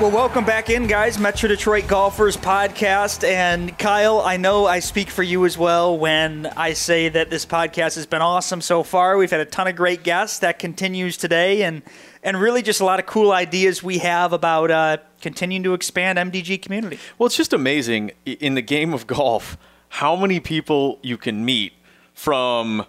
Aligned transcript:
Well, 0.00 0.10
welcome 0.10 0.44
back 0.44 0.70
in, 0.70 0.88
guys. 0.88 1.18
Metro 1.20 1.48
Detroit 1.48 1.86
Golfers 1.86 2.36
Podcast. 2.36 3.22
And 3.26 3.78
Kyle, 3.78 4.20
I 4.20 4.36
know 4.36 4.66
I 4.66 4.80
speak 4.80 5.08
for 5.08 5.22
you 5.22 5.46
as 5.46 5.56
well 5.56 5.96
when 5.96 6.46
I 6.56 6.72
say 6.72 7.08
that 7.08 7.30
this 7.30 7.46
podcast 7.46 7.94
has 7.94 8.04
been 8.04 8.20
awesome 8.20 8.60
so 8.60 8.82
far. 8.82 9.16
We've 9.16 9.30
had 9.30 9.40
a 9.40 9.44
ton 9.46 9.68
of 9.68 9.76
great 9.76 10.02
guests 10.02 10.40
that 10.40 10.58
continues 10.58 11.16
today, 11.16 11.62
and 11.62 11.80
and 12.24 12.38
really 12.40 12.60
just 12.60 12.80
a 12.80 12.84
lot 12.84 12.98
of 12.98 13.06
cool 13.06 13.30
ideas 13.30 13.82
we 13.84 13.98
have 13.98 14.32
about 14.32 14.70
uh, 14.72 14.96
continuing 15.20 15.62
to 15.62 15.74
expand 15.74 16.18
MDG 16.18 16.60
community. 16.60 16.98
Well, 17.16 17.28
it's 17.28 17.36
just 17.36 17.52
amazing 17.52 18.10
in 18.26 18.54
the 18.54 18.62
game 18.62 18.92
of 18.92 19.06
golf 19.06 19.56
how 19.90 20.16
many 20.16 20.40
people 20.40 20.98
you 21.02 21.16
can 21.16 21.44
meet 21.44 21.72
from 22.14 22.84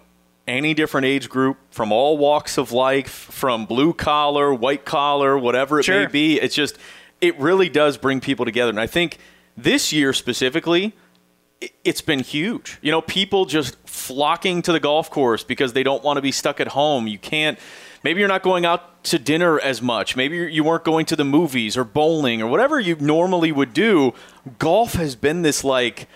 any 0.48 0.74
different 0.74 1.04
age 1.04 1.28
group, 1.28 1.56
from 1.72 1.90
all 1.90 2.16
walks 2.16 2.56
of 2.56 2.70
life, 2.70 3.10
from 3.10 3.66
blue 3.66 3.92
collar, 3.92 4.54
white 4.54 4.84
collar, 4.84 5.36
whatever 5.36 5.80
it 5.80 5.84
Sure. 5.84 6.02
may 6.02 6.06
be. 6.06 6.40
It's 6.40 6.54
just, 6.54 6.78
it 7.20 7.38
really 7.38 7.68
does 7.68 7.96
bring 7.96 8.20
people 8.20 8.44
together. 8.44 8.70
And 8.70 8.80
I 8.80 8.86
think 8.86 9.18
this 9.56 9.92
year 9.92 10.12
specifically, 10.12 10.94
it's 11.84 12.02
been 12.02 12.20
huge. 12.20 12.78
You 12.82 12.90
know, 12.90 13.00
people 13.00 13.46
just 13.46 13.76
flocking 13.88 14.62
to 14.62 14.72
the 14.72 14.80
golf 14.80 15.10
course 15.10 15.42
because 15.42 15.72
they 15.72 15.82
don't 15.82 16.04
want 16.04 16.18
to 16.18 16.22
be 16.22 16.32
stuck 16.32 16.60
at 16.60 16.68
home. 16.68 17.06
You 17.06 17.18
can't, 17.18 17.58
maybe 18.04 18.20
you're 18.20 18.28
not 18.28 18.42
going 18.42 18.66
out 18.66 19.02
to 19.04 19.18
dinner 19.18 19.58
as 19.58 19.80
much. 19.80 20.16
Maybe 20.16 20.36
you 20.52 20.64
weren't 20.64 20.84
going 20.84 21.06
to 21.06 21.16
the 21.16 21.24
movies 21.24 21.76
or 21.76 21.84
bowling 21.84 22.42
or 22.42 22.48
whatever 22.48 22.78
you 22.78 22.96
normally 22.96 23.52
would 23.52 23.72
do. 23.72 24.12
Golf 24.58 24.94
has 24.94 25.16
been 25.16 25.42
this 25.42 25.64
like, 25.64 26.08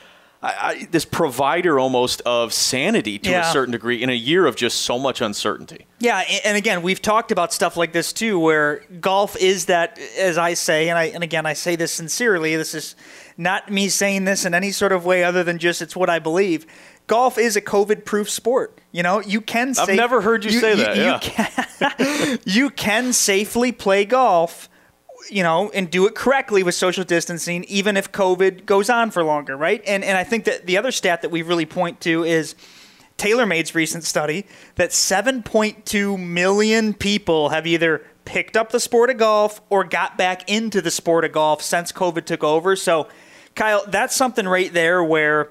I, 0.42 0.48
I, 0.48 0.88
this 0.90 1.04
provider 1.04 1.78
almost 1.78 2.22
of 2.22 2.54
sanity 2.54 3.18
to 3.18 3.30
Yeah. 3.30 3.48
a 3.50 3.52
certain 3.52 3.72
degree 3.72 4.02
in 4.02 4.08
a 4.08 4.14
year 4.14 4.46
of 4.46 4.56
just 4.56 4.80
so 4.80 4.98
much 4.98 5.20
uncertainty. 5.20 5.86
Yeah, 5.98 6.22
and 6.46 6.56
again, 6.56 6.80
we've 6.80 7.02
talked 7.02 7.30
about 7.30 7.52
stuff 7.52 7.76
like 7.76 7.92
this 7.92 8.12
too, 8.12 8.38
where 8.38 8.82
golf 9.00 9.36
is 9.36 9.66
that, 9.66 9.98
as 10.18 10.38
I 10.38 10.54
say, 10.54 10.88
and 10.88 10.98
I 10.98 11.04
and 11.04 11.22
again, 11.22 11.44
I 11.44 11.52
say 11.52 11.76
this 11.76 11.92
sincerely. 11.92 12.56
This 12.56 12.74
is 12.74 12.96
not 13.36 13.70
me 13.70 13.88
saying 13.90 14.24
this 14.24 14.44
in 14.46 14.54
any 14.54 14.70
sort 14.70 14.92
of 14.92 15.04
way 15.04 15.22
other 15.24 15.44
than 15.44 15.58
just 15.58 15.82
it's 15.82 15.94
what 15.94 16.08
I 16.08 16.18
believe. 16.18 16.66
Golf 17.06 17.38
is 17.38 17.56
a 17.56 17.60
COVID-proof 17.60 18.30
sport. 18.30 18.78
You 18.92 19.02
know, 19.02 19.20
you 19.20 19.40
can. 19.40 19.74
I've 19.78 19.88
never 19.94 20.20
heard 20.22 20.44
you 20.44 20.52
say 20.52 20.74
that, 20.76 20.96
yeah. 20.96 21.18
can, 21.20 22.38
you 22.46 22.70
can 22.70 23.12
safely 23.12 23.72
play 23.72 24.04
golf. 24.06 24.68
You 25.28 25.42
know, 25.42 25.70
and 25.70 25.90
do 25.90 26.06
it 26.06 26.14
correctly 26.14 26.62
with 26.62 26.74
social 26.74 27.04
distancing, 27.04 27.64
even 27.64 27.96
if 27.96 28.10
COVID 28.10 28.66
goes 28.66 28.88
on 28.88 29.10
for 29.10 29.22
longer, 29.22 29.56
right? 29.56 29.82
And 29.86 30.02
and 30.04 30.16
I 30.16 30.24
think 30.24 30.44
that 30.44 30.66
the 30.66 30.76
other 30.76 30.90
stat 30.90 31.22
that 31.22 31.30
we 31.30 31.42
really 31.42 31.66
point 31.66 32.00
to 32.02 32.24
is 32.24 32.54
TaylorMade's 33.20 33.74
recent 33.74 34.04
study 34.04 34.46
that 34.76 34.90
7.2 34.90 36.18
million 36.18 36.94
people 36.94 37.50
have 37.50 37.66
either 37.66 38.02
picked 38.24 38.56
up 38.56 38.70
the 38.70 38.80
sport 38.80 39.10
of 39.10 39.18
golf 39.18 39.60
or 39.68 39.84
got 39.84 40.16
back 40.16 40.48
into 40.48 40.80
the 40.80 40.90
sport 40.90 41.26
of 41.26 41.32
golf 41.32 41.60
since 41.60 41.92
COVID 41.92 42.24
took 42.24 42.42
over. 42.42 42.76
So, 42.76 43.08
Kyle, 43.54 43.84
that's 43.86 44.16
something 44.16 44.48
right 44.48 44.72
there 44.72 45.04
where 45.04 45.50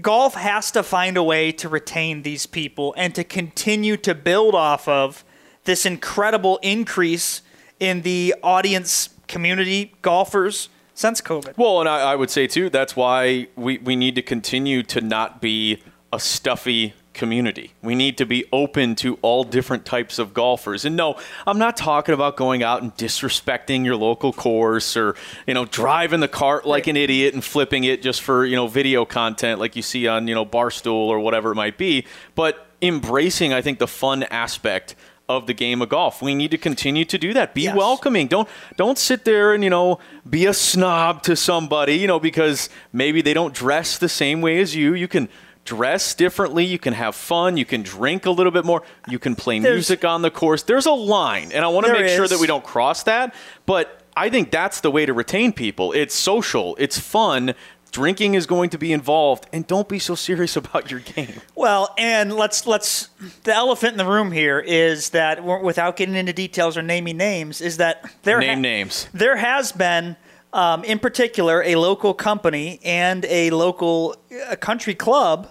golf 0.00 0.34
has 0.34 0.70
to 0.70 0.84
find 0.84 1.16
a 1.16 1.22
way 1.24 1.50
to 1.52 1.68
retain 1.68 2.22
these 2.22 2.46
people 2.46 2.94
and 2.96 3.16
to 3.16 3.24
continue 3.24 3.96
to 3.96 4.14
build 4.14 4.54
off 4.54 4.86
of 4.86 5.24
this 5.64 5.84
incredible 5.84 6.58
increase 6.62 7.42
in 7.80 8.02
the 8.02 8.34
audience 8.42 9.10
community 9.26 9.94
golfers 10.02 10.68
since 10.94 11.20
COVID. 11.20 11.56
Well, 11.56 11.80
and 11.80 11.88
I, 11.88 12.12
I 12.12 12.16
would 12.16 12.30
say 12.30 12.46
too, 12.46 12.68
that's 12.70 12.94
why 12.94 13.48
we, 13.56 13.78
we 13.78 13.96
need 13.96 14.14
to 14.16 14.22
continue 14.22 14.82
to 14.84 15.00
not 15.00 15.40
be 15.40 15.82
a 16.12 16.20
stuffy 16.20 16.94
community. 17.12 17.72
We 17.82 17.94
need 17.94 18.18
to 18.18 18.26
be 18.26 18.44
open 18.52 18.94
to 18.96 19.18
all 19.22 19.44
different 19.44 19.84
types 19.84 20.18
of 20.18 20.32
golfers. 20.32 20.84
And 20.84 20.96
no, 20.96 21.18
I'm 21.46 21.58
not 21.58 21.76
talking 21.76 22.14
about 22.14 22.36
going 22.36 22.62
out 22.62 22.82
and 22.82 22.94
disrespecting 22.96 23.84
your 23.84 23.96
local 23.96 24.32
course 24.32 24.96
or, 24.96 25.16
you 25.46 25.54
know, 25.54 25.64
driving 25.64 26.20
the 26.20 26.28
cart 26.28 26.66
like 26.66 26.86
an 26.86 26.96
idiot 26.96 27.34
and 27.34 27.42
flipping 27.42 27.84
it 27.84 28.02
just 28.02 28.22
for, 28.22 28.44
you 28.44 28.56
know, 28.56 28.66
video 28.68 29.04
content 29.04 29.58
like 29.58 29.76
you 29.76 29.82
see 29.82 30.06
on, 30.06 30.28
you 30.28 30.34
know, 30.34 30.46
Barstool 30.46 31.08
or 31.08 31.18
whatever 31.18 31.52
it 31.52 31.56
might 31.56 31.78
be, 31.78 32.06
but 32.34 32.66
embracing 32.82 33.52
I 33.52 33.60
think 33.60 33.78
the 33.78 33.88
fun 33.88 34.22
aspect 34.24 34.94
of 35.36 35.46
the 35.46 35.54
game 35.54 35.80
of 35.80 35.88
golf. 35.88 36.20
We 36.20 36.34
need 36.34 36.50
to 36.50 36.58
continue 36.58 37.04
to 37.06 37.16
do 37.18 37.32
that. 37.34 37.54
Be 37.54 37.62
Yes. 37.62 37.76
welcoming. 37.76 38.26
Don't 38.26 38.48
don't 38.76 38.98
sit 38.98 39.24
there 39.24 39.54
and 39.54 39.62
you 39.64 39.70
know 39.70 39.98
be 40.28 40.46
a 40.46 40.52
snob 40.54 41.22
to 41.24 41.36
somebody. 41.36 41.94
You 41.94 42.06
know 42.08 42.18
because 42.20 42.68
maybe 42.92 43.22
they 43.22 43.32
don't 43.34 43.54
dress 43.54 43.96
the 43.98 44.08
same 44.08 44.40
way 44.40 44.60
as 44.60 44.74
you. 44.74 44.94
You 44.94 45.08
can 45.08 45.28
dress 45.64 46.14
differently. 46.14 46.64
You 46.64 46.78
can 46.78 46.94
have 46.94 47.14
fun. 47.14 47.56
You 47.56 47.64
can 47.64 47.82
drink 47.82 48.26
a 48.26 48.30
little 48.30 48.50
bit 48.50 48.64
more. 48.64 48.82
You 49.08 49.18
can 49.18 49.34
play 49.36 49.58
There's- 49.60 49.74
music 49.76 50.04
on 50.04 50.22
the 50.22 50.30
course. 50.30 50.62
There's 50.64 50.86
a 50.86 50.92
line, 50.92 51.52
and 51.52 51.64
I 51.64 51.68
want 51.68 51.86
to 51.86 51.92
make 51.92 52.08
sure 52.08 52.26
that 52.26 52.40
we 52.40 52.46
don't 52.46 52.64
cross 52.64 53.02
that. 53.04 53.34
But 53.66 54.00
I 54.16 54.30
think 54.30 54.50
that's 54.50 54.80
the 54.80 54.90
way 54.90 55.06
to 55.06 55.12
retain 55.12 55.52
people. 55.52 55.92
It's 55.92 56.14
social. 56.14 56.74
It's 56.80 56.98
fun. 56.98 57.54
Drinking 57.90 58.34
is 58.34 58.46
going 58.46 58.70
to 58.70 58.78
be 58.78 58.92
involved, 58.92 59.46
and 59.52 59.66
don't 59.66 59.88
be 59.88 59.98
so 59.98 60.14
serious 60.14 60.56
about 60.62 60.90
your 60.90 61.00
game. 61.00 61.40
Well, 61.54 61.94
and 61.98 62.32
let's 62.32 62.66
let's 62.66 63.08
the 63.44 63.54
elephant 63.54 63.92
in 63.92 63.98
the 63.98 64.06
room 64.06 64.32
here 64.32 64.58
is 64.58 65.10
that 65.10 65.44
without 65.44 65.96
getting 65.96 66.14
into 66.14 66.32
details 66.32 66.76
or 66.76 66.82
naming 66.82 67.16
names, 67.16 67.60
is 67.60 67.78
that 67.78 68.04
there 68.22 68.38
Name 68.38 68.60
names. 68.60 69.08
There 69.12 69.36
has 69.36 69.72
been, 69.72 70.16
um, 70.52 70.84
in 70.84 70.98
particular, 70.98 71.62
a 71.62 71.76
local 71.76 72.14
company 72.14 72.80
and 72.84 73.24
a 73.26 73.50
local 73.50 74.16
uh, 74.48 74.56
country 74.56 74.94
club 74.94 75.50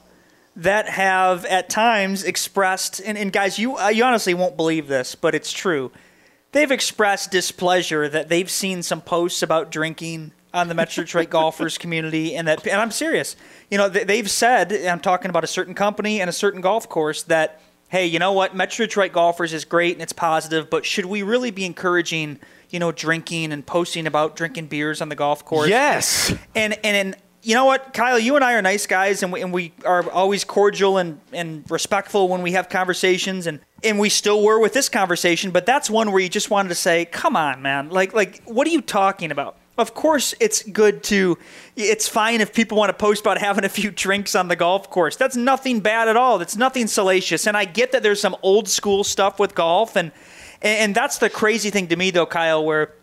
that 0.56 0.90
have 0.90 1.46
at 1.46 1.70
times 1.70 2.24
expressed, 2.24 3.00
and, 3.06 3.18
and 3.18 3.32
guys, 3.32 3.60
you 3.60 3.78
uh, 3.78 3.90
you 3.90 4.04
honestly 4.04 4.34
won't 4.34 4.58
believe 4.58 4.88
this, 4.88 5.16
but 5.16 5.36
it's 5.36 5.52
true. 5.52 5.92
They've 6.52 6.72
expressed 6.72 7.32
displeasure 7.32 8.10
that 8.10 8.30
they've 8.30 8.50
seen 8.50 8.82
some 8.82 9.02
posts 9.02 9.44
about 9.44 9.72
drinking 9.72 10.32
on 10.54 10.68
the 10.68 10.74
Metro 10.74 11.04
Detroit 11.04 11.30
golfers 11.30 11.78
community, 11.78 12.36
and 12.36 12.48
that, 12.48 12.66
and 12.66 12.82
I'm 12.82 12.92
serious. 12.92 13.36
You 13.70 13.78
know, 13.78 13.90
they, 13.90 14.04
they've 14.04 14.30
said, 14.30 14.74
I'm 14.74 15.00
talking 15.00 15.30
about 15.30 15.44
a 15.44 15.48
certain 15.48 15.76
company 15.76 16.22
and 16.22 16.30
a 16.30 16.34
certain 16.34 16.62
golf 16.62 16.90
course 16.90 17.24
that, 17.24 17.62
hey, 17.90 18.06
you 18.08 18.20
know 18.20 18.34
what, 18.34 18.56
Metro 18.56 18.86
Detroit 18.86 19.12
golfers 19.12 19.54
is 19.54 19.66
great 19.66 19.94
and 19.94 20.02
it's 20.02 20.14
positive, 20.14 20.70
but 20.70 20.86
should 20.86 21.06
we 21.06 21.22
really 21.22 21.52
be 21.52 21.66
encouraging, 21.66 22.40
you 22.70 22.80
know, 22.80 22.92
drinking 22.92 23.52
and 23.52 23.66
posting 23.66 24.08
about 24.08 24.36
drinking 24.36 24.68
beers 24.68 25.02
on 25.02 25.10
the 25.10 25.16
golf 25.16 25.46
course? 25.46 25.70
Yes. 25.70 26.34
And 26.56 26.74
and 26.84 26.96
and 26.96 27.16
you 27.42 27.56
know 27.56 27.66
what, 27.66 27.94
Kyle, 27.94 28.20
you 28.20 28.36
and 28.36 28.44
I 28.44 28.54
are 28.54 28.62
nice 28.62 28.86
guys, 28.86 29.24
and 29.24 29.32
we, 29.32 29.42
and 29.42 29.54
we 29.54 29.72
are 29.86 30.10
always 30.12 30.44
cordial 30.44 30.98
and, 30.98 31.22
and 31.32 31.64
respectful 31.72 32.28
when 32.28 32.42
we 32.42 32.52
have 32.52 32.70
conversations, 32.70 33.48
and 33.48 33.60
and 33.84 33.98
we 33.98 34.10
still 34.10 34.44
were 34.44 34.60
with 34.60 34.74
this 34.74 34.90
conversation. 34.90 35.52
But 35.52 35.66
that's 35.66 35.90
one 35.90 36.12
where 36.12 36.22
you 36.22 36.28
just 36.28 36.50
wanted 36.50 36.70
to 36.70 36.76
say, 36.76 37.06
"Come 37.06 37.38
on, 37.38 37.62
man! 37.62 37.90
Like 37.90 38.14
like, 38.14 38.42
what 38.44 38.68
are 38.68 38.72
you 38.72 38.82
talking 38.82 39.32
about?" 39.32 39.56
Of 39.80 39.94
course, 39.94 40.36
it's 40.42 40.62
good 40.62 41.04
to. 41.04 41.38
It's 41.78 42.06
fine 42.06 42.42
if 42.42 42.54
people 42.54 42.78
want 42.78 42.90
to 42.90 42.94
post 42.94 43.22
about 43.22 43.38
having 43.38 43.64
a 43.64 43.70
few 43.70 43.92
drinks 43.92 44.36
on 44.36 44.50
the 44.50 44.58
golf 44.58 44.90
course. 44.90 45.16
That's 45.16 45.38
nothing 45.38 45.80
bad 45.80 46.10
at 46.10 46.18
all. 46.18 46.38
That's 46.38 46.58
nothing 46.58 46.88
salacious. 46.88 47.48
And 47.48 47.56
I 47.56 47.64
get 47.64 47.94
that 47.94 48.04
there's 48.04 48.20
some 48.20 48.36
old 48.44 48.68
school 48.68 49.06
stuff 49.06 49.40
with 49.40 49.56
golf, 49.56 49.96
and 49.96 50.12
and 50.62 50.94
that's 50.94 51.20
the 51.20 51.30
crazy 51.30 51.70
thing 51.70 51.88
to 51.88 51.96
me, 51.96 52.12
though, 52.12 52.26
Kyle, 52.26 52.66
where 52.66 52.94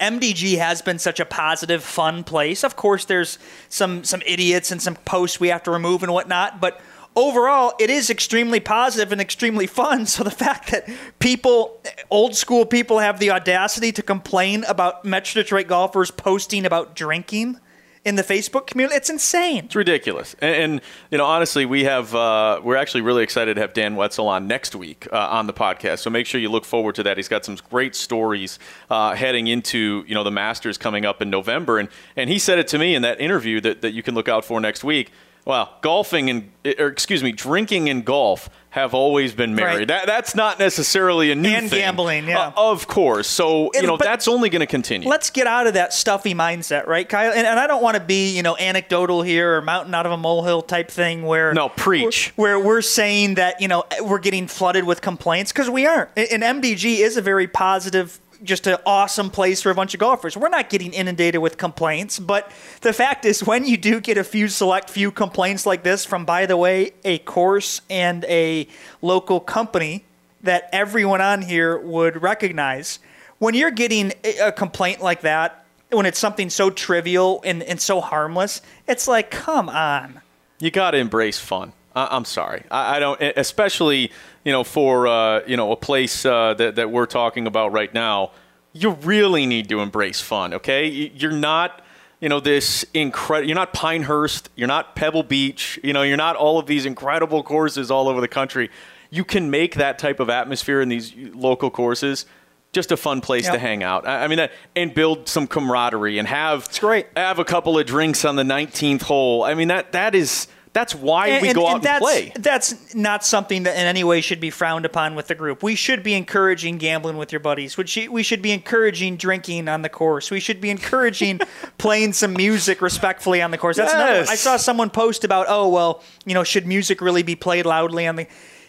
MDG 0.00 0.58
has 0.58 0.82
been 0.82 0.98
such 0.98 1.20
a 1.20 1.24
positive, 1.24 1.84
fun 1.84 2.24
place. 2.24 2.64
Of 2.64 2.74
course, 2.74 3.04
there's 3.04 3.38
some 3.68 4.02
some 4.02 4.20
idiots 4.26 4.72
and 4.72 4.82
some 4.82 4.96
posts 4.96 5.38
we 5.38 5.48
have 5.48 5.62
to 5.62 5.70
remove 5.70 6.02
and 6.02 6.12
whatnot, 6.12 6.60
but 6.60 6.80
overall, 7.16 7.74
it 7.80 7.90
is 7.90 8.10
extremely 8.10 8.60
positive 8.60 9.10
and 9.10 9.20
extremely 9.20 9.66
fun. 9.66 10.06
So 10.06 10.22
the 10.22 10.30
fact 10.30 10.70
that 10.70 10.88
people, 11.18 11.80
old 12.10 12.36
school 12.36 12.64
people, 12.64 13.00
have 13.00 13.18
the 13.18 13.30
audacity 13.30 13.90
to 13.92 14.02
complain 14.02 14.64
about 14.64 15.04
Metro 15.04 15.42
Detroit 15.42 15.66
golfers 15.66 16.10
posting 16.10 16.64
about 16.64 16.94
drinking 16.94 17.58
in 18.06 18.14
the 18.14 18.22
Facebook 18.22 18.68
community, 18.68 18.94
it's 18.94 19.10
insane. 19.10 19.64
It's 19.64 19.74
ridiculous. 19.74 20.36
And, 20.40 20.54
and 20.54 20.80
you 21.10 21.18
know, 21.18 21.24
honestly, 21.24 21.66
we 21.66 21.84
have 21.84 22.14
uh, 22.14 22.60
we're 22.62 22.76
actually 22.76 23.00
really 23.00 23.24
excited 23.24 23.54
to 23.54 23.60
have 23.60 23.74
Dan 23.74 23.96
Wetzel 23.96 24.28
on 24.28 24.46
next 24.46 24.76
week 24.76 25.08
uh, 25.12 25.16
on 25.16 25.48
the 25.48 25.52
podcast. 25.52 25.98
So 25.98 26.10
make 26.10 26.24
sure 26.24 26.40
you 26.40 26.48
look 26.48 26.64
forward 26.64 26.94
to 26.94 27.02
that. 27.02 27.16
He's 27.16 27.26
got 27.26 27.44
some 27.44 27.58
great 27.68 27.96
stories 27.96 28.60
uh, 28.90 29.16
heading 29.16 29.48
into 29.48 30.04
you 30.06 30.14
know 30.14 30.22
the 30.22 30.30
Masters 30.30 30.78
coming 30.78 31.04
up 31.04 31.20
in 31.20 31.30
November. 31.30 31.78
And 31.80 31.88
and 32.14 32.30
he 32.30 32.38
said 32.38 32.60
it 32.60 32.68
to 32.68 32.78
me 32.78 32.94
in 32.94 33.02
that 33.02 33.20
interview 33.20 33.60
that 33.62 33.82
that 33.82 33.90
you 33.90 34.04
can 34.04 34.14
look 34.14 34.28
out 34.28 34.44
for 34.44 34.60
next 34.60 34.84
week. 34.84 35.10
Well, 35.46 35.72
golfing 35.80 36.28
and, 36.28 36.50
or 36.78 36.88
excuse 36.88 37.22
me, 37.22 37.32
drinking 37.32 37.88
and 37.88 38.04
golf 38.04 38.50
have 38.70 38.92
always 38.92 39.32
been 39.32 39.54
married. 39.54 39.78
Right. 39.78 39.88
That, 39.88 40.06
that's 40.06 40.34
not 40.34 40.58
necessarily 40.58 41.30
a 41.30 41.34
new 41.34 41.48
And 41.48 41.70
thing. 41.70 41.78
gambling, 41.78 42.26
yeah. 42.26 42.48
Uh, 42.48 42.72
of 42.72 42.86
course. 42.86 43.26
So, 43.26 43.70
you 43.72 43.86
know, 43.86 43.96
that's 43.96 44.28
only 44.28 44.50
going 44.50 44.60
to 44.60 44.66
continue. 44.66 45.08
Let's 45.08 45.30
get 45.30 45.46
out 45.46 45.66
of 45.66 45.74
that 45.74 45.94
stuffy 45.94 46.34
mindset, 46.34 46.86
right, 46.86 47.08
Kyle? 47.08 47.32
And, 47.32 47.46
and 47.46 47.58
I 47.58 47.66
don't 47.68 47.82
want 47.82 47.96
to 47.96 48.02
be, 48.02 48.36
you 48.36 48.42
know, 48.42 48.54
anecdotal 48.58 49.22
here 49.22 49.56
or 49.56 49.62
mountain 49.62 49.94
out 49.94 50.04
of 50.04 50.12
a 50.12 50.18
molehill 50.18 50.60
type 50.60 50.90
thing 50.90 51.22
where 51.22 51.54
No, 51.54 51.70
preach. 51.70 52.34
Where 52.36 52.58
we're 52.60 52.82
saying 52.82 53.36
that 53.36 53.60
you 53.62 53.68
know 53.68 53.84
we're 54.02 54.18
getting 54.18 54.46
flooded 54.48 54.84
with 54.84 55.00
complaints 55.00 55.52
because 55.52 55.70
we 55.70 55.86
aren't. 55.86 56.10
And 56.16 56.42
MDG 56.42 56.98
is 56.98 57.16
a 57.16 57.22
very 57.22 57.46
positive, 57.46 58.20
just 58.42 58.66
an 58.66 58.76
awesome 58.84 59.30
place 59.30 59.62
for 59.62 59.70
a 59.70 59.74
bunch 59.74 59.94
of 59.94 60.00
golfers. 60.00 60.36
We're 60.36 60.48
not 60.48 60.70
getting 60.70 60.92
inundated 60.92 61.40
with 61.40 61.56
complaints, 61.56 62.18
but 62.18 62.50
the 62.80 62.92
fact 62.92 63.24
is, 63.24 63.44
when 63.44 63.64
you 63.64 63.76
do 63.76 64.00
get 64.00 64.18
a 64.18 64.24
few 64.24 64.48
select 64.48 64.90
few 64.90 65.10
complaints 65.10 65.66
like 65.66 65.82
this 65.82 66.04
from, 66.04 66.24
by 66.24 66.46
the 66.46 66.56
way, 66.56 66.92
a 67.04 67.18
course 67.18 67.80
and 67.88 68.24
a 68.24 68.66
local 69.02 69.40
company 69.40 70.04
that 70.42 70.68
everyone 70.72 71.20
on 71.20 71.42
here 71.42 71.78
would 71.78 72.22
recognize, 72.22 72.98
when 73.38 73.54
you're 73.54 73.70
getting 73.70 74.12
a 74.40 74.52
complaint 74.52 75.02
like 75.02 75.22
that. 75.22 75.62
When 75.92 76.04
it's 76.04 76.18
something 76.18 76.50
so 76.50 76.70
trivial 76.70 77.40
and, 77.44 77.62
and 77.62 77.80
so 77.80 78.00
harmless, 78.00 78.60
it's 78.88 79.06
like, 79.06 79.30
come 79.30 79.68
on. 79.68 80.20
you 80.58 80.72
got 80.72 80.90
to 80.90 80.98
embrace 80.98 81.38
fun. 81.38 81.72
I, 81.96 82.08
I'm 82.14 82.24
sorry. 82.24 82.62
I, 82.70 82.96
I 82.96 82.98
don't, 83.00 83.20
especially, 83.20 84.12
you 84.44 84.52
know, 84.52 84.62
for, 84.62 85.08
uh, 85.08 85.40
you 85.46 85.56
know, 85.56 85.72
a 85.72 85.76
place 85.76 86.24
uh, 86.24 86.54
that, 86.54 86.76
that 86.76 86.90
we're 86.90 87.06
talking 87.06 87.46
about 87.48 87.72
right 87.72 87.92
now, 87.92 88.30
you 88.72 88.90
really 88.90 89.46
need 89.46 89.68
to 89.70 89.80
embrace 89.80 90.20
fun, 90.20 90.54
okay? 90.54 90.86
You- 90.86 91.10
You're 91.14 91.32
not, 91.32 91.82
you 92.20 92.28
know, 92.28 92.38
this 92.40 92.84
incredible, 92.94 93.48
you're 93.48 93.56
not 93.56 93.72
Pinehurst, 93.72 94.50
you're 94.54 94.68
not 94.68 94.94
Pebble 94.94 95.22
Beach, 95.22 95.80
you 95.82 95.92
know, 95.92 96.02
you're 96.02 96.16
not 96.16 96.36
all 96.36 96.58
of 96.58 96.66
these 96.66 96.86
incredible 96.86 97.42
courses 97.42 97.90
all 97.90 98.08
over 98.08 98.20
the 98.20 98.28
country. 98.28 98.70
You 99.10 99.24
can 99.24 99.50
make 99.50 99.76
that 99.76 99.98
type 99.98 100.20
of 100.20 100.28
atmosphere 100.28 100.80
in 100.80 100.88
these 100.88 101.14
local 101.34 101.70
courses 101.70 102.26
just 102.72 102.92
a 102.92 102.96
fun 102.96 103.22
place 103.22 103.48
to 103.48 103.58
hang 103.58 103.82
out. 103.82 104.06
I 104.06 104.24
I 104.24 104.28
mean, 104.28 104.48
and 104.74 104.92
build 104.92 105.28
some 105.30 105.46
camaraderie 105.46 106.18
and 106.18 106.28
have 106.28 106.64
It's 106.64 106.78
great. 106.78 107.06
have 107.16 107.38
a 107.38 107.44
couple 107.44 107.78
of 107.78 107.86
drinks 107.86 108.24
on 108.26 108.36
the 108.36 108.42
19th 108.42 109.02
hole. 109.02 109.44
I 109.44 109.54
mean, 109.54 109.68
that 109.68 109.92
that 109.92 110.14
is 110.14 110.46
that's 110.76 110.94
why 110.94 111.40
we 111.40 111.54
go 111.54 111.66
out 111.66 111.76
and, 111.76 111.84
that's, 111.84 112.04
play. 112.04 112.32
That's 112.36 112.94
not 112.94 113.24
something 113.24 113.62
that 113.62 113.76
in 113.76 113.86
any 113.86 114.04
way 114.04 114.20
should 114.20 114.40
be 114.40 114.50
frowned 114.50 114.84
upon 114.84 115.14
with 115.14 115.26
the 115.26 115.34
group. 115.34 115.62
We 115.62 115.74
should 115.74 116.02
be 116.02 116.12
encouraging 116.12 116.76
gambling 116.76 117.16
with 117.16 117.32
your 117.32 117.40
buddies. 117.40 117.78
We 117.78 117.86
should, 117.86 118.10
we 118.10 118.22
should 118.22 118.42
be 118.42 118.52
encouraging 118.52 119.16
drinking 119.16 119.68
on 119.68 119.80
the 119.80 119.88
course. 119.88 120.30
We 120.30 120.38
should 120.38 120.60
be 120.60 120.68
encouraging 120.68 121.40
playing 121.78 122.12
some 122.12 122.34
music 122.34 122.82
respectfully 122.82 123.40
on 123.40 123.52
the 123.52 123.56
course. 123.56 123.78
That's 123.78 123.94
another. 123.94 124.16
Yes. 124.16 124.28
I 124.28 124.34
saw 124.34 124.58
someone 124.58 124.90
post 124.90 125.24
about, 125.24 125.46
oh 125.48 125.70
well, 125.70 126.02
you 126.26 126.34
know, 126.34 126.44
should 126.44 126.66
music 126.66 127.00
really 127.00 127.22
be 127.22 127.36
played 127.36 127.64
loudly 127.64 128.06
on 128.06 128.16
the? 128.16 128.26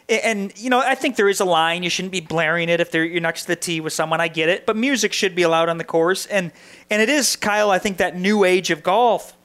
And 0.07 0.57
you 0.57 0.69
know, 0.69 0.79
I 0.79 0.95
think 0.95 1.17
there 1.17 1.27
is 1.27 1.41
a 1.41 1.45
line. 1.45 1.83
You 1.83 1.89
shouldn't 1.89 2.13
be 2.13 2.21
blaring 2.21 2.69
it 2.69 2.79
if 2.79 2.89
they're, 2.89 3.03
you're 3.03 3.19
next 3.19 3.41
to 3.41 3.47
the 3.49 3.57
tee 3.57 3.81
with 3.81 3.91
someone. 3.91 4.21
I 4.21 4.29
get 4.29 4.47
it, 4.47 4.65
but 4.65 4.77
music 4.77 5.11
should 5.11 5.35
be 5.35 5.43
allowed 5.43 5.67
on 5.67 5.77
the 5.77 5.83
course. 5.83 6.25
And 6.25 6.53
and 6.89 7.01
it 7.01 7.09
is, 7.09 7.35
Kyle. 7.35 7.69
I 7.69 7.79
think 7.79 7.97
that 7.97 8.17
new 8.17 8.45
age 8.45 8.71
of 8.71 8.81
golf 8.81 9.36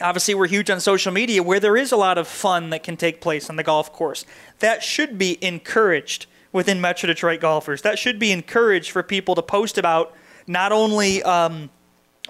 obviously 0.00 0.34
we're 0.34 0.48
huge 0.48 0.70
on 0.70 0.80
social 0.80 1.12
media 1.12 1.42
where 1.42 1.60
there 1.60 1.76
is 1.76 1.92
a 1.92 1.96
lot 1.96 2.18
of 2.18 2.26
fun 2.26 2.70
that 2.70 2.82
can 2.82 2.96
take 2.96 3.20
place 3.20 3.50
on 3.50 3.56
the 3.56 3.62
golf 3.62 3.92
course. 3.92 4.24
That 4.58 4.82
should 4.82 5.18
be 5.18 5.42
encouraged 5.44 6.26
within 6.52 6.80
metro 6.80 7.06
detroit 7.06 7.40
golfers. 7.40 7.82
That 7.82 7.98
should 7.98 8.18
be 8.18 8.32
encouraged 8.32 8.90
for 8.90 9.02
people 9.02 9.34
to 9.34 9.42
post 9.42 9.78
about 9.78 10.14
not 10.46 10.72
only 10.72 11.22
um, 11.22 11.70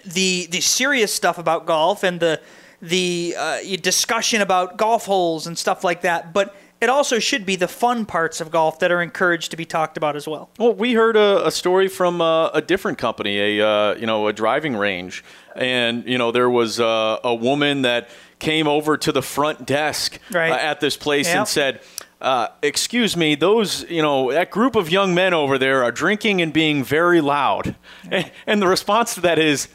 the 0.05 0.47
the 0.51 0.61
serious 0.61 1.13
stuff 1.13 1.39
about 1.39 1.67
golf 1.67 2.03
and 2.03 2.21
the 2.21 2.41
the 2.83 3.35
uh, 3.39 3.59
discussion 3.83 4.41
about 4.41 4.77
golf 4.77 5.05
holes 5.07 5.47
and 5.47 5.59
stuff 5.59 5.85
like 5.85 6.03
that 6.03 6.33
but 6.33 6.55
it 6.81 6.89
also 6.89 7.19
should 7.19 7.45
be 7.45 7.57
the 7.57 7.69
fun 7.69 8.07
parts 8.07 8.41
of 8.41 8.51
golf 8.51 8.79
that 8.79 8.91
are 8.91 9.03
encouraged 9.03 9.51
to 9.51 9.57
be 9.57 9.65
talked 9.65 9.97
about 9.97 10.17
as 10.17 10.27
well 10.27 10.51
Well, 10.59 10.75
we 10.75 10.95
heard 10.95 11.17
a, 11.17 11.47
a 11.47 11.51
story 11.51 11.89
from 11.89 12.21
uh, 12.21 12.49
a 12.49 12.63
different 12.63 12.99
company, 12.99 13.59
a 13.59 13.67
uh, 13.67 13.95
you 13.97 14.07
know 14.07 14.27
a 14.29 14.33
driving 14.33 14.77
range, 14.77 15.23
and 15.55 16.05
you 16.07 16.19
know 16.19 16.33
there 16.33 16.51
was 16.51 16.81
uh, 16.81 17.19
a 17.25 17.35
woman 17.35 17.83
that 17.83 18.09
came 18.39 18.67
over 18.67 18.97
to 18.97 19.13
the 19.13 19.23
front 19.23 19.67
desk 19.67 20.19
Right. 20.33 20.51
uh, 20.51 20.57
at 20.57 20.81
this 20.81 20.97
place 20.97 21.27
Yep. 21.29 21.37
and 21.37 21.49
said. 21.49 21.81
Uh, 22.23 22.49
excuse 22.63 23.17
me, 23.17 23.35
those, 23.35 23.89
you 23.89 24.03
know, 24.03 24.31
that 24.31 24.51
group 24.51 24.77
of 24.77 24.91
young 24.91 25.15
men 25.15 25.33
over 25.33 25.57
there 25.57 25.83
are 25.83 25.91
drinking 25.91 26.43
and 26.43 26.53
being 26.53 26.85
very 26.85 27.23
loud. 27.23 27.75
And, 28.11 28.31
and 28.47 28.61
the 28.61 28.67
response 28.67 29.15
to 29.15 29.23
that 29.23 29.39
is, 29.39 29.69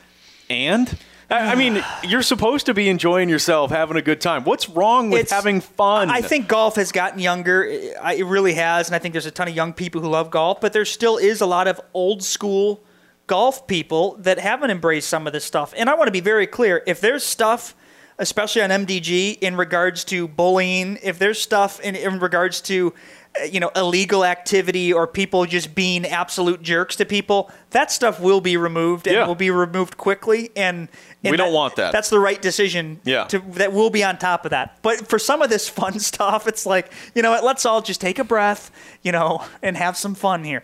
and? 0.48 0.96
I, 1.30 1.52
I 1.54 1.56
mean, 1.56 1.84
you're 2.04 2.22
supposed 2.22 2.66
to 2.68 2.74
be 2.74 2.90
enjoying 2.90 3.30
yourself, 3.30 3.72
having 3.72 3.98
a 3.98 4.02
good 4.02 4.22
time. 4.22 4.44
What's 4.44 4.70
wrong 4.70 5.10
with 5.10 5.22
It's- 5.22 5.32
having 5.32 5.62
fun? 5.62 6.10
I 6.10 6.22
think 6.22 6.48
golf 6.48 6.76
has 6.76 6.92
gotten 6.92 7.20
younger. 7.20 7.64
I- 8.02 8.14
It 8.16 8.26
really 8.26 8.54
has, 8.54 8.88
and 8.88 8.96
I 8.96 9.00
think 9.00 9.14
there's 9.14 9.26
a 9.26 9.32
ton 9.32 9.48
of 9.48 9.56
young 9.56 9.74
people 9.74 10.02
who 10.02 10.08
love 10.10 10.30
golf. 10.32 10.62
But 10.62 10.74
there 10.74 10.86
still 10.86 11.18
is 11.18 11.42
a 11.42 11.46
lot 11.46 11.68
of 11.68 11.80
old 11.94 12.24
school 12.24 12.84
golf 13.28 13.66
people 13.68 14.16
that 14.20 14.38
haven't 14.38 14.70
embraced 14.70 15.10
some 15.10 15.26
of 15.28 15.34
this 15.34 15.44
stuff. 15.44 15.74
And 15.76 15.90
I 15.90 15.96
want 15.96 16.08
to 16.08 16.12
be 16.12 16.20
very 16.22 16.48
clear: 16.48 16.84
if 16.86 17.02
there's 17.02 17.24
stuff, 17.24 17.76
especially 18.20 18.62
on 18.62 18.70
MDG, 18.70 19.38
in 19.40 19.56
regards 19.56 20.04
to 20.06 20.28
bullying, 20.28 20.98
if 21.04 21.20
there's 21.20 21.42
stuff 21.42 21.80
in, 21.82 21.96
in 21.96 22.20
regards 22.20 22.62
to 22.62 22.94
uh, 23.40 23.44
you 23.46 23.60
know 23.60 23.70
illegal 23.76 24.24
activity 24.24 24.94
or 24.94 25.06
people 25.08 25.46
just 25.46 25.76
being 25.76 26.06
absolute 26.06 26.62
jerks 26.62 26.96
to 26.98 27.06
people, 27.06 27.52
that 27.72 27.92
stuff 27.92 28.20
will 28.20 28.42
be 28.42 28.56
removed 28.58 29.08
and 29.08 29.16
Yeah. 29.18 29.28
will 29.28 29.36
be 29.36 29.52
removed 29.52 29.98
quickly. 29.98 30.52
And, 30.56 30.88
and 31.24 31.32
We 31.32 31.38
don't 31.38 31.54
want 31.54 31.76
that. 31.76 31.92
That's 31.92 32.10
the 32.10 32.20
right 32.20 32.42
decision. 32.42 33.02
Yeah. 33.04 33.26
To, 33.26 33.40
that 33.56 33.74
will 33.74 33.90
be 33.90 34.04
on 34.04 34.18
top 34.18 34.46
of 34.46 34.52
that. 34.52 34.80
But 34.82 35.08
for 35.10 35.20
some 35.20 35.42
of 35.42 35.50
this 35.50 35.68
fun 35.68 36.00
stuff, 36.12 36.48
it's 36.48 36.66
like, 36.66 36.92
you 37.14 37.22
know 37.22 37.32
what, 37.32 37.44
let's 37.44 37.66
all 37.66 37.82
just 37.82 38.00
take 38.00 38.20
a 38.20 38.24
breath, 38.24 38.72
you 39.04 39.12
know, 39.12 39.44
and 39.62 39.76
have 39.76 39.98
some 39.98 40.16
fun 40.16 40.44
here. 40.44 40.64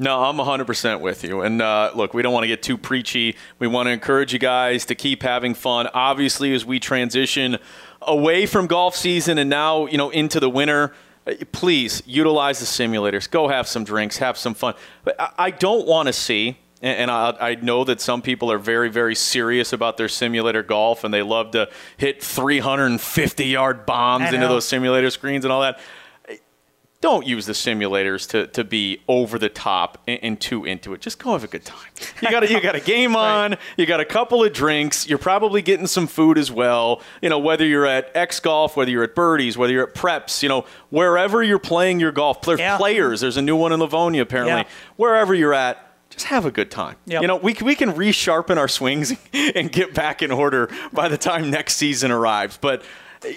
No, 0.00 0.22
I'm 0.24 0.38
100% 0.38 1.02
with 1.02 1.24
you. 1.24 1.42
And 1.42 1.60
uh, 1.60 1.92
look, 1.94 2.14
we 2.14 2.22
don't 2.22 2.32
want 2.32 2.44
to 2.44 2.48
get 2.48 2.62
too 2.62 2.78
preachy. 2.78 3.36
We 3.58 3.66
want 3.66 3.86
to 3.86 3.90
encourage 3.90 4.32
you 4.32 4.38
guys 4.38 4.86
to 4.86 4.94
keep 4.94 5.22
having 5.22 5.52
fun. 5.52 5.88
Obviously, 5.92 6.54
as 6.54 6.64
we 6.64 6.80
transition 6.80 7.58
away 8.00 8.46
from 8.46 8.66
golf 8.66 8.96
season 8.96 9.36
and 9.36 9.50
now, 9.50 9.84
you 9.84 9.98
know, 9.98 10.08
into 10.08 10.40
the 10.40 10.48
winter, 10.48 10.94
uh, 11.26 11.34
please 11.52 12.02
utilize 12.06 12.60
the 12.60 12.64
simulators. 12.64 13.30
Go 13.30 13.48
have 13.48 13.68
some 13.68 13.84
drinks, 13.84 14.16
have 14.16 14.38
some 14.38 14.54
fun. 14.54 14.72
But 15.04 15.20
I, 15.20 15.32
I 15.36 15.50
don't 15.50 15.86
want 15.86 16.06
to 16.06 16.14
see, 16.14 16.56
and, 16.80 17.10
I 17.10 17.56
know 17.60 17.84
that 17.84 18.00
some 18.00 18.22
people 18.22 18.50
are 18.50 18.56
very, 18.56 18.88
very 18.88 19.14
serious 19.14 19.74
about 19.74 19.98
their 19.98 20.08
simulator 20.08 20.62
golf 20.62 21.04
and 21.04 21.12
they 21.12 21.20
love 21.20 21.50
to 21.50 21.68
hit 21.98 22.22
350 22.22 23.44
yard 23.44 23.84
bombs 23.84 24.32
into 24.32 24.48
those 24.48 24.66
simulator 24.66 25.10
screens 25.10 25.44
and 25.44 25.52
all 25.52 25.60
that 25.60 25.78
don't 27.00 27.26
use 27.26 27.46
the 27.46 27.54
simulators 27.54 28.28
to, 28.28 28.46
to 28.48 28.62
be 28.62 29.00
over 29.08 29.38
the 29.38 29.48
top 29.48 29.96
and, 30.06 30.18
and 30.22 30.40
too 30.40 30.66
into 30.66 30.92
it. 30.92 31.00
Just 31.00 31.18
go 31.18 31.32
have 31.32 31.42
a 31.42 31.46
good 31.46 31.64
time. 31.64 31.88
You 32.20 32.30
got 32.30 32.42
a, 32.42 32.50
you 32.52 32.60
got 32.60 32.74
a 32.74 32.80
game 32.80 33.16
on. 33.16 33.56
You 33.78 33.86
got 33.86 34.00
a 34.00 34.04
couple 34.04 34.44
of 34.44 34.52
drinks. 34.52 35.08
You're 35.08 35.16
probably 35.18 35.62
getting 35.62 35.86
some 35.86 36.06
food 36.06 36.36
as 36.36 36.52
well. 36.52 37.00
You 37.22 37.30
know 37.30 37.38
whether 37.38 37.64
you're 37.64 37.86
at 37.86 38.10
X 38.14 38.38
Golf, 38.40 38.76
whether 38.76 38.90
you're 38.90 39.04
at 39.04 39.14
Birdies, 39.14 39.56
whether 39.56 39.72
you're 39.72 39.88
at 39.88 39.94
Preps. 39.94 40.42
You 40.42 40.50
know 40.50 40.66
wherever 40.90 41.42
you're 41.42 41.58
playing 41.58 42.00
your 42.00 42.12
golf. 42.12 42.42
There's 42.42 42.60
Yeah. 42.60 42.76
players. 42.76 43.22
There's 43.22 43.38
a 43.38 43.42
new 43.42 43.56
one 43.56 43.72
in 43.72 43.80
Livonia 43.80 44.20
apparently. 44.22 44.52
Yeah. 44.52 44.68
Wherever 44.96 45.34
you're 45.34 45.54
at. 45.54 45.86
Just 46.10 46.26
have 46.26 46.44
a 46.44 46.50
good 46.50 46.70
time. 46.72 46.96
Yep. 47.06 47.22
You 47.22 47.28
know, 47.28 47.36
we, 47.36 47.54
can- 47.54 47.66
we 47.68 47.76
can 47.76 47.92
resharpen 47.92 48.56
our 48.58 48.66
swings 48.68 49.14
and 49.32 49.70
get 49.70 49.94
back 49.94 50.22
in 50.22 50.32
order 50.32 50.68
by 50.92 51.08
the 51.08 51.16
time 51.16 51.50
next 51.50 51.76
season 51.76 52.10
arrives. 52.10 52.58
But 52.60 52.82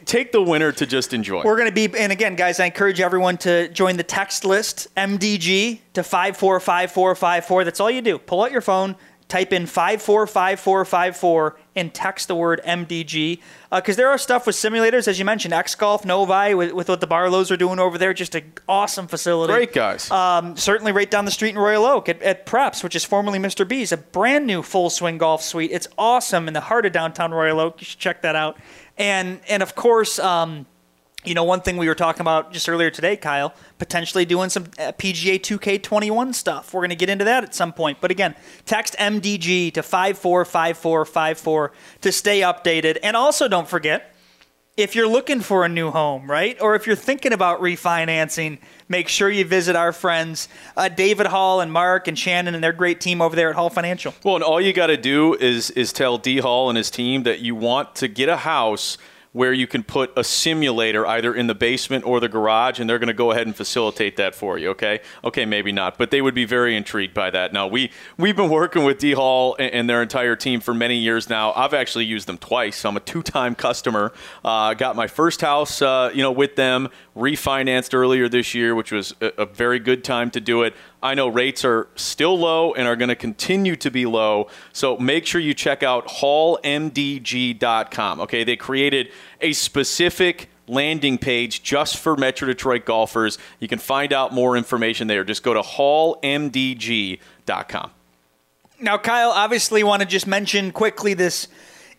take 0.06 0.32
the 0.32 0.42
winter 0.42 0.72
to 0.72 0.86
just 0.86 1.14
enjoy. 1.14 1.44
We're 1.44 1.58
going 1.58 1.74
to 1.74 1.74
be, 1.74 1.98
and 1.98 2.12
again, 2.12 2.36
guys, 2.36 2.60
I 2.60 2.66
encourage 2.66 3.00
everyone 3.00 3.38
to 3.40 3.70
join 3.70 3.98
the 3.98 4.04
text 4.04 4.46
list 4.46 4.94
MDG 4.96 5.80
to 5.94 6.04
545454. 6.04 7.64
That's 7.64 7.80
all 7.80 7.92
you 7.92 8.02
do. 8.02 8.18
Pull 8.18 8.44
out 8.44 8.52
your 8.52 8.62
phone, 8.62 8.96
type 9.28 9.52
in 9.52 9.66
545454, 9.66 11.58
and 11.76 11.94
text 11.94 12.28
the 12.28 12.36
word 12.36 12.62
MDG. 12.66 13.40
Because 13.72 13.96
there 13.96 14.10
are 14.10 14.18
stuff 14.18 14.46
with 14.46 14.56
simulators, 14.56 15.08
as 15.08 15.18
you 15.18 15.26
mentioned, 15.26 15.54
X 15.54 15.74
Golf, 15.76 16.06
Novi, 16.06 16.54
with, 16.54 16.72
with 16.74 16.88
what 16.88 17.02
the 17.02 17.08
Barlows 17.08 17.50
are 17.50 17.58
doing 17.58 17.80
over 17.80 17.98
there. 17.98 18.14
Just 18.14 18.36
an 18.36 18.54
awesome 18.70 19.08
facility. 19.08 19.52
Great 19.52 19.74
guys. 19.74 20.12
Um, 20.12 20.56
certainly 20.56 20.92
right 20.92 21.10
down 21.10 21.26
the 21.26 21.32
street 21.32 21.50
in 21.50 21.58
Royal 21.58 21.86
Oak 21.86 22.08
at, 22.08 22.22
at 22.22 22.46
Preps, 22.46 22.84
which 22.84 22.96
is 22.96 23.04
formerly 23.04 23.40
Mr. 23.40 23.68
B's, 23.68 23.92
a 23.92 23.98
brand 23.98 24.46
new 24.46 24.62
full 24.62 24.92
swing 24.92 25.18
golf 25.18 25.42
suite. 25.42 25.72
It's 25.72 25.88
awesome 25.98 26.48
in 26.48 26.54
the 26.54 26.62
heart 26.62 26.86
of 26.86 26.92
downtown 26.92 27.32
Royal 27.32 27.60
Oak. 27.60 27.82
You 27.82 27.86
should 27.86 28.00
check 28.00 28.22
that 28.22 28.36
out. 28.36 28.58
And 28.98 29.40
and 29.48 29.64
of 29.64 29.76
course, 29.76 30.20
um, 30.20 30.66
you 31.24 31.34
know, 31.34 31.44
one 31.44 31.62
thing 31.62 31.78
we 31.78 31.88
were 31.88 31.96
talking 31.96 32.22
about 32.22 32.52
just 32.52 32.68
earlier 32.68 32.90
today, 32.90 33.16
Kyle, 33.16 33.54
potentially 33.78 34.26
doing 34.26 34.50
some 34.50 34.66
uh, 34.78 34.92
PGA 34.92 35.40
2K21 35.40 36.34
stuff. 36.36 36.74
We're 36.74 36.82
going 36.82 36.90
to 36.90 36.96
get 36.96 37.10
into 37.10 37.26
that 37.26 37.44
at 37.44 37.56
some 37.56 37.72
point. 37.72 38.00
But 38.02 38.12
again, 38.12 38.36
text 38.66 38.96
MDG 39.00 39.74
to 39.74 39.84
545454 39.84 41.72
to 42.02 42.12
stay 42.12 42.42
updated. 42.42 42.98
And 43.02 43.16
also 43.16 43.48
don't 43.48 43.68
forget, 43.68 44.13
if 44.76 44.96
you're 44.96 45.08
looking 45.08 45.40
for 45.40 45.66
a 45.66 45.70
new 45.70 45.92
home, 45.92 46.30
right? 46.30 46.60
Or 46.60 46.74
if 46.76 46.88
you're 46.88 46.96
thinking 46.96 47.32
about 47.32 47.62
refinancing, 47.62 48.58
make 48.90 49.08
sure 49.08 49.30
you 49.30 49.46
visit 49.46 49.76
our 49.76 49.92
friends, 49.92 50.50
uh, 50.76 50.90
David 50.90 51.28
Hall 51.28 51.62
and 51.62 51.72
Mark 51.72 52.08
and 52.08 52.18
Shannon 52.18 52.56
and 52.56 52.64
their 52.64 52.74
great 52.74 53.00
team 53.00 53.22
over 53.22 53.36
there 53.36 53.50
at 53.50 53.56
Hall 53.56 53.70
Financial. 53.70 54.16
Well, 54.24 54.36
and 54.36 54.44
all 54.44 54.60
you 54.60 54.74
got 54.74 54.88
to 54.88 54.98
do 54.98 55.36
is 55.36 55.70
is 55.72 55.94
tell 55.94 56.18
D 56.18 56.40
Hall 56.40 56.70
and 56.70 56.78
his 56.78 56.90
team 56.90 57.24
that 57.24 57.40
you 57.40 57.54
want 57.56 57.96
to 57.98 58.08
get 58.08 58.30
a 58.30 58.38
house 58.38 58.98
where 59.34 59.52
you 59.52 59.68
can 59.68 59.84
put 59.84 60.12
a 60.16 60.24
simulator 60.24 61.06
either 61.06 61.34
in 61.34 61.48
the 61.48 61.56
basement 61.56 62.06
or 62.06 62.20
the 62.20 62.30
garage, 62.30 62.80
and 62.80 62.90
they're 62.90 63.00
going 63.00 63.08
to 63.08 63.14
go 63.14 63.32
ahead 63.32 63.48
and 63.48 63.56
facilitate 63.56 64.16
that 64.16 64.34
for 64.34 64.58
you. 64.58 64.70
Okay, 64.70 65.00
okay, 65.24 65.46
maybe 65.46 65.72
not, 65.72 65.98
but 65.98 66.12
they 66.12 66.22
would 66.22 66.36
be 66.36 66.46
very 66.46 66.76
intrigued 66.76 67.14
by 67.14 67.30
that. 67.32 67.52
Now 67.52 67.68
we 67.68 67.92
we've 68.18 68.36
been 68.36 68.50
working 68.50 68.84
with 68.84 69.00
D 69.00 69.14
Hall 69.14 69.56
and, 69.60 69.74
and 69.74 69.90
their 69.90 70.02
entire 70.02 70.36
team 70.36 70.60
for 70.60 70.74
many 70.74 70.98
years 70.98 71.30
now. 71.30 71.52
I've 71.54 71.74
actually 71.74 72.06
used 72.06 72.28
them 72.28 72.38
twice. 72.38 72.86
I'm 72.86 72.96
a 72.96 73.00
two-time 73.00 73.56
customer. 73.56 74.14
Uh, 74.46 74.74
got 74.76 74.96
my 74.96 75.08
first 75.08 75.42
house, 75.42 75.82
uh, 75.82 76.12
you 76.14 76.22
know, 76.22 76.32
with 76.32 76.56
them 76.56 76.90
refinanced 77.16 77.94
earlier 77.94 78.30
this 78.30 78.54
year, 78.54 78.76
which 78.76 78.92
was 78.92 79.16
a, 79.20 79.32
a 79.40 79.46
very 79.46 79.80
good 79.80 80.04
time 80.04 80.30
to 80.32 80.40
do 80.40 80.62
it. 80.62 80.74
I 81.04 81.14
know 81.16 81.28
rates 81.28 81.66
are 81.66 81.90
still 81.96 82.40
low 82.40 82.74
and 82.74 82.88
are 82.88 82.96
going 82.96 83.10
to 83.10 83.16
continue 83.16 83.76
to 83.76 83.92
be 83.92 84.06
low. 84.06 84.48
So 84.72 84.98
make 84.98 85.26
sure 85.26 85.42
you 85.42 85.54
check 85.54 85.84
out 85.84 86.08
hallmdg.com. 86.08 86.62
Okay, 88.22 88.46
they 88.46 88.56
created 88.56 89.12
a 89.42 89.52
specific 89.52 90.50
landing 90.66 91.18
page 91.18 91.62
just 91.62 91.98
for 91.98 92.16
Metro 92.16 92.48
Detroit 92.48 92.86
golfers. 92.86 93.38
You 93.60 93.68
can 93.68 93.80
find 93.80 94.14
out 94.14 94.34
more 94.34 94.56
information 94.56 95.08
there. 95.08 95.26
Just 95.26 95.44
go 95.44 95.54
to 95.54 95.60
hallmdg.com. 95.62 97.20
Now, 98.80 98.98
Kyle, 98.98 99.32
obviously, 99.32 99.84
want 99.84 100.02
to 100.02 100.08
just 100.08 100.26
mention 100.26 100.72
quickly 100.72 101.14
this 101.14 101.50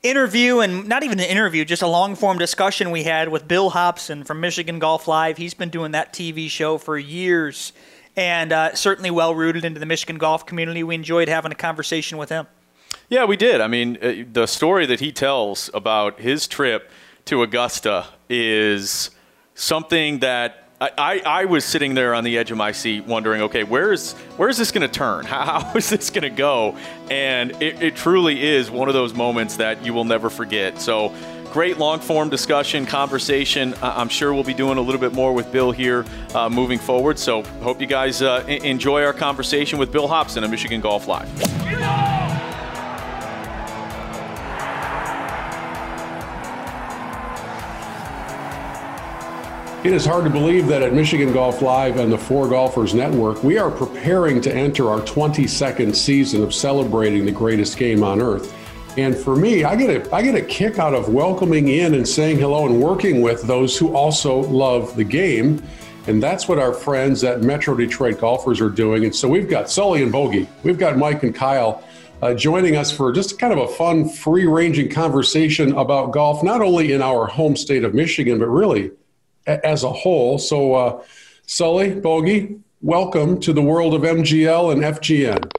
interview 0.03 0.61
and 0.61 0.89
not 0.89 1.03
even 1.03 1.21
an 1.21 1.27
interview, 1.27 1.67
just 1.67 1.83
a 1.83 1.87
long 1.87 2.15
form 2.15 2.39
discussion 2.39 2.91
we 2.91 3.03
had 3.05 3.29
with 3.29 3.47
Bill 3.47 3.69
Hobson 3.71 4.25
from 4.25 4.41
Michigan 4.41 4.79
Golf 4.79 5.07
Live. 5.09 5.37
He's 5.37 5.55
been 5.55 5.71
doing 5.71 5.93
that 5.93 6.15
TV 6.15 6.49
show 6.49 6.79
for 6.79 6.97
years 6.99 7.75
and 8.17 8.53
uh, 8.53 8.75
certainly 8.75 9.11
well 9.11 9.35
rooted 9.35 9.65
into 9.65 9.81
the 9.81 9.87
Michigan 9.87 10.19
golf 10.19 10.47
community. 10.47 10.83
We 10.83 10.95
enjoyed 10.95 11.29
having 11.29 11.53
a 11.53 11.57
conversation 11.57 12.19
with 12.19 12.29
him. 12.29 12.47
Yeah, 13.09 13.25
we 13.25 13.37
did. 13.37 13.61
I 13.61 13.67
mean, 13.67 13.99
uh, 14.01 14.25
the 14.33 14.47
story 14.47 14.87
that 14.87 15.01
he 15.01 15.13
tells 15.13 15.71
about 15.75 16.21
his 16.21 16.47
trip 16.47 16.91
to 17.27 17.43
Augusta 17.43 18.07
is 18.29 19.11
something 19.55 20.21
that 20.21 20.65
I, 20.81 21.23
I, 21.25 21.45
was 21.45 21.65
sitting 21.65 21.95
there 21.95 22.15
on 22.15 22.25
the 22.25 22.37
edge 22.37 22.51
of 22.51 22.59
my 22.59 22.73
seat 22.73 23.05
wondering, 23.05 23.43
okay, 23.43 23.63
where 23.65 23.93
is 23.93 24.13
where 24.37 24.49
is 24.49 24.59
this 24.59 24.71
going 24.71 24.87
to 24.87 24.93
turn? 24.93 25.25
How, 25.35 25.61
how 25.61 25.77
is 25.77 25.89
this 25.89 26.11
going 26.11 26.23
to 26.23 26.31
go? 26.31 26.77
And 27.11 27.53
it, 27.63 27.83
it 27.83 27.97
truly 27.97 28.43
is 28.43 28.71
one 28.71 28.89
of 28.89 28.95
those 28.95 29.15
moments 29.15 29.57
that 29.57 29.85
you 29.85 29.95
will 29.95 30.05
never 30.05 30.29
forget. 30.29 30.81
So 30.81 31.15
great 31.55 31.79
long 31.79 32.01
form 32.01 32.29
discussion, 32.29 32.85
conversation. 32.85 33.77
I'm 33.81 34.09
sure 34.09 34.35
we'll 34.35 34.43
be 34.43 34.55
doing 34.55 34.77
a 34.77 34.81
little 34.81 35.01
bit 35.01 35.13
more 35.13 35.33
with 35.33 35.53
Bill 35.53 35.71
here 35.71 36.05
uh, 36.35 36.49
moving 36.49 36.81
forward. 36.81 37.17
So 37.17 37.45
hope 37.63 37.81
you 37.81 37.87
guys 37.87 38.23
uh, 38.23 38.45
enjoy 38.49 39.05
our 39.05 39.13
conversation 39.13 39.79
with 39.79 39.93
Bill 39.93 40.09
Hobson 40.09 40.43
of 40.43 40.51
Michigan 40.51 40.81
Golf 40.81 41.07
Live. 41.07 41.31
It 49.85 49.93
is 49.93 50.05
hard 50.05 50.25
to 50.25 50.31
believe 50.31 50.67
that 50.67 50.83
at 50.83 50.93
Michigan 50.93 51.33
Golf 51.33 51.63
Live 51.63 51.99
and 51.99 52.11
the 52.11 52.19
Four 52.19 52.49
Golfers 52.49 52.95
Network, 52.95 53.45
we 53.45 53.59
are 53.59 53.71
preparing 53.71 54.41
to 54.41 54.53
enter 54.53 54.91
our 54.91 55.03
22nd 55.03 55.95
season 55.95 56.43
of 56.43 56.53
celebrating 56.53 57.25
the 57.25 57.31
greatest 57.31 57.77
game 57.77 58.03
on 58.03 58.21
earth. 58.21 58.53
And 58.97 59.17
for 59.17 59.35
me, 59.35 59.65
I 59.65 59.75
get 59.75 59.91
a 59.91 60.15
I 60.15 60.23
get 60.23 60.37
a 60.37 60.43
kick 60.43 60.79
out 60.79 60.95
of 60.95 61.09
welcoming 61.09 61.69
in 61.69 61.95
and 61.95 62.09
saying 62.09 62.39
hello 62.39 62.67
and 62.67 62.81
working 62.81 63.23
with 63.23 63.43
those 63.43 63.77
who 63.77 63.95
also 63.95 64.37
love 64.37 64.95
the 64.95 65.05
game. 65.05 65.63
And 66.07 66.23
that's 66.23 66.47
what 66.47 66.59
our 66.59 66.73
friends 66.73 67.25
at 67.25 67.43
Metro 67.43 67.75
Detroit 67.75 68.21
Golfers 68.21 68.61
are 68.61 68.69
doing. 68.71 69.05
And 69.05 69.15
so 69.15 69.29
we've 69.29 69.49
got 69.49 69.69
Sully 69.71 70.03
and 70.03 70.13
Bogey, 70.13 70.49
we've 70.63 70.79
got 70.79 70.97
Mike 70.97 71.23
and 71.23 71.35
Kyle 71.35 71.83
uh, 72.23 72.35
joining 72.35 72.77
us 72.77 72.93
for 72.93 73.13
just 73.13 73.39
kind 73.39 73.53
of 73.53 73.59
a 73.59 73.69
fun, 73.69 74.09
free 74.09 74.47
ranging 74.47 74.89
conversation 74.89 75.73
about 75.73 76.13
golf, 76.13 76.43
not 76.43 76.63
only 76.63 76.93
in 76.93 77.03
our 77.03 77.27
home 77.27 77.57
state 77.57 77.85
of 77.85 77.95
Michigan, 77.95 78.39
but 78.39 78.47
really 78.47 78.93
a- 79.47 79.67
as 79.67 79.83
a 79.83 79.91
whole. 79.91 80.39
So, 80.39 80.75
uh, 80.75 81.03
Sully, 81.47 81.95
Bogey, 81.95 82.57
welcome 82.81 83.41
to 83.41 83.53
the 83.53 83.61
world 83.61 83.93
of 83.93 84.03
MGL 84.03 84.73
and 84.73 84.83
FGN. 84.83 85.51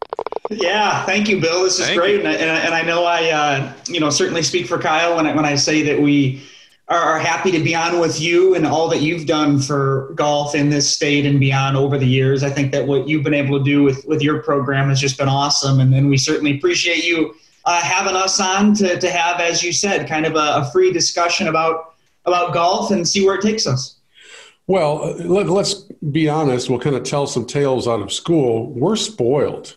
Yeah, 0.49 1.05
thank 1.05 1.27
you, 1.27 1.39
Bill. 1.39 1.63
This 1.63 1.79
is 1.79 1.85
thank 1.87 1.99
great, 1.99 2.19
and 2.19 2.27
I, 2.27 2.33
and 2.33 2.73
I, 2.73 2.81
know 2.81 3.05
I, 3.05 3.29
uh, 3.29 3.73
you 3.87 3.99
know, 3.99 4.09
certainly 4.09 4.43
speak 4.43 4.67
for 4.67 4.77
Kyle 4.77 5.15
when 5.15 5.25
I, 5.25 5.35
when 5.35 5.45
I 5.45 5.55
say 5.55 5.81
that 5.83 5.99
we 5.99 6.43
are 6.87 7.17
happy 7.17 7.51
to 7.51 7.63
be 7.63 7.73
on 7.73 7.99
with 7.99 8.21
you 8.21 8.53
and 8.53 8.65
all 8.65 8.87
that 8.89 9.01
you've 9.01 9.25
done 9.25 9.59
for 9.59 10.11
golf 10.13 10.53
in 10.53 10.69
this 10.69 10.87
state 10.87 11.25
and 11.25 11.39
beyond 11.39 11.75
over 11.75 11.97
the 11.97 12.05
years. 12.05 12.43
I 12.43 12.51
think 12.51 12.71
that 12.73 12.85
what 12.85 13.07
you've 13.07 13.23
been 13.23 13.33
able 13.33 13.57
to 13.57 13.63
do 13.63 13.81
with 13.81 14.05
with 14.05 14.21
your 14.21 14.43
program 14.43 14.89
has 14.89 14.99
just 14.99 15.17
been 15.17 15.29
awesome, 15.29 15.79
and 15.79 15.91
then 15.91 16.09
we 16.09 16.17
certainly 16.17 16.57
appreciate 16.57 17.03
you 17.03 17.35
uh, 17.65 17.81
having 17.81 18.15
us 18.15 18.39
on 18.39 18.75
to 18.75 18.99
to 18.99 19.11
have, 19.11 19.39
as 19.39 19.63
you 19.63 19.73
said, 19.73 20.07
kind 20.07 20.25
of 20.25 20.35
a, 20.35 20.61
a 20.61 20.69
free 20.71 20.91
discussion 20.91 21.47
about 21.47 21.95
about 22.25 22.53
golf 22.53 22.91
and 22.91 23.07
see 23.07 23.25
where 23.25 23.35
it 23.35 23.41
takes 23.41 23.65
us. 23.65 23.95
Well, 24.67 25.03
uh, 25.03 25.13
let, 25.23 25.47
us 25.47 25.83
be 26.11 26.27
honest. 26.27 26.69
We'll 26.69 26.79
kind 26.79 26.95
of 26.95 27.03
tell 27.03 27.27
some 27.27 27.45
tales 27.45 27.87
out 27.87 28.01
of 28.01 28.11
school. 28.11 28.71
We're 28.71 28.95
spoiled 28.95 29.75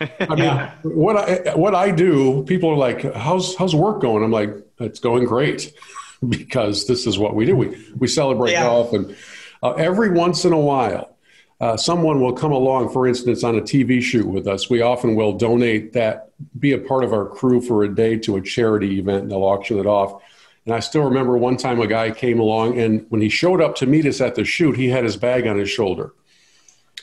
I 0.00 0.34
mean, 0.34 0.38
yeah. 0.38 0.74
what 0.82 1.16
I 1.16 1.54
what 1.54 1.74
I 1.74 1.90
do, 1.90 2.44
people 2.44 2.70
are 2.70 2.76
like, 2.76 3.14
"How's 3.14 3.56
how's 3.56 3.74
work 3.74 4.00
going?" 4.00 4.22
I'm 4.22 4.30
like, 4.30 4.50
"It's 4.78 5.00
going 5.00 5.24
great," 5.24 5.72
because 6.28 6.86
this 6.86 7.06
is 7.06 7.18
what 7.18 7.34
we 7.34 7.46
do. 7.46 7.56
We 7.56 7.76
we 7.96 8.08
celebrate 8.08 8.52
yeah. 8.52 8.64
golf, 8.64 8.92
and 8.92 9.16
uh, 9.62 9.72
every 9.72 10.10
once 10.10 10.44
in 10.44 10.52
a 10.52 10.58
while, 10.58 11.16
uh, 11.60 11.76
someone 11.76 12.20
will 12.20 12.32
come 12.32 12.52
along. 12.52 12.92
For 12.92 13.06
instance, 13.06 13.42
on 13.44 13.56
a 13.56 13.60
TV 13.60 14.02
shoot 14.02 14.26
with 14.26 14.46
us, 14.46 14.70
we 14.70 14.80
often 14.80 15.14
will 15.14 15.32
donate 15.32 15.92
that, 15.94 16.30
be 16.58 16.72
a 16.72 16.78
part 16.78 17.04
of 17.04 17.12
our 17.12 17.26
crew 17.26 17.60
for 17.60 17.84
a 17.84 17.94
day 17.94 18.16
to 18.18 18.36
a 18.36 18.42
charity 18.42 18.98
event, 18.98 19.22
and 19.22 19.30
they'll 19.30 19.44
auction 19.44 19.78
it 19.78 19.86
off. 19.86 20.22
And 20.64 20.74
I 20.74 20.80
still 20.80 21.04
remember 21.04 21.38
one 21.38 21.56
time 21.56 21.80
a 21.80 21.86
guy 21.86 22.10
came 22.10 22.38
along, 22.38 22.78
and 22.78 23.06
when 23.08 23.22
he 23.22 23.30
showed 23.30 23.62
up 23.62 23.74
to 23.76 23.86
meet 23.86 24.04
us 24.04 24.20
at 24.20 24.34
the 24.34 24.44
shoot, 24.44 24.76
he 24.76 24.88
had 24.88 25.02
his 25.02 25.16
bag 25.16 25.46
on 25.46 25.56
his 25.56 25.70
shoulder. 25.70 26.12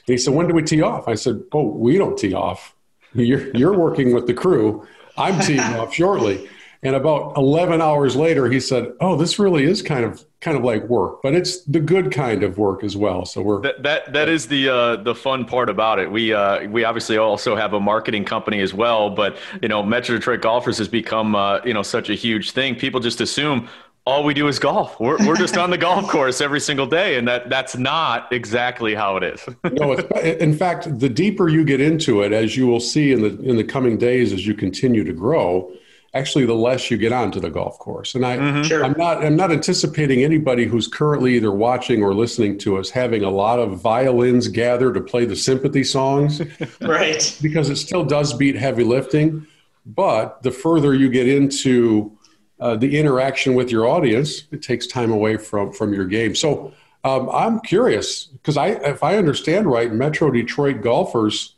And 0.08 0.14
he 0.14 0.18
said, 0.18 0.36
"When 0.36 0.48
do 0.48 0.54
we 0.54 0.62
tee 0.62 0.84
off?" 0.84 1.08
I 1.08 1.16
said, 1.16 1.42
"Oh, 1.52 1.66
we 1.66 1.98
don't 1.98 2.18
tee 2.18 2.34
off." 2.34 2.75
You're, 3.15 3.55
you're 3.55 3.77
working 3.77 4.13
with 4.13 4.27
the 4.27 4.34
crew. 4.34 4.88
I'm 5.17 5.39
teeing 5.39 5.60
off 5.62 5.93
shortly. 5.93 6.50
And 6.86 6.95
about 6.95 7.36
11 7.36 7.81
hours 7.81 8.15
later, 8.15 8.48
he 8.48 8.60
said, 8.60 8.93
"Oh, 9.01 9.15
this 9.15 9.39
really 9.39 9.63
is 9.63 9.81
kind 9.81 10.05
of 10.05 10.24
kind 10.39 10.55
of 10.55 10.63
like 10.63 10.84
work, 10.84 11.24
but 11.24 11.34
it's 11.34 11.63
the 11.63 11.79
good 11.79 12.12
kind 12.12 12.43
of 12.43 12.60
work 12.60 12.84
as 12.84 12.95
well." 12.95 13.25
So 13.25 13.41
we're 13.41 13.60
that 13.62 13.81
that, 13.81 14.13
that 14.13 14.29
is 14.29 14.45
the 14.45 14.69
uh, 14.69 14.95
the 14.98 15.15
fun 15.15 15.45
part 15.45 15.72
about 15.72 15.98
it. 15.98 16.12
We 16.12 16.31
uh, 16.31 16.69
we 16.69 16.84
obviously 16.84 17.17
also 17.17 17.55
have 17.55 17.74
a 17.74 17.79
marketing 17.79 18.24
company 18.24 18.60
as 18.60 18.72
well, 18.72 19.10
but 19.10 19.36
you 19.63 19.67
know, 19.67 19.81
Metro 19.81 20.15
Detroit 20.15 20.41
Golfers 20.41 20.77
has 20.77 20.88
become 20.88 21.34
uh, 21.34 21.60
you 21.65 21.74
know 21.74 21.81
such 21.81 22.12
a 22.12 22.13
huge 22.13 22.51
thing. 22.51 22.75
People 22.75 23.00
just 23.00 23.19
assume, 23.19 23.67
all 24.05 24.24
we 24.24 24.33
do 24.35 24.47
is 24.47 24.59
golf. 24.59 25.00
We're, 25.00 25.17
we're 25.25 25.35
just 25.35 25.57
on 25.57 25.71
the 25.71 25.77
golf 25.77 26.07
course 26.09 26.39
every 26.39 26.59
single 26.59 26.85
day, 26.85 27.17
and 27.17 27.27
that 27.27 27.50
that's 27.50 27.75
not 27.75 28.31
exactly 28.31 28.93
how 28.93 29.17
it 29.17 29.24
is. 29.24 29.43
no, 29.71 29.93
in 29.93 30.55
fact, 30.55 31.00
the 31.00 31.09
deeper 31.09 31.50
you 31.50 31.65
get 31.65 31.81
into 31.81 32.21
it, 32.21 32.31
as 32.31 32.55
you 32.55 32.67
will 32.67 32.79
see 32.79 33.12
in 33.12 33.21
the 33.21 33.39
in 33.41 33.57
the 33.57 33.63
coming 33.63 33.97
days 33.97 34.31
as 34.31 34.45
you 34.45 34.53
continue 34.53 35.03
to 35.03 35.13
grow, 35.13 35.71
actually, 36.13 36.45
the 36.45 36.53
less 36.53 36.91
you 36.91 36.97
get 36.97 37.12
onto 37.12 37.39
the 37.39 37.50
golf 37.50 37.79
course. 37.79 38.13
And 38.13 38.24
I, 38.24 38.38
mm-hmm. 38.38 38.63
sure. 38.63 38.85
I'm 38.85 38.93
not 38.95 39.25
I'm 39.25 39.35
not 39.35 39.51
anticipating 39.51 40.24
anybody 40.24 40.65
who's 40.65 40.88
currently 40.88 41.35
either 41.35 41.51
watching 41.51 42.03
or 42.03 42.13
listening 42.13 42.59
to 42.59 42.77
us 42.77 42.91
having 42.91 43.24
a 43.24 43.31
lot 43.31 43.57
of 43.57 43.81
violins 43.81 44.47
gather 44.50 44.93
to 44.93 45.01
play 45.01 45.25
the 45.25 45.35
sympathy 45.35 45.83
songs, 45.83 46.41
right? 46.81 47.38
Because 47.41 47.71
it 47.71 47.77
still 47.77 48.05
does 48.05 48.35
beat 48.35 48.55
heavy 48.55 48.83
lifting, 48.83 49.47
but 49.83 50.43
the 50.43 50.51
further 50.51 50.93
you 50.93 51.09
get 51.09 51.27
into 51.27 52.14
uh, 52.59 52.75
the 52.75 52.97
interaction 52.97 53.53
with 53.53 53.69
your 53.69 53.88
audience, 53.88 54.43
it 54.51 54.62
takes 54.62 54.88
time 54.88 55.12
away 55.12 55.38
from 55.38 55.71
from 55.71 55.93
your 55.93 56.05
game. 56.05 56.35
So 56.35 56.74
um, 57.03 57.29
I'm 57.29 57.59
curious 57.59 58.25
because 58.25 58.57
I, 58.57 58.69
if 58.69 59.03
I 59.03 59.17
understand 59.17 59.67
right, 59.67 59.91
Metro 59.91 60.31
Detroit 60.31 60.81
golfers 60.81 61.53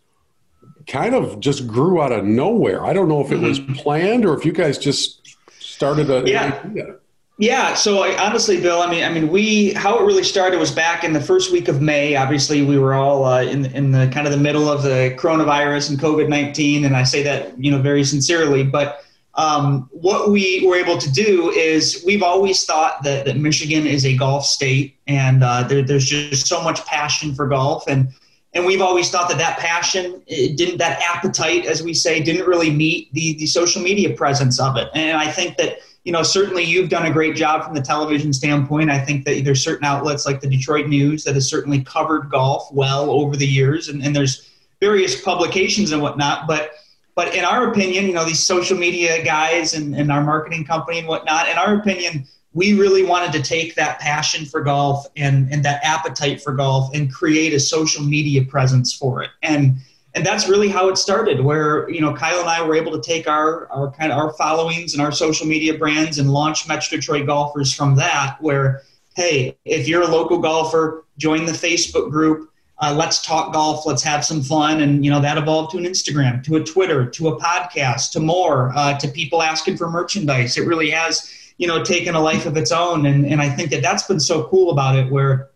kind 0.87 1.15
of 1.15 1.39
just 1.39 1.67
grew 1.67 2.01
out 2.01 2.11
of 2.11 2.25
nowhere. 2.25 2.85
I 2.85 2.93
don't 2.93 3.07
know 3.07 3.21
if 3.21 3.31
it 3.31 3.39
was 3.39 3.59
mm-hmm. 3.59 3.73
planned 3.73 4.25
or 4.25 4.37
if 4.37 4.45
you 4.45 4.51
guys 4.51 4.77
just 4.77 5.37
started 5.59 6.09
a 6.09 6.29
yeah. 6.29 6.61
Idea. 6.65 6.95
Yeah, 7.39 7.75
so 7.75 8.01
I, 8.01 8.17
honestly, 8.17 8.59
Bill, 8.59 8.81
I 8.81 8.89
mean, 8.89 9.03
I 9.03 9.09
mean, 9.09 9.29
we 9.29 9.71
how 9.73 9.99
it 9.99 10.05
really 10.05 10.23
started 10.23 10.59
was 10.59 10.71
back 10.71 11.03
in 11.03 11.13
the 11.13 11.21
first 11.21 11.51
week 11.51 11.67
of 11.67 11.83
May. 11.83 12.15
Obviously, 12.15 12.63
we 12.63 12.79
were 12.79 12.95
all 12.95 13.25
uh, 13.25 13.43
in 13.43 13.67
in 13.67 13.91
the 13.91 14.09
kind 14.11 14.25
of 14.25 14.33
the 14.33 14.39
middle 14.39 14.67
of 14.67 14.81
the 14.81 15.15
coronavirus 15.19 15.91
and 15.91 15.99
COVID 15.99 16.29
nineteen, 16.29 16.83
and 16.83 16.95
I 16.95 17.03
say 17.03 17.21
that 17.21 17.55
you 17.63 17.69
know 17.69 17.79
very 17.79 18.03
sincerely. 18.03 18.63
But 18.63 19.05
um, 19.38 19.88
what 19.91 20.32
we 20.32 20.65
were 20.65 20.75
able 20.75 20.98
to 20.98 21.12
do 21.12 21.51
is 21.51 22.03
we've 22.06 22.24
always 22.24 22.65
thought 22.65 23.03
that, 23.03 23.25
that 23.25 23.38
Michigan 23.38 23.86
is 23.86 24.03
a 24.03 24.17
golf 24.17 24.46
state, 24.46 24.98
and 25.06 25.44
uh, 25.44 25.63
there, 25.63 25.84
there's 25.84 26.06
just 26.06 26.48
so 26.48 26.62
much 26.63 26.84
passion 26.86 27.36
for 27.36 27.48
golf, 27.48 27.88
and 27.88 28.10
and 28.53 28.65
we've 28.65 28.82
always 28.82 29.12
thought 29.12 29.29
that 29.29 29.38
that 29.38 29.60
passion 29.60 30.24
didn't 30.27 30.79
that 30.79 31.00
appetite, 31.03 31.67
as 31.67 31.84
we 31.84 31.94
say, 31.94 32.20
didn't 32.20 32.48
really 32.48 32.72
meet 32.72 33.13
the 33.13 33.36
the 33.38 33.46
social 33.46 33.82
media 33.82 34.15
presence 34.15 34.60
of 34.60 34.75
it, 34.75 34.89
and 34.94 35.17
I 35.17 35.32
think 35.32 35.58
that. 35.58 35.77
You 36.03 36.13
know, 36.13 36.24
certainly 36.24 36.63
you've 36.63 36.88
done 36.88 37.06
a 37.06 37.12
great 37.12 37.36
job 37.36 37.65
from 37.65 37.75
the 37.75 37.82
television 37.82 38.32
standpoint. 38.32 38.89
I 38.89 38.98
think 38.98 39.25
that 39.25 39.44
there's 39.44 39.62
certain 39.62 39.84
outlets 39.84 40.25
like 40.25 40.39
the 40.39 40.48
Detroit 40.48 40.88
News 40.88 41.25
that 41.25 41.34
has 41.36 41.50
certainly 41.50 41.84
covered 41.84 42.29
golf 42.29 42.72
well 42.72 43.10
over 43.10 43.36
the 43.36 43.46
years, 43.46 43.89
and, 43.89 44.01
and 44.01 44.15
there's 44.15 44.50
various 44.79 45.22
publications 45.22 45.91
and 45.91 46.01
whatnot. 46.01 46.48
But 46.48 46.72
but 47.17 47.33
in 47.33 47.43
our 47.43 47.71
opinion, 47.71 48.05
you 48.05 48.13
know, 48.13 48.24
these 48.24 48.43
social 48.43 48.77
media 48.77 49.25
guys 49.25 49.74
and, 49.74 49.95
and 49.95 50.12
our 50.12 50.24
marketing 50.24 50.63
company 50.63 51.00
and 51.00 51.07
whatnot, 51.07 51.50
in 51.50 51.57
our 51.57 51.74
opinion, 51.74 52.27
we 52.53 52.79
really 52.79 53.03
wanted 53.03 53.33
to 53.33 53.41
take 53.41 53.74
that 53.74 54.00
passion 54.00 54.45
for 54.45 54.62
golf 54.62 55.03
and, 55.15 55.51
and 55.51 55.65
that 55.65 55.83
appetite 55.83 56.43
for 56.43 56.53
golf 56.53 56.93
and 56.93 57.12
create 57.12 57.55
a 57.55 57.59
social 57.59 58.03
media 58.03 58.43
presence 58.43 58.93
for 58.93 59.24
it. 59.24 59.31
And 59.41 59.77
and 60.13 60.24
that's 60.25 60.47
really 60.47 60.69
how 60.69 60.89
it 60.89 60.97
started 60.97 61.41
where 61.41 61.88
you 61.91 62.01
know 62.01 62.12
kyle 62.12 62.39
and 62.39 62.50
i 62.50 62.59
were 62.65 62.74
able 62.74 62.91
to 62.91 63.01
take 63.01 63.27
our 63.27 63.67
our 63.67 63.91
kind 63.91 64.12
of 64.12 64.17
our 64.17 64.33
followings 64.33 64.93
and 64.93 65.01
our 65.01 65.12
social 65.12 65.45
media 65.45 65.77
brands 65.77 66.17
and 66.17 66.31
launch 66.31 66.67
metro 66.67 66.97
detroit 66.97 67.27
golfers 67.27 67.71
from 67.71 67.93
that 67.93 68.38
where 68.39 68.81
hey 69.15 69.55
if 69.65 69.88
you're 69.88 70.01
a 70.01 70.07
local 70.07 70.39
golfer 70.39 71.05
join 71.19 71.45
the 71.45 71.51
facebook 71.51 72.09
group 72.09 72.50
uh, 72.79 72.93
let's 72.96 73.22
talk 73.22 73.53
golf 73.53 73.86
let's 73.86 74.03
have 74.03 74.24
some 74.24 74.41
fun 74.41 74.81
and 74.81 75.03
you 75.03 75.12
know 75.12 75.19
that 75.19 75.38
evolved 75.38 75.72
to 75.72 75.77
an 75.77 75.84
instagram 75.84 76.43
to 76.43 76.55
a 76.55 76.63
twitter 76.63 77.10
to 77.10 77.27
a 77.27 77.39
podcast 77.39 78.12
to 78.12 78.19
more 78.19 78.72
uh, 78.75 78.98
to 78.98 79.07
people 79.07 79.41
asking 79.41 79.77
for 79.77 79.89
merchandise 79.89 80.57
it 80.57 80.67
really 80.67 80.89
has 80.89 81.31
you 81.57 81.67
know 81.67 81.84
taken 81.84 82.15
a 82.15 82.19
life 82.19 82.46
of 82.46 82.55
its 82.57 82.72
own 82.72 83.05
and, 83.05 83.25
and 83.25 83.41
i 83.41 83.50
think 83.50 83.69
that 83.69 83.81
that's 83.81 84.03
been 84.03 84.19
so 84.19 84.48
cool 84.48 84.72
about 84.72 84.96
it 84.96 85.12
where 85.12 85.50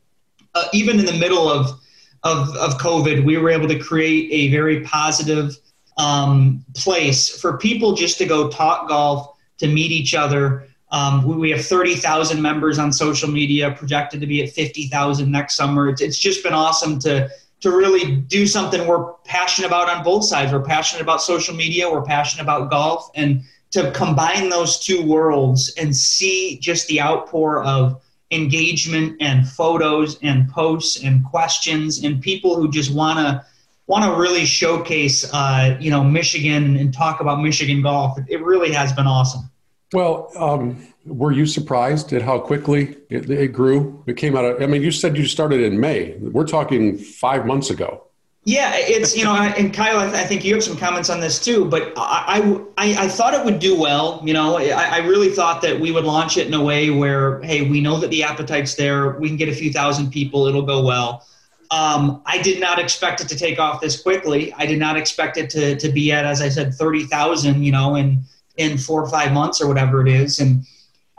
uh, 0.53 0.65
even 0.73 0.99
in 0.99 1.05
the 1.05 1.17
middle 1.17 1.49
of 1.49 1.79
of, 2.23 2.55
of 2.55 2.77
COVID, 2.77 3.25
we 3.25 3.37
were 3.37 3.49
able 3.49 3.67
to 3.67 3.79
create 3.79 4.29
a 4.31 4.51
very 4.51 4.81
positive 4.81 5.57
um, 5.97 6.63
place 6.75 7.29
for 7.29 7.57
people 7.57 7.93
just 7.93 8.17
to 8.19 8.25
go 8.25 8.49
talk 8.49 8.87
golf, 8.87 9.37
to 9.57 9.67
meet 9.67 9.91
each 9.91 10.13
other. 10.13 10.67
Um, 10.91 11.23
we, 11.25 11.35
we, 11.35 11.51
have 11.51 11.65
30,000 11.65 12.41
members 12.41 12.77
on 12.77 12.91
social 12.91 13.29
media, 13.29 13.71
projected 13.71 14.19
to 14.21 14.27
be 14.27 14.43
at 14.43 14.49
50,000 14.49 15.31
next 15.31 15.55
summer. 15.55 15.87
It's, 15.89 16.01
it's 16.01 16.17
just 16.17 16.43
been 16.43 16.53
awesome 16.53 16.99
to, 16.99 17.29
to 17.61 17.71
really 17.71 18.17
do 18.17 18.45
something 18.45 18.85
we're 18.85 19.13
passionate 19.23 19.67
about 19.67 19.89
on 19.89 20.03
both 20.03 20.25
sides. 20.25 20.51
We're 20.51 20.63
passionate 20.63 21.01
about 21.01 21.21
social 21.21 21.55
media, 21.55 21.89
we're 21.89 22.03
passionate 22.03 22.43
about 22.43 22.69
golf, 22.69 23.09
and 23.15 23.41
to 23.71 23.91
combine 23.91 24.49
those 24.49 24.79
two 24.79 25.01
worlds 25.05 25.73
and 25.77 25.95
see 25.95 26.59
just 26.59 26.87
the 26.87 26.99
outpour 27.01 27.63
of 27.63 28.01
engagement 28.31 29.17
and 29.21 29.47
photos 29.47 30.17
and 30.23 30.49
posts 30.49 31.03
and 31.03 31.23
questions 31.25 32.03
and 32.03 32.21
people 32.21 32.55
who 32.55 32.69
just 32.69 32.93
want 32.93 33.19
to 33.19 33.45
want 33.87 34.05
to 34.05 34.19
really 34.19 34.45
showcase 34.45 35.29
uh, 35.33 35.77
you 35.79 35.89
know 35.89 36.03
Michigan 36.03 36.77
and 36.77 36.93
talk 36.93 37.19
about 37.19 37.41
Michigan 37.41 37.81
golf. 37.81 38.17
It 38.27 38.41
really 38.41 38.71
has 38.71 38.93
been 38.93 39.07
awesome. 39.07 39.50
Well, 39.93 40.31
um, 40.37 40.87
were 41.05 41.31
you 41.31 41.45
surprised 41.45 42.13
at 42.13 42.21
how 42.21 42.39
quickly 42.39 42.97
it, 43.09 43.29
it, 43.29 43.47
grew? 43.49 44.03
It 44.07 44.15
came 44.15 44.37
out 44.37 44.45
of. 44.45 44.61
I 44.61 44.65
mean, 44.65 44.81
you 44.81 44.91
said 44.91 45.17
you 45.17 45.25
started 45.25 45.61
in 45.61 45.79
May. 45.79 46.15
We're 46.19 46.47
talking 46.47 46.97
five 46.97 47.45
months 47.45 47.69
ago. 47.69 48.03
Yeah, 48.43 48.71
it's 48.75 49.15
you 49.15 49.23
know, 49.23 49.35
and 49.35 49.71
Kyle, 49.71 49.99
I 49.99 50.23
think 50.23 50.43
you 50.43 50.55
have 50.55 50.63
some 50.63 50.75
comments 50.75 51.11
on 51.11 51.19
this 51.19 51.43
too. 51.43 51.65
But 51.65 51.93
I, 51.95 52.59
I, 52.77 53.05
I 53.05 53.07
thought 53.07 53.35
it 53.35 53.45
would 53.45 53.59
do 53.59 53.79
well. 53.79 54.19
You 54.23 54.33
know, 54.33 54.57
I, 54.57 54.69
I 54.69 54.97
really 54.99 55.29
thought 55.29 55.61
that 55.61 55.79
we 55.79 55.91
would 55.91 56.05
launch 56.05 56.37
it 56.37 56.47
in 56.47 56.53
a 56.53 56.63
way 56.63 56.89
where, 56.89 57.39
hey, 57.41 57.69
we 57.69 57.81
know 57.81 57.99
that 57.99 58.09
the 58.09 58.23
appetite's 58.23 58.73
there. 58.73 59.19
We 59.19 59.27
can 59.27 59.37
get 59.37 59.49
a 59.49 59.53
few 59.53 59.71
thousand 59.71 60.09
people. 60.09 60.47
It'll 60.47 60.63
go 60.63 60.83
well. 60.83 61.27
Um, 61.69 62.23
I 62.25 62.41
did 62.41 62.59
not 62.59 62.79
expect 62.79 63.21
it 63.21 63.29
to 63.29 63.35
take 63.37 63.59
off 63.59 63.79
this 63.79 64.01
quickly. 64.01 64.51
I 64.53 64.65
did 64.65 64.79
not 64.79 64.97
expect 64.97 65.37
it 65.37 65.49
to 65.51 65.75
to 65.75 65.89
be 65.89 66.11
at, 66.11 66.25
as 66.25 66.41
I 66.41 66.49
said, 66.49 66.73
thirty 66.73 67.03
thousand. 67.03 67.63
You 67.63 67.73
know, 67.73 67.95
in 67.95 68.23
in 68.61 68.77
four 68.77 69.03
or 69.03 69.09
five 69.09 69.31
months 69.33 69.61
or 69.61 69.67
whatever 69.67 70.05
it 70.05 70.07
is. 70.07 70.39
And 70.39 70.63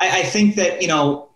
I, 0.01 0.21
I 0.21 0.23
think 0.23 0.57
that 0.57 0.81
you 0.81 0.89
know, 0.89 1.29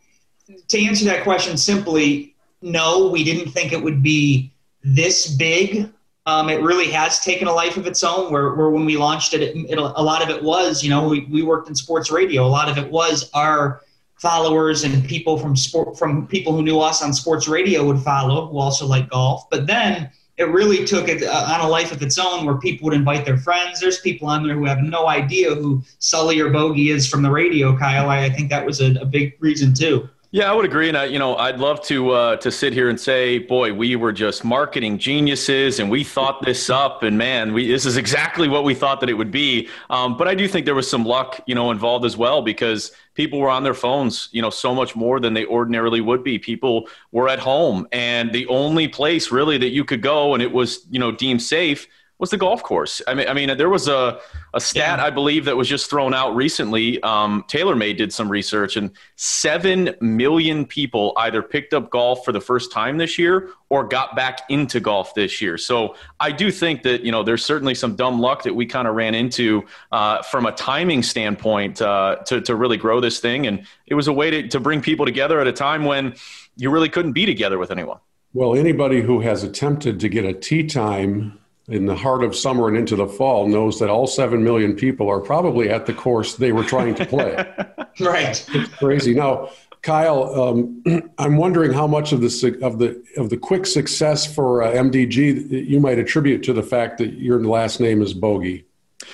to 0.68 0.84
answer 0.84 1.04
that 1.06 1.22
question 1.22 1.56
simply, 1.56 2.34
no, 2.62 3.08
we 3.08 3.25
didn't 3.25 3.52
think 3.52 3.72
it 3.72 3.82
would 3.82 4.02
be 4.02 4.52
this 4.82 5.28
big. 5.36 5.90
Um, 6.26 6.48
it 6.48 6.60
really 6.60 6.90
has 6.90 7.20
taken 7.20 7.46
a 7.46 7.52
life 7.52 7.76
of 7.76 7.86
its 7.86 8.02
own. 8.02 8.32
Where, 8.32 8.54
where 8.54 8.70
when 8.70 8.84
we 8.84 8.96
launched 8.96 9.32
it, 9.34 9.42
it, 9.42 9.56
it, 9.70 9.78
a 9.78 10.02
lot 10.02 10.22
of 10.22 10.28
it 10.28 10.42
was, 10.42 10.82
you 10.82 10.90
know, 10.90 11.08
we, 11.08 11.20
we 11.26 11.42
worked 11.42 11.68
in 11.68 11.75
sports 11.75 12.10
radio. 12.10 12.44
A 12.44 12.48
lot 12.48 12.68
of 12.68 12.78
it 12.78 12.90
was 12.90 13.30
our 13.32 13.82
followers 14.16 14.82
and 14.82 15.04
people 15.04 15.38
from 15.38 15.54
sport 15.54 15.98
from 15.98 16.26
people 16.26 16.52
who 16.52 16.62
knew 16.62 16.80
us 16.80 17.02
on 17.02 17.12
sports 17.12 17.46
radio 17.46 17.84
would 17.84 18.00
follow, 18.00 18.46
who 18.46 18.58
also 18.58 18.86
like 18.86 19.10
golf. 19.10 19.48
But 19.50 19.66
then 19.66 20.10
it 20.38 20.48
really 20.48 20.84
took 20.84 21.08
it 21.08 21.22
uh, 21.22 21.54
on 21.54 21.60
a 21.60 21.68
life 21.68 21.92
of 21.92 22.02
its 22.02 22.18
own, 22.18 22.44
where 22.44 22.56
people 22.56 22.84
would 22.84 22.94
invite 22.94 23.24
their 23.24 23.38
friends. 23.38 23.80
There's 23.80 24.00
people 24.00 24.28
on 24.28 24.46
there 24.46 24.54
who 24.54 24.66
have 24.66 24.82
no 24.82 25.08
idea 25.08 25.54
who 25.54 25.82
Sully 25.98 26.40
or 26.40 26.50
Bogey 26.50 26.90
is 26.90 27.08
from 27.08 27.22
the 27.22 27.30
radio. 27.30 27.76
Kyle, 27.76 28.10
I, 28.10 28.24
I 28.24 28.30
think 28.30 28.50
that 28.50 28.66
was 28.66 28.80
a, 28.80 28.94
a 29.00 29.06
big 29.06 29.36
reason 29.40 29.72
too. 29.72 30.08
Yeah, 30.36 30.52
I 30.52 30.54
would 30.54 30.66
agree, 30.66 30.88
and 30.88 30.98
I, 30.98 31.06
you 31.06 31.18
know, 31.18 31.34
I'd 31.36 31.58
love 31.58 31.80
to 31.84 32.10
uh, 32.10 32.36
to 32.36 32.52
sit 32.52 32.75
here 32.75 32.90
and 32.90 33.00
say, 33.00 33.38
boy, 33.38 33.72
we 33.72 33.96
were 33.96 34.12
just 34.12 34.44
marketing 34.44 34.99
geniuses, 34.99 35.80
and 35.80 35.90
we 35.90 36.04
thought 36.04 36.44
this 36.44 36.68
up, 36.68 37.02
and 37.02 37.16
man, 37.16 37.54
we 37.54 37.68
this 37.68 37.86
is 37.86 37.96
exactly 37.96 38.46
what 38.46 38.62
we 38.62 38.75
thought 38.75 39.00
that 39.00 39.08
it 39.08 39.14
would 39.14 39.30
be. 39.30 39.66
Um, 39.88 40.14
but 40.18 40.28
I 40.28 40.34
do 40.34 40.46
think 40.46 40.66
there 40.66 40.75
was 40.75 40.90
some 40.90 41.06
luck, 41.06 41.40
you 41.46 41.54
know, 41.54 41.70
involved 41.70 42.04
as 42.04 42.18
well 42.18 42.42
because 42.42 42.92
people 43.14 43.38
were 43.38 43.49
on 43.49 43.62
their 43.62 43.72
phones, 43.72 44.28
you 44.30 44.42
know, 44.42 44.50
so 44.50 44.75
much 44.75 44.94
more 44.94 45.20
than 45.20 45.32
they 45.32 45.46
ordinarily 45.46 46.02
would 46.02 46.22
be. 46.22 46.38
People 46.38 46.86
were 47.12 47.30
at 47.30 47.38
home, 47.38 47.88
and 47.90 48.30
the 48.30 48.46
only 48.49 48.88
place 48.88 49.32
really 49.32 49.56
that 49.56 49.70
you 49.70 49.86
could 49.86 50.02
go, 50.02 50.34
and 50.34 50.42
it 50.42 50.52
was, 50.52 50.86
you 50.90 50.99
know, 50.99 51.12
deemed 51.12 51.40
safe 51.40 51.88
was 52.18 52.30
the 52.30 52.36
golf 52.36 52.62
course. 52.62 53.02
I 53.06 53.14
mean, 53.14 53.28
I 53.28 53.34
mean, 53.34 53.56
there 53.58 53.68
was 53.68 53.88
a, 53.88 54.18
a 54.54 54.60
stat 54.60 54.98
yeah. 54.98 55.04
I 55.04 55.10
believe 55.10 55.44
that 55.44 55.56
was 55.56 55.68
just 55.68 55.90
thrown 55.90 56.14
out 56.14 56.34
recently. 56.34 57.02
Um, 57.02 57.44
TaylorMade 57.48 57.98
did 57.98 58.12
some 58.12 58.30
research, 58.30 58.76
and 58.76 58.90
seven 59.16 59.94
million 60.00 60.64
people 60.64 61.12
either 61.18 61.42
picked 61.42 61.74
up 61.74 61.90
golf 61.90 62.24
for 62.24 62.32
the 62.32 62.40
first 62.40 62.72
time 62.72 62.96
this 62.96 63.18
year 63.18 63.50
or 63.68 63.84
got 63.84 64.16
back 64.16 64.42
into 64.48 64.80
golf 64.80 65.14
this 65.14 65.42
year. 65.42 65.58
So 65.58 65.94
I 66.18 66.32
do 66.32 66.50
think 66.50 66.82
that 66.84 67.02
you 67.02 67.12
know 67.12 67.22
there's 67.22 67.44
certainly 67.44 67.74
some 67.74 67.96
dumb 67.96 68.18
luck 68.18 68.44
that 68.44 68.54
we 68.54 68.64
kind 68.64 68.88
of 68.88 68.94
ran 68.94 69.14
into 69.14 69.66
uh, 69.92 70.22
from 70.22 70.46
a 70.46 70.52
timing 70.52 71.02
standpoint 71.02 71.82
uh, 71.82 72.16
to 72.26 72.40
to 72.40 72.54
really 72.54 72.78
grow 72.78 73.00
this 73.00 73.20
thing, 73.20 73.46
and 73.46 73.66
it 73.86 73.94
was 73.94 74.08
a 74.08 74.12
way 74.12 74.30
to 74.30 74.48
to 74.48 74.58
bring 74.58 74.80
people 74.80 75.04
together 75.04 75.38
at 75.40 75.46
a 75.46 75.52
time 75.52 75.84
when 75.84 76.14
you 76.56 76.70
really 76.70 76.88
couldn't 76.88 77.12
be 77.12 77.26
together 77.26 77.58
with 77.58 77.70
anyone. 77.70 77.98
Well, 78.32 78.54
anybody 78.54 79.02
who 79.02 79.20
has 79.20 79.42
attempted 79.42 80.00
to 80.00 80.08
get 80.08 80.24
a 80.24 80.32
tee 80.32 80.64
time 80.64 81.38
in 81.68 81.86
the 81.86 81.96
heart 81.96 82.22
of 82.22 82.34
summer 82.36 82.68
and 82.68 82.76
into 82.76 82.94
the 82.96 83.06
fall 83.06 83.48
knows 83.48 83.78
that 83.80 83.90
all 83.90 84.06
7 84.06 84.42
million 84.42 84.74
people 84.74 85.08
are 85.08 85.20
probably 85.20 85.68
at 85.68 85.86
the 85.86 85.92
course 85.92 86.36
they 86.36 86.52
were 86.52 86.62
trying 86.62 86.94
to 86.94 87.06
play. 87.06 87.34
right. 88.00 88.44
It's 88.48 88.74
crazy. 88.74 89.14
Now, 89.14 89.50
Kyle, 89.82 90.42
um, 90.42 90.82
I'm 91.18 91.36
wondering 91.36 91.72
how 91.72 91.86
much 91.86 92.12
of 92.12 92.20
the 92.20 92.58
of 92.62 92.78
the 92.78 93.02
of 93.16 93.30
the 93.30 93.36
quick 93.36 93.66
success 93.66 94.32
for 94.32 94.62
uh, 94.62 94.72
MDG 94.72 95.68
you 95.68 95.80
might 95.80 95.98
attribute 95.98 96.42
to 96.44 96.52
the 96.52 96.62
fact 96.62 96.98
that 96.98 97.14
your 97.14 97.42
last 97.44 97.80
name 97.80 98.02
is 98.02 98.12
Bogey 98.12 98.65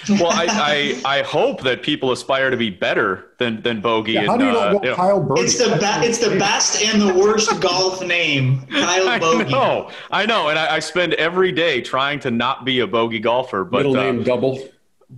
well, 0.08 0.30
I, 0.30 1.00
I, 1.04 1.18
I 1.18 1.22
hope 1.22 1.62
that 1.62 1.82
people 1.82 2.12
aspire 2.12 2.50
to 2.50 2.56
be 2.56 2.70
better 2.70 3.30
than 3.38 3.62
than 3.62 3.80
Bogey. 3.80 4.12
Yeah, 4.12 4.26
how 4.26 4.36
do 4.36 4.44
you 4.44 4.50
uh, 4.50 4.72
know 4.72 4.94
Kyle 4.94 5.22
Bogey? 5.22 5.42
It's 5.42 5.58
the 5.58 5.76
be- 5.76 6.06
it's 6.06 6.18
the 6.18 6.36
best 6.38 6.82
and 6.82 7.00
the 7.00 7.14
worst 7.14 7.60
golf 7.60 8.04
name, 8.04 8.66
Kyle 8.66 9.20
Bogey. 9.20 9.44
I 9.44 9.50
know, 9.50 9.90
I 10.10 10.26
know, 10.26 10.48
and 10.48 10.58
I, 10.58 10.76
I, 10.76 10.78
spend 10.80 11.14
every 11.14 11.52
day 11.52 11.80
trying 11.80 12.20
to 12.20 12.30
not 12.30 12.64
be 12.64 12.80
a 12.80 12.86
bogey 12.86 13.20
golfer. 13.20 13.64
But 13.64 13.78
middle 13.78 13.94
name 13.94 14.20
uh, 14.20 14.24
double. 14.24 14.58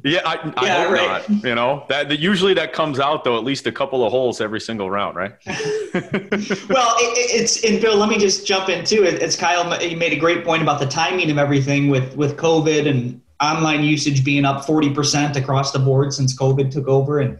Yeah, 0.03 0.21
I, 0.27 0.53
I 0.57 0.67
yeah, 0.67 0.83
hope 0.83 0.93
right. 0.93 1.31
not. 1.31 1.45
You 1.45 1.55
know 1.55 1.85
that, 1.89 2.09
that, 2.09 2.19
usually 2.19 2.53
that 2.55 2.73
comes 2.73 2.99
out 2.99 3.23
though 3.23 3.39
at 3.39 3.45
least 3.45 3.67
a 3.67 3.73
couple 3.73 4.05
of 4.05 4.11
holes 4.11 4.41
every 4.41 4.61
single 4.61 4.91
round, 4.91 5.17
right? 5.17 5.33
well, 5.47 5.55
it, 5.95 7.31
it's 7.31 7.65
and 7.65 7.81
Bill. 7.81 7.97
Let 7.97 8.09
me 8.09 8.19
just 8.19 8.47
jump 8.47 8.69
in 8.69 8.85
too. 8.85 9.05
It's 9.05 9.37
Kyle. 9.37 9.83
You 9.83 9.97
made 9.97 10.13
a 10.13 10.19
great 10.19 10.45
point 10.45 10.63
about 10.63 10.81
the 10.81 10.87
timing 10.87 11.31
of 11.31 11.39
everything 11.39 11.89
with 11.89 12.17
with 12.17 12.37
COVID 12.37 12.89
and 12.89 13.21
online 13.41 13.83
usage 13.83 14.25
being 14.25 14.45
up 14.45 14.65
40% 14.65 15.37
across 15.37 15.73
the 15.73 15.79
board 15.79 16.13
since 16.13 16.37
COVID 16.39 16.71
took 16.71 16.87
over. 16.87 17.19
And 17.19 17.39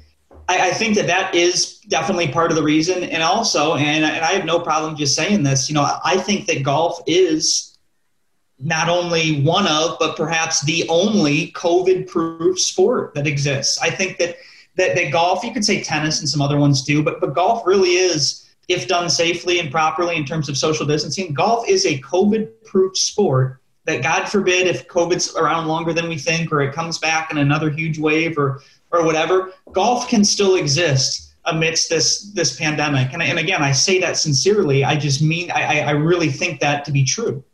I, 0.49 0.71
I, 0.71 0.71
think 0.73 0.97
that 0.97 1.07
that 1.07 1.35
is 1.35 1.79
definitely 1.89 2.29
part 2.29 2.51
of 2.51 2.57
the 2.57 2.63
reason. 2.63 3.05
And 3.05 3.23
also, 3.23 3.75
and, 3.75 4.05
and 4.05 4.25
I 4.25 4.33
have 4.33 4.45
no 4.45 4.59
problem 4.59 4.97
just 4.97 5.15
saying 5.15 5.43
this, 5.43 5.69
you 5.69 5.75
know, 5.75 5.99
I 6.05 6.17
think 6.19 6.47
that 6.47 6.63
golf 6.63 7.01
is 7.07 7.79
not 8.59 8.89
only 8.89 9.43
one 9.43 9.67
of, 9.67 9.97
but 9.99 10.17
perhaps 10.17 10.63
the 10.63 10.87
only 10.89 11.53
COVID 11.53 12.09
proof 12.09 12.59
sport 12.59 13.15
that 13.15 13.27
exists. 13.27 13.79
I 13.81 13.91
think 13.91 14.19
that, 14.19 14.37
that, 14.77 14.97
that 14.97 15.13
golf, 15.13 15.45
you 15.45 15.53
could 15.53 15.65
say 15.65 15.83
tennis 15.83 16.21
and 16.21 16.29
some 16.29 16.41
other 16.41 16.59
ones 16.59 16.85
too, 16.85 17.03
but, 17.03 17.21
but 17.21 17.35
golf 17.35 17.67
really 17.67 17.91
is, 17.91 18.41
if 18.69 18.89
done 18.89 19.11
safely 19.11 19.61
and 19.61 19.71
properly 19.71 20.17
in 20.17 20.25
terms 20.25 20.49
of 20.49 20.57
social 20.57 20.87
distancing, 20.87 21.35
golf 21.35 21.69
is 21.69 21.85
a 21.85 22.01
COVID 22.01 22.49
proof 22.65 22.97
sport 22.97 23.61
that 23.87 24.03
God 24.03 24.27
forbid 24.29 24.67
if 24.67 24.89
COVID's 24.89 25.35
around 25.37 25.67
longer 25.67 25.93
than 25.93 26.09
we 26.09 26.19
think, 26.19 26.53
or 26.53 26.63
it 26.63 26.73
comes 26.73 26.99
back 26.99 27.31
in 27.31 27.39
another 27.39 27.71
huge 27.71 27.99
wave, 27.99 28.39
or 28.39 28.63
or 28.91 29.05
whatever, 29.05 29.53
golf 29.73 30.09
can 30.09 30.25
still 30.25 30.57
exist 30.57 31.35
amidst 31.47 31.91
this 31.91 32.33
this 32.33 32.57
pandemic. 32.57 33.13
And, 33.13 33.23
and 33.23 33.39
again, 33.39 33.63
I 33.63 33.73
say 33.73 34.01
that 34.01 34.17
sincerely. 34.17 34.85
I 34.85 34.97
just 34.97 35.21
mean 35.21 35.51
I, 35.51 35.81
I 35.81 35.91
really 35.91 36.31
think 36.31 36.61
that 36.61 36.85
to 36.87 36.93
be 36.93 37.05
true. 37.05 37.45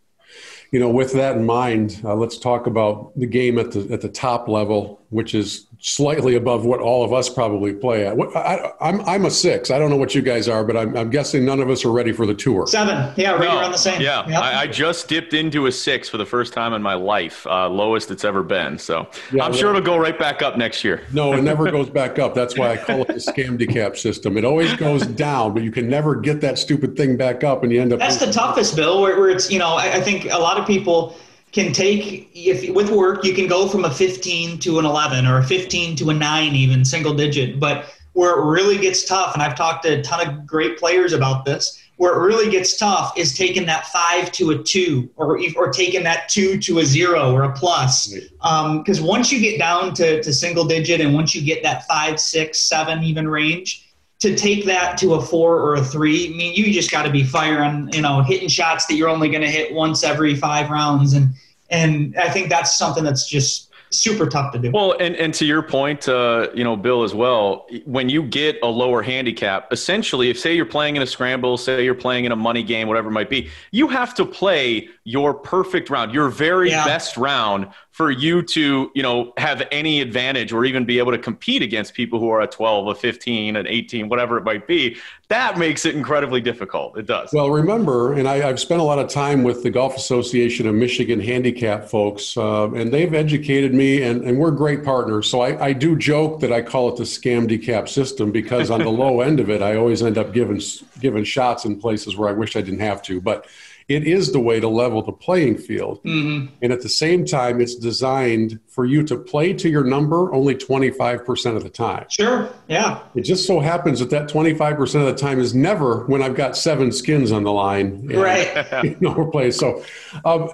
You 0.72 0.78
know, 0.78 0.88
with 0.88 1.12
that 1.14 1.36
in 1.36 1.44
mind, 1.44 2.00
uh, 2.04 2.14
let's 2.14 2.38
talk 2.38 2.68
about 2.68 3.12
the 3.18 3.26
game 3.26 3.58
at 3.58 3.72
the 3.72 3.92
at 3.92 4.00
the 4.00 4.08
top 4.08 4.48
level. 4.48 5.00
which 5.10 5.34
is 5.34 5.66
slightly 5.82 6.36
above 6.36 6.66
what 6.66 6.78
all 6.80 7.02
of 7.02 7.12
us 7.12 7.30
probably 7.30 7.72
play 7.72 8.06
at. 8.06 8.14
What, 8.14 8.36
I, 8.36 8.72
am 8.80 9.00
I'm, 9.00 9.08
I'm 9.08 9.24
a 9.24 9.30
six. 9.30 9.70
I 9.70 9.78
don't 9.78 9.88
know 9.88 9.96
what 9.96 10.14
you 10.14 10.20
guys 10.20 10.46
are, 10.46 10.62
but 10.62 10.76
I'm, 10.76 10.94
I'm 10.94 11.08
guessing 11.08 11.44
none 11.44 11.58
of 11.58 11.70
us 11.70 11.86
are 11.86 11.90
ready 11.90 12.12
for 12.12 12.26
the 12.26 12.34
tour. 12.34 12.66
Seven. 12.66 13.12
Yeah, 13.16 13.32
right 13.32 13.48
no, 13.48 13.58
around 13.58 13.72
the 13.72 13.78
same. 13.78 14.00
Yeah, 14.00 14.28
yep. 14.28 14.42
I, 14.42 14.62
I, 14.62 14.66
just 14.66 15.08
dipped 15.08 15.32
into 15.32 15.66
a 15.66 15.72
six 15.72 16.08
for 16.08 16.18
the 16.18 16.26
first 16.26 16.52
time 16.52 16.74
in 16.74 16.82
my 16.82 16.92
life, 16.94 17.46
uh, 17.46 17.68
lowest 17.68 18.10
it's 18.10 18.24
ever 18.24 18.42
been. 18.42 18.78
So 18.78 19.08
yeah, 19.32 19.44
I'm 19.44 19.54
sure 19.54 19.70
it'll 19.70 19.80
go 19.80 19.96
right 19.96 20.18
back 20.18 20.42
up 20.42 20.58
next 20.58 20.84
year. 20.84 21.02
No, 21.14 21.32
it 21.32 21.42
never 21.42 21.70
goes 21.72 21.88
back 21.88 22.18
up. 22.18 22.34
That's 22.34 22.58
why 22.58 22.72
I 22.72 22.76
call 22.76 23.02
it 23.02 23.08
the 23.08 23.14
scam 23.14 23.58
decap 23.58 23.96
system. 23.96 24.36
It 24.36 24.44
always 24.44 24.74
goes 24.76 25.06
down, 25.06 25.54
but 25.54 25.62
you 25.62 25.72
can 25.72 25.88
never 25.88 26.14
get 26.14 26.42
that 26.42 26.58
stupid 26.58 26.94
thing 26.96 27.16
back 27.16 27.42
up, 27.42 27.62
and 27.62 27.72
you 27.72 27.80
end 27.80 27.94
up. 27.94 28.00
That's 28.00 28.18
the 28.18 28.32
toughest, 28.32 28.76
Bill. 28.76 29.00
Where, 29.00 29.18
where 29.18 29.30
it's 29.30 29.50
you 29.50 29.58
know 29.58 29.70
I, 29.70 29.94
I 29.94 30.00
think 30.00 30.26
a 30.26 30.38
lot 30.38 30.58
of 30.58 30.66
people 30.66 31.16
can 31.52 31.72
take 31.72 32.30
if 32.34 32.72
with 32.74 32.90
work 32.90 33.24
you 33.24 33.34
can 33.34 33.46
go 33.46 33.68
from 33.68 33.84
a 33.84 33.90
15 33.90 34.58
to 34.60 34.78
an 34.78 34.84
11 34.84 35.26
or 35.26 35.38
a 35.38 35.44
15 35.44 35.96
to 35.96 36.10
a 36.10 36.14
9 36.14 36.54
even 36.54 36.84
single 36.84 37.14
digit. 37.14 37.58
But 37.58 37.92
where 38.12 38.38
it 38.38 38.44
really 38.44 38.76
gets 38.76 39.04
tough 39.04 39.34
and 39.34 39.42
i've 39.42 39.54
talked 39.54 39.84
to 39.84 40.00
a 40.00 40.02
ton 40.02 40.26
of 40.26 40.44
great 40.44 40.76
players 40.78 41.12
about 41.12 41.44
this 41.44 41.80
where 42.00 42.14
it 42.14 42.24
really 42.24 42.50
gets 42.50 42.78
tough 42.78 43.12
is 43.18 43.36
taking 43.36 43.66
that 43.66 43.84
5 43.88 44.32
to 44.32 44.52
a 44.52 44.62
2 44.62 45.10
or 45.16 45.38
or 45.54 45.70
taking 45.70 46.02
that 46.04 46.30
2 46.30 46.58
to 46.60 46.78
a 46.78 46.84
0 46.84 47.30
or 47.30 47.42
a 47.42 47.52
plus. 47.52 48.08
Because 48.08 49.00
um, 49.00 49.06
once 49.06 49.30
you 49.30 49.38
get 49.38 49.58
down 49.58 49.92
to, 49.96 50.22
to 50.22 50.32
single 50.32 50.64
digit 50.64 51.02
and 51.02 51.12
once 51.12 51.34
you 51.34 51.42
get 51.42 51.62
that 51.62 51.86
5 51.86 52.18
6 52.18 52.58
7 52.58 53.02
even 53.02 53.28
range 53.28 53.89
to 54.20 54.36
take 54.36 54.66
that 54.66 54.98
to 54.98 55.14
a 55.14 55.20
four 55.20 55.58
or 55.60 55.76
a 55.76 55.84
three, 55.84 56.32
I 56.32 56.36
mean, 56.36 56.54
you 56.54 56.72
just 56.72 56.90
got 56.90 57.02
to 57.02 57.10
be 57.10 57.24
firing, 57.24 57.90
you 57.92 58.02
know, 58.02 58.22
hitting 58.22 58.48
shots 58.48 58.86
that 58.86 58.94
you're 58.94 59.08
only 59.08 59.30
going 59.30 59.42
to 59.42 59.50
hit 59.50 59.72
once 59.72 60.04
every 60.04 60.36
five 60.36 60.70
rounds, 60.70 61.14
and 61.14 61.30
and 61.70 62.16
I 62.16 62.28
think 62.28 62.48
that's 62.48 62.76
something 62.76 63.04
that's 63.04 63.28
just 63.28 63.70
super 63.90 64.26
tough 64.26 64.52
to 64.52 64.58
do. 64.58 64.70
Well, 64.70 64.92
and, 65.00 65.16
and 65.16 65.34
to 65.34 65.44
your 65.44 65.62
point, 65.62 66.08
uh, 66.08 66.48
you 66.54 66.64
know, 66.64 66.76
Bill, 66.76 67.02
as 67.02 67.14
well, 67.14 67.66
when 67.84 68.08
you 68.08 68.22
get 68.22 68.58
a 68.62 68.66
lower 68.66 69.02
handicap, 69.02 69.72
essentially, 69.72 70.30
if 70.30 70.38
say 70.38 70.54
you're 70.54 70.64
playing 70.64 70.96
in 70.96 71.02
a 71.02 71.06
scramble, 71.06 71.56
say 71.56 71.84
you're 71.84 71.94
playing 71.94 72.24
in 72.24 72.32
a 72.32 72.36
money 72.36 72.62
game, 72.62 72.88
whatever 72.88 73.08
it 73.08 73.12
might 73.12 73.30
be, 73.30 73.50
you 73.72 73.88
have 73.88 74.14
to 74.14 74.24
play 74.24 74.88
your 75.04 75.34
perfect 75.34 75.90
round, 75.90 76.12
your 76.12 76.28
very 76.28 76.70
yeah. 76.70 76.84
best 76.84 77.16
round 77.16 77.68
for 78.00 78.10
you 78.10 78.40
to, 78.40 78.90
you 78.94 79.02
know, 79.02 79.30
have 79.36 79.68
any 79.70 80.00
advantage 80.00 80.54
or 80.54 80.64
even 80.64 80.86
be 80.86 80.98
able 80.98 81.12
to 81.12 81.18
compete 81.18 81.60
against 81.60 81.92
people 81.92 82.18
who 82.18 82.30
are 82.30 82.40
at 82.40 82.50
12, 82.50 82.86
a 82.86 82.94
15, 82.94 83.56
an 83.56 83.66
18, 83.66 84.08
whatever 84.08 84.38
it 84.38 84.44
might 84.44 84.66
be. 84.66 84.96
That 85.28 85.58
makes 85.58 85.84
it 85.84 85.94
incredibly 85.94 86.40
difficult. 86.40 86.96
It 86.96 87.04
does. 87.04 87.28
Well, 87.30 87.50
remember, 87.50 88.14
and 88.14 88.26
I, 88.26 88.38
have 88.38 88.58
spent 88.58 88.80
a 88.80 88.84
lot 88.84 88.98
of 88.98 89.10
time 89.10 89.42
with 89.42 89.62
the 89.62 89.68
Golf 89.68 89.98
Association 89.98 90.66
of 90.66 90.74
Michigan 90.74 91.20
handicap 91.20 91.90
folks, 91.90 92.38
uh, 92.38 92.72
and 92.72 92.90
they've 92.90 93.12
educated 93.12 93.74
me, 93.74 94.02
and, 94.02 94.24
and 94.24 94.38
we're 94.38 94.50
great 94.50 94.82
partners. 94.82 95.28
So 95.28 95.42
I, 95.42 95.66
I 95.66 95.72
do 95.74 95.94
joke 95.94 96.40
that 96.40 96.54
I 96.54 96.62
call 96.62 96.88
it 96.88 96.96
the 96.96 97.04
scam 97.04 97.46
decap 97.46 97.86
system 97.86 98.32
because 98.32 98.70
on 98.70 98.80
the 98.80 98.88
low 99.02 99.20
end 99.20 99.40
of 99.40 99.50
it, 99.50 99.60
I 99.60 99.76
always 99.76 100.02
end 100.02 100.16
up 100.16 100.32
giving 100.32 100.62
giving 101.00 101.24
shots 101.24 101.66
in 101.66 101.78
places 101.78 102.16
where 102.16 102.30
I 102.30 102.32
wish 102.32 102.56
I 102.56 102.62
didn't 102.62 102.80
have 102.80 103.02
to. 103.02 103.20
But 103.20 103.46
it 103.90 104.06
is 104.06 104.30
the 104.30 104.38
way 104.38 104.60
to 104.60 104.68
level 104.68 105.02
the 105.02 105.10
playing 105.10 105.58
field. 105.58 106.00
Mm-hmm. 106.04 106.54
And 106.62 106.72
at 106.72 106.80
the 106.80 106.88
same 106.88 107.24
time, 107.24 107.60
it's 107.60 107.74
designed 107.74 108.60
for 108.68 108.84
you 108.86 109.02
to 109.02 109.18
play 109.18 109.52
to 109.54 109.68
your 109.68 109.82
number 109.82 110.32
only 110.32 110.54
25% 110.54 111.56
of 111.56 111.64
the 111.64 111.70
time. 111.70 112.06
Sure. 112.08 112.48
Yeah. 112.68 113.02
It 113.16 113.22
just 113.22 113.48
so 113.48 113.58
happens 113.58 113.98
that 113.98 114.10
that 114.10 114.28
25% 114.28 114.80
of 114.94 115.06
the 115.06 115.16
time 115.16 115.40
is 115.40 115.56
never 115.56 116.06
when 116.06 116.22
I've 116.22 116.36
got 116.36 116.56
seven 116.56 116.92
skins 116.92 117.32
on 117.32 117.42
the 117.42 117.50
line. 117.50 117.86
And, 118.08 118.12
right. 118.12 118.84
you 118.84 118.96
know, 119.00 119.12
we're 119.12 119.28
playing. 119.28 119.52
So, 119.52 119.84
um, 120.24 120.50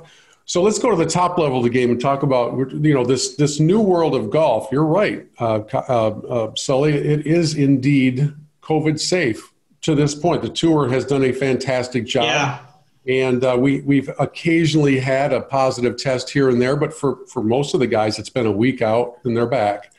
so 0.47 0.63
let's 0.63 0.79
go 0.79 0.89
to 0.89 0.97
the 0.97 1.05
top 1.05 1.37
level 1.37 1.59
of 1.59 1.65
the 1.65 1.71
game 1.71 1.91
and 1.91 2.01
talk 2.01 2.23
about 2.23 2.57
you 2.73 2.95
know 2.95 3.05
this 3.05 3.35
this 3.35 3.59
new 3.59 3.81
world 3.81 4.15
of 4.15 4.31
golf. 4.31 4.69
You're 4.71 4.85
right, 4.85 5.27
uh, 5.41 5.63
uh, 5.73 6.09
uh, 6.09 6.55
Sully. 6.55 6.95
It 6.95 7.27
is 7.27 7.57
indeed 7.57 8.33
COVID 8.63 9.01
safe 9.01 9.53
to 9.81 9.97
this 9.97 10.15
point. 10.15 10.43
The 10.43 10.49
tour 10.49 10.89
has 10.89 11.05
done 11.05 11.25
a 11.25 11.33
fantastic 11.33 12.07
job. 12.07 12.27
Yeah 12.27 12.59
and 13.07 13.45
uh, 13.45 13.57
we, 13.59 13.81
we've 13.83 14.11
occasionally 14.19 14.99
had 14.99 15.33
a 15.33 15.41
positive 15.41 15.97
test 15.97 16.31
here 16.31 16.49
and 16.49 16.61
there, 16.61 16.77
but 16.77 16.93
for, 16.93 17.25
for 17.27 17.43
most 17.43 17.73
of 17.75 17.81
the 17.81 17.87
guys, 17.87 18.19
it's 18.19 18.31
been 18.31 18.47
a 18.47 18.53
week 18.53 18.83
out 18.83 19.19
and 19.25 19.37
they're 19.37 19.47
back. 19.47 19.93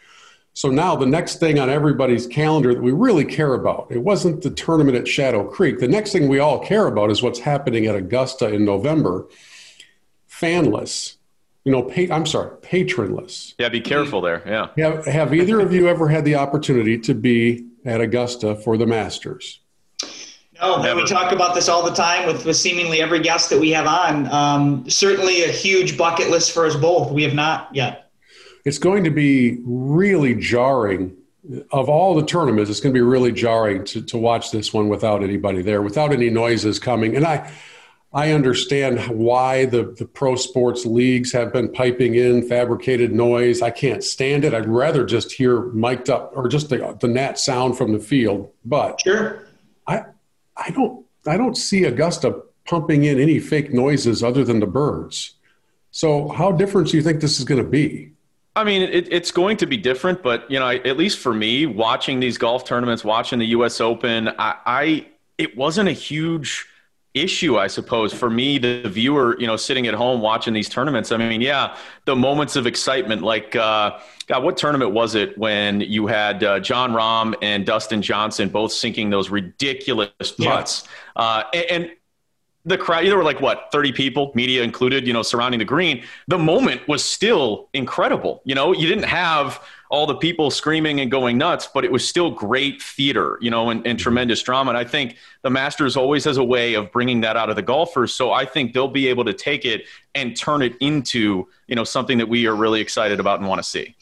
So 0.53 0.69
now 0.69 0.95
the 0.95 1.05
next 1.05 1.39
thing 1.39 1.59
on 1.59 1.69
everybody's 1.69 2.25
calendar 2.25 2.73
that 2.73 2.81
we 2.81 2.91
really 2.91 3.23
care 3.23 3.53
about, 3.53 3.87
it 3.91 3.99
wasn't 3.99 4.41
the 4.41 4.49
tournament 4.49 4.97
at 4.97 5.07
Shadow 5.07 5.43
Creek. 5.43 5.79
The 5.79 5.87
next 5.87 6.11
thing 6.11 6.27
we 6.27 6.39
all 6.39 6.59
care 6.59 6.87
about 6.87 7.11
is 7.11 7.21
what's 7.21 7.39
happening 7.39 7.85
at 7.85 7.95
Augusta 7.95 8.51
in 8.51 8.65
November. 8.65 9.27
Fanless, 10.29 11.15
you 11.63 11.71
know, 11.71 11.83
pay, 11.83 12.09
I'm 12.09 12.25
sorry, 12.25 12.57
patronless. 12.61 13.53
Yeah, 13.59 13.69
be 13.69 13.81
careful 13.81 14.19
there. 14.19 14.41
Yeah. 14.45 14.69
Have, 14.83 15.05
have 15.05 15.33
either 15.33 15.59
of 15.59 15.71
you 15.73 15.87
ever 15.87 16.07
had 16.07 16.25
the 16.25 16.35
opportunity 16.35 16.97
to 16.99 17.13
be 17.13 17.67
at 17.85 18.01
Augusta 18.01 18.55
for 18.55 18.77
the 18.77 18.87
Masters? 18.87 19.59
No, 20.61 20.81
Never. 20.81 21.01
we 21.01 21.05
talk 21.05 21.31
about 21.31 21.53
this 21.53 21.69
all 21.69 21.83
the 21.83 21.93
time 21.93 22.25
with, 22.25 22.45
with 22.45 22.55
seemingly 22.55 23.01
every 23.01 23.19
guest 23.19 23.49
that 23.49 23.59
we 23.59 23.71
have 23.71 23.85
on. 23.85 24.27
Um, 24.31 24.89
certainly 24.89 25.43
a 25.43 25.51
huge 25.51 25.97
bucket 25.97 26.29
list 26.29 26.51
for 26.51 26.65
us 26.65 26.75
both. 26.75 27.11
We 27.11 27.23
have 27.23 27.33
not 27.33 27.73
yet. 27.73 28.09
It's 28.65 28.79
going 28.79 29.03
to 29.03 29.11
be 29.11 29.59
really 29.63 30.35
jarring. 30.35 31.15
Of 31.71 31.87
all 31.87 32.13
the 32.13 32.25
tournaments, 32.25 32.69
it's 32.69 32.81
going 32.81 32.93
to 32.93 32.97
be 32.97 33.05
really 33.05 33.31
jarring 33.31 33.85
to, 33.85 34.01
to 34.01 34.17
watch 34.17 34.51
this 34.51 34.73
one 34.73 34.89
without 34.89 35.23
anybody 35.23 35.61
there, 35.61 35.81
without 35.81 36.11
any 36.11 36.29
noises 36.29 36.77
coming. 36.77 37.15
And 37.15 37.25
I, 37.25 37.49
I 38.13 38.31
understand 38.31 38.99
why 39.07 39.65
the, 39.65 39.95
the 39.97 40.05
pro 40.05 40.35
sports 40.35 40.85
leagues 40.85 41.31
have 41.31 41.53
been 41.53 41.71
piping 41.71 42.15
in 42.15 42.47
fabricated 42.49 43.13
noise. 43.13 43.61
I 43.61 43.69
can't 43.69 44.03
stand 44.03 44.43
it. 44.43 44.53
I'd 44.53 44.67
rather 44.67 45.05
just 45.05 45.31
hear 45.31 45.61
mic'd 45.67 46.09
up 46.09 46.33
or 46.35 46.49
just 46.49 46.69
the, 46.69 46.97
the 46.99 47.07
nat 47.07 47.39
sound 47.39 47.77
from 47.77 47.93
the 47.93 47.99
field. 47.99 48.51
But 48.65 48.99
sure. 48.99 49.47
I, 49.87 50.03
I 50.57 50.71
don't 50.71 51.05
I 51.25 51.37
don't 51.37 51.55
see 51.55 51.83
Augusta 51.83 52.41
pumping 52.65 53.05
in 53.05 53.19
any 53.19 53.39
fake 53.39 53.73
noises 53.73 54.23
other 54.23 54.43
than 54.43 54.59
the 54.59 54.67
birds. 54.67 55.35
So 55.91 56.29
how 56.29 56.51
different 56.51 56.89
do 56.89 56.97
you 56.97 57.03
think 57.03 57.21
this 57.21 57.39
is 57.39 57.45
going 57.45 57.63
to 57.63 57.69
be? 57.69 58.11
I 58.55 58.63
mean, 58.63 58.81
it, 58.81 59.11
it's 59.11 59.31
going 59.31 59.57
to 59.57 59.67
be 59.67 59.77
different, 59.77 60.23
but 60.23 60.49
you 60.49 60.59
know, 60.59 60.67
at 60.67 60.97
least 60.97 61.19
for 61.19 61.33
me, 61.33 61.65
watching 61.65 62.19
these 62.19 62.37
golf 62.37 62.65
tournaments, 62.65 63.03
watching 63.03 63.39
the 63.39 63.45
U.S. 63.47 63.79
Open, 63.79 64.29
I, 64.29 64.55
I 64.65 65.07
it 65.37 65.55
wasn't 65.55 65.89
a 65.89 65.93
huge 65.93 66.65
issue, 67.21 67.57
I 67.57 67.67
suppose, 67.67 68.13
for 68.13 68.29
me, 68.29 68.57
the 68.57 68.83
viewer, 68.89 69.37
you 69.39 69.47
know, 69.47 69.55
sitting 69.55 69.87
at 69.87 69.93
home 69.93 70.21
watching 70.21 70.53
these 70.53 70.69
tournaments. 70.69 71.11
I 71.11 71.17
mean, 71.17 71.41
yeah, 71.41 71.77
the 72.05 72.15
moments 72.15 72.55
of 72.55 72.67
excitement, 72.67 73.21
like, 73.21 73.55
uh, 73.55 73.99
God, 74.27 74.43
what 74.43 74.57
tournament 74.57 74.91
was 74.91 75.15
it 75.15 75.37
when 75.37 75.81
you 75.81 76.07
had 76.07 76.43
uh, 76.43 76.59
Jon 76.59 76.91
Rahm 76.91 77.33
and 77.41 77.65
Dustin 77.65 78.01
Johnson 78.01 78.49
both 78.49 78.71
sinking 78.71 79.09
those 79.09 79.29
ridiculous 79.29 80.09
putts? 80.31 80.83
Yeah. 81.15 81.21
Uh, 81.21 81.43
and, 81.53 81.65
and 81.83 81.91
the 82.67 82.77
crowd, 82.77 83.05
there 83.05 83.17
were 83.17 83.23
like 83.23 83.39
what, 83.39 83.69
30 83.71 83.93
people, 83.93 84.31
media 84.35 84.61
included, 84.61 85.07
you 85.07 85.13
know, 85.13 85.23
surrounding 85.23 85.59
the 85.59 85.65
green. 85.65 86.03
The 86.27 86.37
moment 86.37 86.85
was 86.87 87.03
still 87.03 87.69
incredible. 87.73 88.41
You 88.43 88.55
know, 88.55 88.73
you 88.73 88.87
didn't 88.87 89.05
have 89.05 89.63
all 89.89 90.05
the 90.05 90.15
people 90.15 90.51
screaming 90.51 90.99
and 90.99 91.09
going 91.09 91.37
nuts, 91.37 91.69
but 91.73 91.85
it 91.85 91.91
was 91.93 92.05
still 92.05 92.29
great 92.29 92.81
theater, 92.81 93.37
you 93.39 93.49
know, 93.49 93.69
and, 93.69 93.87
and, 93.87 93.97
tremendous 93.97 94.43
drama. 94.43 94.71
And 94.71 94.77
I 94.77 94.83
think 94.83 95.15
the 95.43 95.49
Masters 95.49 95.95
always 95.95 96.25
has 96.25 96.35
a 96.35 96.43
way 96.43 96.73
of 96.73 96.91
bringing 96.91 97.21
that 97.21 97.37
out 97.37 97.49
of 97.49 97.55
the 97.55 97.61
golfers. 97.61 98.13
So 98.13 98.33
I 98.33 98.43
think 98.43 98.73
they'll 98.73 98.89
be 98.89 99.07
able 99.07 99.23
to 99.23 99.33
take 99.33 99.63
it 99.63 99.85
and 100.13 100.35
turn 100.35 100.61
it 100.61 100.75
into, 100.81 101.47
you 101.67 101.75
know, 101.75 101.85
something 101.85 102.17
that 102.17 102.27
we 102.27 102.47
are 102.47 102.55
really 102.55 102.81
excited 102.81 103.21
about 103.21 103.39
and 103.39 103.47
want 103.47 103.59
to 103.59 103.63
see. 103.63 103.95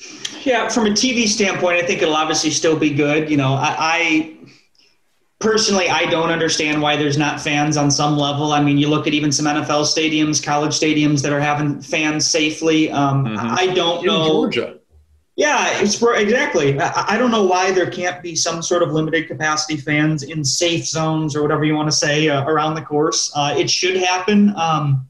Yeah, 0.43 0.69
from 0.69 0.87
a 0.87 0.89
TV 0.89 1.27
standpoint, 1.27 1.83
I 1.83 1.85
think 1.85 2.01
it'll 2.01 2.15
obviously 2.15 2.49
still 2.49 2.75
be 2.75 2.89
good. 2.89 3.29
You 3.29 3.37
know, 3.37 3.53
I, 3.53 3.75
I 3.77 4.37
personally, 5.39 5.89
I 5.89 6.05
don't 6.05 6.29
understand 6.29 6.81
why 6.81 6.95
there's 6.95 7.17
not 7.17 7.41
fans 7.41 7.77
on 7.77 7.91
some 7.91 8.17
level. 8.17 8.51
I 8.51 8.61
mean, 8.61 8.77
you 8.77 8.87
look 8.87 9.07
at 9.07 9.13
even 9.13 9.31
some 9.31 9.45
NFL 9.45 9.83
stadiums, 9.83 10.43
college 10.43 10.71
stadiums 10.71 11.21
that 11.23 11.33
are 11.33 11.39
having 11.39 11.81
fans 11.81 12.25
safely. 12.25 12.91
Um, 12.91 13.25
mm-hmm. 13.25 13.37
I 13.39 13.67
don't 13.73 13.99
In 13.99 14.07
know. 14.07 14.27
Georgia. 14.27 14.79
Yeah, 15.37 15.81
it's 15.81 15.99
for, 15.99 16.15
exactly. 16.15 16.79
I 16.79 17.17
don't 17.17 17.29
know 17.29 17.43
why 17.43 17.71
there 17.71 17.91
can't 17.91 18.23
be 18.23 18.37
some 18.37 18.61
sort 18.61 18.81
of 18.81 18.93
limited 18.93 19.27
capacity 19.27 19.75
fans 19.75 20.23
in 20.23 20.45
safe 20.45 20.85
zones 20.85 21.35
or 21.35 21.41
whatever 21.41 21.65
you 21.65 21.75
want 21.75 21.91
to 21.91 21.95
say 21.95 22.29
uh, 22.29 22.45
around 22.45 22.75
the 22.75 22.81
course. 22.81 23.33
Uh, 23.35 23.53
it 23.57 23.69
should 23.69 23.97
happen, 23.97 24.55
um, 24.55 25.05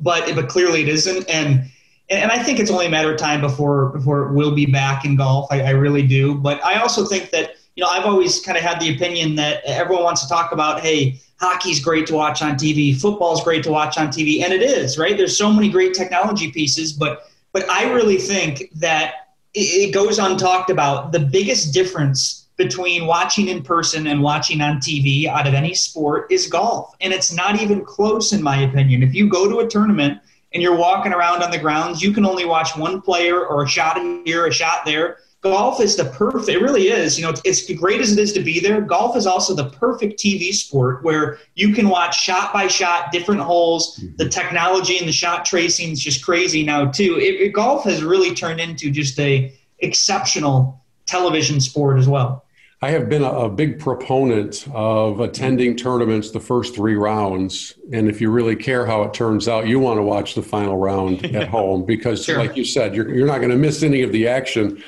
but 0.00 0.34
but 0.34 0.48
clearly 0.48 0.82
it 0.82 0.88
isn't, 0.88 1.28
and 1.28 1.70
and 2.08 2.30
I 2.32 2.42
think 2.42 2.60
it's 2.60 2.70
only 2.70 2.86
a 2.86 2.90
matter 2.90 3.12
of 3.12 3.18
time 3.18 3.42
before 3.42 3.90
before 3.90 4.30
it 4.30 4.32
will 4.32 4.54
be 4.54 4.64
back 4.64 5.04
in 5.04 5.16
golf. 5.16 5.48
I, 5.50 5.60
I 5.60 5.70
really 5.70 6.06
do, 6.06 6.34
but 6.36 6.64
I 6.64 6.80
also 6.80 7.04
think 7.04 7.28
that 7.32 7.57
you 7.78 7.84
know 7.84 7.90
I've 7.90 8.06
always 8.06 8.40
kind 8.40 8.58
of 8.58 8.64
had 8.64 8.80
the 8.80 8.92
opinion 8.92 9.36
that 9.36 9.62
everyone 9.64 10.02
wants 10.02 10.22
to 10.22 10.28
talk 10.28 10.50
about, 10.50 10.80
hey, 10.80 11.20
hockey's 11.38 11.78
great 11.78 12.08
to 12.08 12.14
watch 12.14 12.42
on 12.42 12.56
TV, 12.56 13.00
football's 13.00 13.44
great 13.44 13.62
to 13.62 13.70
watch 13.70 13.96
on 13.96 14.08
TV, 14.08 14.42
and 14.42 14.52
it 14.52 14.62
is 14.62 14.98
right. 14.98 15.16
There's 15.16 15.38
so 15.38 15.52
many 15.52 15.70
great 15.70 15.94
technology 15.94 16.50
pieces, 16.50 16.92
but 16.92 17.30
but 17.52 17.70
I 17.70 17.88
really 17.92 18.16
think 18.16 18.64
that 18.74 19.28
it 19.54 19.94
goes 19.94 20.18
untalked 20.18 20.70
about. 20.70 21.12
The 21.12 21.20
biggest 21.20 21.72
difference 21.72 22.48
between 22.56 23.06
watching 23.06 23.46
in 23.46 23.62
person 23.62 24.08
and 24.08 24.22
watching 24.22 24.60
on 24.60 24.78
TV 24.78 25.26
out 25.26 25.46
of 25.46 25.54
any 25.54 25.72
sport 25.72 26.32
is 26.32 26.48
golf. 26.48 26.96
And 27.00 27.12
it's 27.12 27.32
not 27.32 27.62
even 27.62 27.84
close, 27.84 28.32
in 28.32 28.42
my 28.42 28.62
opinion. 28.62 29.04
If 29.04 29.14
you 29.14 29.28
go 29.28 29.48
to 29.48 29.60
a 29.60 29.68
tournament 29.68 30.18
and 30.52 30.62
you're 30.62 30.76
walking 30.76 31.12
around 31.12 31.42
on 31.42 31.52
the 31.52 31.58
grounds, 31.58 32.02
you 32.02 32.12
can 32.12 32.26
only 32.26 32.44
watch 32.44 32.76
one 32.76 33.00
player 33.00 33.46
or 33.46 33.62
a 33.62 33.68
shot 33.68 33.96
here, 34.26 34.46
a 34.46 34.52
shot 34.52 34.84
there. 34.84 35.18
Golf 35.40 35.80
is 35.80 35.94
the 35.94 36.04
perfect, 36.06 36.48
it 36.48 36.60
really 36.60 36.88
is. 36.88 37.16
You 37.16 37.24
know, 37.24 37.32
it's, 37.44 37.72
great 37.74 38.00
as 38.00 38.12
it 38.12 38.18
is 38.18 38.32
to 38.32 38.40
be 38.40 38.58
there. 38.58 38.80
Golf 38.80 39.16
is 39.16 39.24
also 39.26 39.54
the 39.54 39.70
perfect 39.70 40.18
TV 40.18 40.52
sport 40.52 41.04
where 41.04 41.38
you 41.54 41.72
can 41.72 41.88
watch 41.88 42.20
shot 42.20 42.52
by 42.52 42.66
shot, 42.66 43.12
different 43.12 43.40
holes. 43.40 43.96
The 43.96 44.24
mm-hmm. 44.24 44.28
technology 44.30 44.98
and 44.98 45.06
the 45.06 45.12
shot 45.12 45.44
tracing 45.44 45.92
is 45.92 46.00
just 46.00 46.24
crazy 46.24 46.64
now, 46.64 46.86
too. 46.86 47.18
It, 47.18 47.40
it, 47.40 47.52
golf 47.52 47.84
has 47.84 48.02
really 48.02 48.34
turned 48.34 48.60
into 48.60 48.90
just 48.90 49.18
a 49.20 49.54
exceptional 49.78 50.84
television 51.06 51.60
sport 51.60 51.98
as 51.98 52.08
well. 52.08 52.44
I 52.80 52.90
have 52.90 53.08
been 53.08 53.22
a, 53.22 53.30
a, 53.30 53.48
big 53.48 53.80
proponent 53.80 54.66
of 54.72 55.18
attending 55.18 55.76
tournaments 55.76 56.30
the 56.30 56.38
first 56.38 56.76
three 56.76 56.94
rounds. 56.94 57.74
And 57.92 58.08
if 58.08 58.20
you 58.20 58.30
really 58.30 58.54
care 58.54 58.86
how 58.86 59.02
it 59.02 59.12
turns 59.12 59.48
out, 59.48 59.66
you 59.66 59.80
want 59.80 59.98
to 59.98 60.02
watch 60.02 60.36
the 60.36 60.42
final 60.42 60.76
round 60.76 61.24
at 61.26 61.48
home 61.56 61.84
because, 61.84 62.24
sure. 62.24 62.38
like 62.38 62.56
you 62.56 62.64
said, 62.64 62.94
you're, 62.94 63.12
you're 63.12 63.26
not 63.26 63.38
going 63.38 63.50
to 63.50 63.56
miss 63.56 63.82
any 63.82 64.02
of 64.02 64.12
the 64.12 64.28
action. 64.28 64.82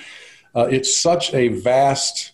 Uh, 0.55 0.67
it's 0.71 0.95
such 0.95 1.33
a 1.35 1.49
vast 1.49 2.33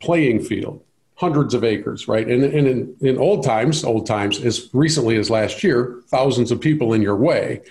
playing 0.00 0.42
field, 0.42 0.82
hundreds 1.14 1.54
of 1.54 1.64
acres, 1.64 2.08
right? 2.08 2.28
And, 2.28 2.44
and 2.44 2.66
in, 2.66 2.96
in 3.00 3.18
old 3.18 3.44
times, 3.44 3.84
old 3.84 4.06
times, 4.06 4.42
as 4.44 4.68
recently 4.72 5.16
as 5.16 5.30
last 5.30 5.64
year, 5.64 6.02
thousands 6.08 6.50
of 6.50 6.60
people 6.60 6.92
in 6.92 7.02
your 7.02 7.16
way. 7.16 7.62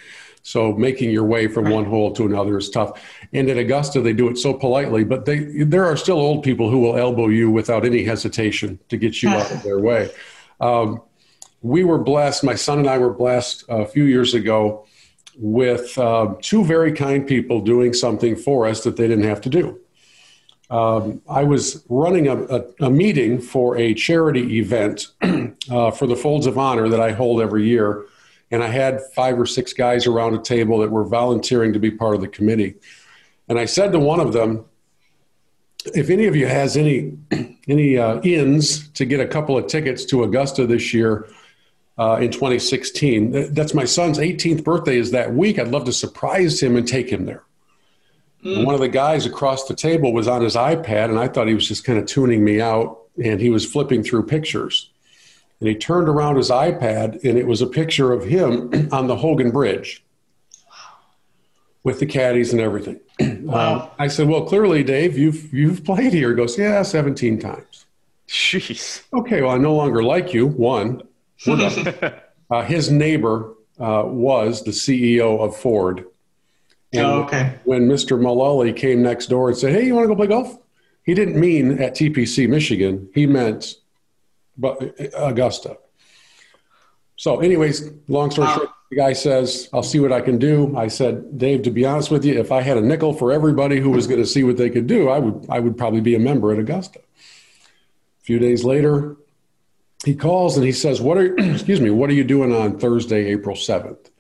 So 0.41 0.73
making 0.73 1.09
your 1.09 1.23
way 1.23 1.47
from 1.47 1.71
one 1.71 1.85
hole 1.85 2.13
to 2.13 2.25
another 2.25 2.57
is 2.57 2.69
tough. 2.69 3.01
And 3.33 3.49
at 3.49 3.57
Augusta, 3.57 3.99
they 4.01 4.13
do 4.13 4.29
it 4.29 4.37
so 4.37 4.53
politely, 4.53 5.03
but 5.03 5.25
they 5.25 5.39
there 5.39 5.85
are 5.85 5.97
still 5.97 6.19
old 6.19 6.43
people 6.43 6.69
who 6.69 6.77
will 6.77 6.97
elbow 6.97 7.29
you 7.29 7.49
without 7.49 7.83
any 7.83 8.03
hesitation 8.03 8.77
to 8.89 8.97
get 8.97 9.23
you 9.23 9.29
out 9.29 9.49
of 9.51 9.63
their 9.63 9.79
way. 9.79 10.11
Um, 10.59 11.01
we 11.63 11.83
were 11.83 11.97
blessed. 11.97 12.43
My 12.43 12.53
son 12.53 12.77
and 12.77 12.87
I 12.87 12.99
were 12.99 13.11
blessed 13.11 13.65
a 13.69 13.87
few 13.87 14.03
years 14.03 14.35
ago 14.35 14.84
with 15.37 15.97
uh, 15.97 16.33
two 16.41 16.63
very 16.63 16.91
kind 16.91 17.27
people 17.27 17.61
doing 17.61 17.93
something 17.93 18.35
for 18.35 18.67
us 18.67 18.83
that 18.83 18.95
they 18.97 19.07
didn't 19.07 19.25
have 19.25 19.41
to 19.41 19.49
do. 19.49 19.79
Um, 20.69 21.21
I 21.29 21.43
was 21.43 21.85
running 21.89 22.27
a, 22.27 22.43
a, 22.43 22.65
a, 22.81 22.89
meeting 22.89 23.39
for 23.39 23.77
a 23.77 23.93
charity 23.93 24.57
event 24.57 25.07
uh, 25.21 25.91
for 25.91 26.07
the 26.07 26.15
Folds 26.15 26.47
of 26.47 26.57
Honor 26.57 26.89
that 26.89 26.99
I 26.99 27.11
hold 27.11 27.39
every 27.39 27.67
year 27.67 28.05
and 28.49 28.63
I 28.63 28.67
had 28.67 29.01
five 29.13 29.39
or 29.39 29.45
six 29.45 29.73
guys 29.73 30.07
around 30.07 30.33
a 30.33 30.41
table 30.41 30.79
that 30.79 30.89
were 30.89 31.03
volunteering 31.03 31.73
to 31.73 31.79
be 31.79 31.91
part 31.91 32.15
of 32.15 32.21
the 32.21 32.27
committee. 32.27 32.75
And 33.47 33.59
I 33.59 33.65
said 33.65 33.91
to 33.91 33.99
one 33.99 34.19
of 34.19 34.33
them, 34.33 34.65
if 35.93 36.09
any 36.09 36.25
of 36.25 36.35
you 36.35 36.47
has 36.47 36.77
any 36.77 37.17
any 37.67 37.97
uh, 37.97 38.21
ins 38.21 38.89
to 38.89 39.05
get 39.05 39.19
a 39.19 39.27
couple 39.27 39.57
of 39.57 39.67
tickets 39.67 40.05
to 40.05 40.23
Augusta 40.23 40.65
this 40.65 40.93
year 40.93 41.27
uh, 41.97 42.17
in 42.21 42.31
2016, 42.31 43.53
that's 43.53 43.73
my 43.73 43.85
son's 43.85 44.17
18th 44.17 44.63
birthday 44.63 44.97
is 44.97 45.11
that 45.11 45.33
week. 45.33 45.57
I'd 45.57 45.69
love 45.69 45.85
to 45.85 45.93
surprise 45.93 46.61
him 46.61 46.75
and 46.75 46.87
take 46.87 47.09
him 47.09 47.25
there. 47.25 47.43
Mm. 48.43 48.65
One 48.65 48.75
of 48.75 48.81
the 48.81 48.89
guys 48.89 49.25
across 49.25 49.65
the 49.67 49.75
table 49.75 50.13
was 50.13 50.27
on 50.27 50.41
his 50.41 50.55
iPad, 50.55 51.05
and 51.05 51.17
I 51.17 51.27
thought 51.27 51.47
he 51.47 51.53
was 51.53 51.67
just 51.67 51.83
kind 51.83 51.97
of 51.97 52.05
tuning 52.05 52.43
me 52.43 52.61
out, 52.61 52.99
and 53.23 53.39
he 53.39 53.49
was 53.49 53.65
flipping 53.65 54.03
through 54.03 54.25
pictures. 54.25 54.91
And 55.59 55.69
he 55.69 55.75
turned 55.75 56.09
around 56.09 56.35
his 56.35 56.49
iPad, 56.49 57.23
and 57.23 57.37
it 57.37 57.47
was 57.47 57.61
a 57.61 57.67
picture 57.67 58.11
of 58.11 58.25
him 58.25 58.89
on 58.91 59.07
the 59.07 59.15
Hogan 59.15 59.51
Bridge 59.51 60.03
with 61.83 61.99
the 61.99 62.05
caddies 62.05 62.51
and 62.51 62.61
everything. 62.61 62.99
Wow. 63.45 63.75
Um, 63.75 63.89
I 63.99 64.07
said, 64.07 64.27
"Well, 64.27 64.43
clearly, 64.45 64.83
Dave, 64.83 65.19
you've 65.19 65.53
you've 65.53 65.83
played 65.83 66.13
here." 66.13 66.29
He 66.29 66.35
goes, 66.35 66.57
"Yeah, 66.57 66.81
17 66.81 67.39
times." 67.39 67.85
Jeez. 68.27 69.03
Okay, 69.13 69.43
well, 69.43 69.51
I 69.51 69.59
no 69.59 69.75
longer 69.75 70.01
like 70.01 70.33
you. 70.33 70.47
One, 70.47 71.03
uh, 72.49 72.63
his 72.63 72.91
neighbor 72.91 73.53
uh, 73.79 74.03
was 74.05 74.63
the 74.63 74.71
CEO 74.71 75.39
of 75.39 75.55
Ford. 75.55 76.05
And 76.93 77.05
oh, 77.05 77.23
okay. 77.23 77.59
When 77.65 77.87
Mr. 77.87 78.19
Mulally 78.19 78.75
came 78.75 79.01
next 79.01 79.27
door 79.27 79.49
and 79.49 79.57
said, 79.57 79.73
"Hey, 79.73 79.85
you 79.85 79.95
want 79.95 80.05
to 80.05 80.07
go 80.07 80.15
play 80.15 80.27
golf?" 80.27 80.57
He 81.03 81.13
didn't 81.13 81.39
mean 81.39 81.81
at 81.81 81.95
TPC 81.95 82.47
Michigan. 82.49 83.09
He 83.13 83.27
meant 83.27 83.75
but 84.57 84.95
Augusta. 85.15 85.77
So, 87.17 87.39
anyways, 87.39 87.91
long 88.07 88.31
story 88.31 88.47
short, 88.49 88.69
the 88.89 88.97
guy 88.97 89.13
says, 89.13 89.69
I'll 89.73 89.83
see 89.83 89.99
what 89.99 90.11
I 90.11 90.21
can 90.21 90.37
do. 90.37 90.75
I 90.77 90.87
said, 90.87 91.37
Dave, 91.37 91.63
to 91.63 91.71
be 91.71 91.85
honest 91.85 92.11
with 92.11 92.25
you, 92.25 92.39
if 92.39 92.51
I 92.51 92.61
had 92.61 92.77
a 92.77 92.81
nickel 92.81 93.13
for 93.13 93.31
everybody 93.31 93.79
who 93.79 93.89
was 93.89 94.07
going 94.07 94.19
to 94.19 94.25
see 94.25 94.43
what 94.43 94.57
they 94.57 94.69
could 94.69 94.87
do, 94.87 95.09
I 95.09 95.19
would, 95.19 95.45
I 95.49 95.59
would 95.59 95.77
probably 95.77 96.01
be 96.01 96.15
a 96.15 96.19
member 96.19 96.51
at 96.51 96.59
Augusta. 96.59 96.99
A 96.99 98.23
few 98.23 98.39
days 98.39 98.63
later, 98.63 99.15
he 100.05 100.15
calls 100.15 100.55
and 100.55 100.65
he 100.65 100.71
says, 100.71 101.01
What 101.01 101.17
are, 101.17 101.35
excuse 101.37 101.81
me, 101.81 101.89
what 101.89 102.09
are 102.09 102.13
you 102.13 102.23
doing 102.23 102.53
on 102.53 102.79
Thursday, 102.79 103.25
April 103.25 103.55
7th? 103.55 104.11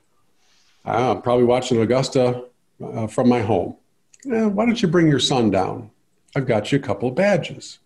I'm 0.83 1.21
probably 1.21 1.45
watching 1.45 1.79
Augusta 1.79 2.45
uh, 2.83 3.07
from 3.07 3.29
my 3.29 3.41
home. 3.41 3.77
Eh, 4.31 4.45
why 4.45 4.65
don't 4.65 4.81
you 4.81 4.87
bring 4.87 5.07
your 5.07 5.19
son 5.19 5.51
down? 5.51 5.91
I've 6.35 6.47
got 6.47 6.71
you 6.71 6.79
a 6.79 6.81
couple 6.81 7.09
of 7.09 7.15
badges. 7.15 7.79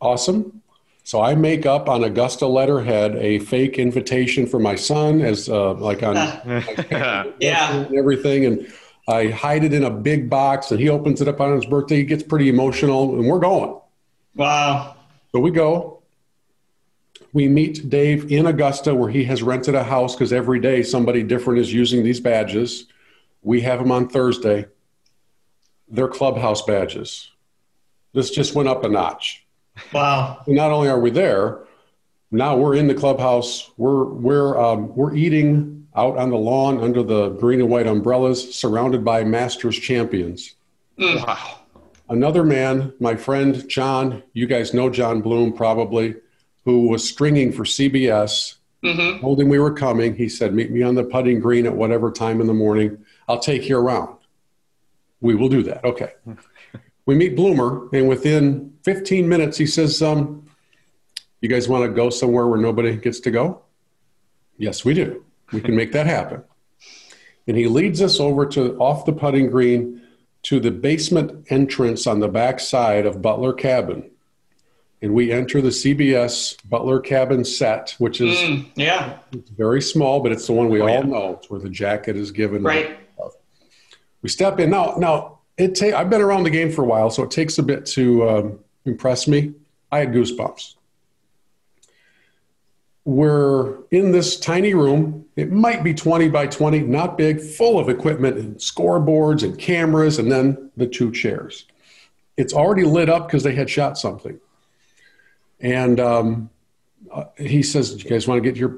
Awesome. 0.00 0.62
So 1.04 1.22
I 1.22 1.34
make 1.34 1.64
up 1.64 1.88
on 1.88 2.04
Augusta 2.04 2.46
letterhead 2.46 3.16
a 3.16 3.38
fake 3.38 3.78
invitation 3.78 4.46
for 4.46 4.60
my 4.60 4.74
son 4.74 5.22
as 5.22 5.48
uh, 5.48 5.72
like 5.74 6.02
on 6.02 6.16
yeah 7.40 7.88
everything, 7.96 8.44
and 8.44 8.72
I 9.08 9.28
hide 9.28 9.64
it 9.64 9.72
in 9.72 9.84
a 9.84 9.90
big 9.90 10.28
box, 10.28 10.70
and 10.70 10.78
he 10.78 10.90
opens 10.90 11.22
it 11.22 11.28
up 11.28 11.40
on 11.40 11.54
his 11.54 11.64
birthday. 11.64 11.96
He 11.96 12.04
gets 12.04 12.22
pretty 12.22 12.50
emotional, 12.50 13.14
and 13.14 13.26
we're 13.26 13.38
going. 13.38 13.80
Wow! 14.34 14.96
So 15.32 15.40
we 15.40 15.50
go. 15.50 15.97
We 17.38 17.46
meet 17.46 17.88
Dave 17.88 18.32
in 18.32 18.46
Augusta, 18.46 18.92
where 18.96 19.10
he 19.10 19.22
has 19.26 19.44
rented 19.44 19.76
a 19.76 19.84
house 19.84 20.16
because 20.16 20.32
every 20.32 20.58
day 20.58 20.82
somebody 20.82 21.22
different 21.22 21.60
is 21.60 21.72
using 21.72 22.02
these 22.02 22.18
badges. 22.18 22.86
We 23.42 23.60
have 23.60 23.78
them 23.78 23.92
on 23.92 24.08
Thursday. 24.08 24.66
They're 25.86 26.08
clubhouse 26.08 26.62
badges. 26.62 27.30
This 28.12 28.30
just 28.30 28.56
went 28.56 28.68
up 28.68 28.82
a 28.82 28.88
notch. 28.88 29.46
Wow. 29.92 30.42
not 30.48 30.72
only 30.72 30.88
are 30.88 30.98
we 30.98 31.10
there, 31.10 31.60
now 32.32 32.56
we're 32.56 32.74
in 32.74 32.88
the 32.88 32.94
clubhouse. 32.96 33.70
We're 33.76 34.06
we're 34.06 34.58
um, 34.58 34.92
we're 34.96 35.14
eating 35.14 35.86
out 35.94 36.18
on 36.18 36.30
the 36.30 36.36
lawn 36.36 36.80
under 36.80 37.04
the 37.04 37.28
green 37.28 37.60
and 37.60 37.70
white 37.70 37.86
umbrellas, 37.86 38.52
surrounded 38.52 39.04
by 39.04 39.22
Masters 39.22 39.78
champions. 39.78 40.56
Mm. 40.98 41.24
Wow. 41.24 41.60
Another 42.08 42.42
man, 42.42 42.92
my 42.98 43.14
friend 43.14 43.68
John, 43.68 44.24
you 44.32 44.48
guys 44.48 44.74
know 44.74 44.90
John 44.90 45.20
Bloom 45.20 45.52
probably, 45.52 46.16
who 46.68 46.88
was 46.88 47.08
stringing 47.08 47.50
for 47.50 47.64
CBS. 47.64 48.56
Mm-hmm. 48.84 49.22
Told 49.22 49.40
him 49.40 49.48
we 49.48 49.58
were 49.58 49.72
coming. 49.72 50.14
He 50.14 50.28
said, 50.28 50.52
"Meet 50.52 50.70
me 50.70 50.82
on 50.82 50.94
the 50.94 51.02
putting 51.02 51.40
green 51.40 51.64
at 51.64 51.74
whatever 51.74 52.12
time 52.12 52.42
in 52.42 52.46
the 52.46 52.52
morning. 52.52 52.98
I'll 53.26 53.38
take 53.38 53.70
you 53.70 53.78
around." 53.78 54.18
We 55.22 55.34
will 55.34 55.48
do 55.48 55.62
that. 55.62 55.82
Okay. 55.82 56.12
we 57.06 57.14
meet 57.14 57.34
Bloomer, 57.36 57.88
and 57.94 58.06
within 58.06 58.74
15 58.82 59.26
minutes, 59.26 59.56
he 59.56 59.64
says, 59.64 60.02
um, 60.02 60.46
You 61.40 61.48
guys 61.48 61.70
want 61.70 61.84
to 61.84 61.88
go 61.88 62.10
somewhere 62.10 62.46
where 62.46 62.60
nobody 62.60 62.96
gets 62.96 63.20
to 63.20 63.30
go? 63.30 63.62
Yes, 64.58 64.84
we 64.84 64.92
do. 64.92 65.24
We 65.50 65.62
can 65.62 65.74
make 65.74 65.92
that 65.92 66.06
happen. 66.06 66.44
And 67.46 67.56
he 67.56 67.66
leads 67.66 68.02
us 68.02 68.20
over 68.20 68.44
to 68.46 68.76
off 68.76 69.06
the 69.06 69.14
putting 69.14 69.48
green 69.50 70.02
to 70.42 70.60
the 70.60 70.70
basement 70.70 71.46
entrance 71.48 72.06
on 72.06 72.20
the 72.20 72.28
back 72.28 72.60
side 72.60 73.06
of 73.06 73.22
Butler 73.22 73.54
Cabin. 73.54 74.10
And 75.00 75.14
we 75.14 75.30
enter 75.30 75.60
the 75.60 75.68
CBS 75.68 76.56
Butler 76.68 76.98
Cabin 76.98 77.44
set, 77.44 77.94
which 77.98 78.20
is 78.20 78.36
mm, 78.36 78.66
yeah, 78.74 79.18
it's 79.32 79.50
very 79.50 79.80
small, 79.80 80.20
but 80.20 80.32
it's 80.32 80.46
the 80.46 80.52
one 80.52 80.68
we 80.68 80.80
oh, 80.80 80.88
all 80.88 80.90
yeah. 80.90 81.02
know. 81.02 81.38
It's 81.38 81.48
where 81.48 81.60
the 81.60 81.70
jacket 81.70 82.16
is 82.16 82.32
given. 82.32 82.62
Right. 82.62 82.98
We 84.22 84.28
step 84.28 84.58
in 84.58 84.70
now. 84.70 84.96
Now 84.98 85.38
it 85.56 85.74
ta- 85.74 85.96
I've 85.96 86.10
been 86.10 86.20
around 86.20 86.44
the 86.44 86.50
game 86.50 86.70
for 86.70 86.82
a 86.82 86.86
while, 86.86 87.10
so 87.10 87.22
it 87.22 87.30
takes 87.30 87.58
a 87.58 87.62
bit 87.62 87.86
to 87.86 88.28
um, 88.28 88.58
impress 88.84 89.28
me. 89.28 89.54
I 89.90 90.00
had 90.00 90.12
goosebumps. 90.12 90.74
We're 93.04 93.78
in 93.90 94.12
this 94.12 94.38
tiny 94.38 94.74
room. 94.74 95.24
It 95.36 95.50
might 95.50 95.82
be 95.82 95.94
20 95.94 96.28
by 96.28 96.46
20, 96.46 96.80
not 96.80 97.16
big, 97.16 97.40
full 97.40 97.78
of 97.78 97.88
equipment 97.88 98.36
and 98.36 98.56
scoreboards 98.56 99.42
and 99.42 99.58
cameras, 99.58 100.18
and 100.18 100.30
then 100.30 100.70
the 100.76 100.86
two 100.86 101.10
chairs. 101.10 101.64
It's 102.36 102.52
already 102.52 102.84
lit 102.84 103.08
up 103.08 103.26
because 103.26 103.42
they 103.42 103.54
had 103.54 103.70
shot 103.70 103.96
something. 103.96 104.38
And 105.60 106.00
um, 106.00 106.50
uh, 107.12 107.24
he 107.36 107.62
says, 107.62 107.94
Do 107.94 108.02
you 108.02 108.10
guys 108.10 108.26
want 108.28 108.42
to 108.42 108.48
get 108.48 108.58
your 108.58 108.76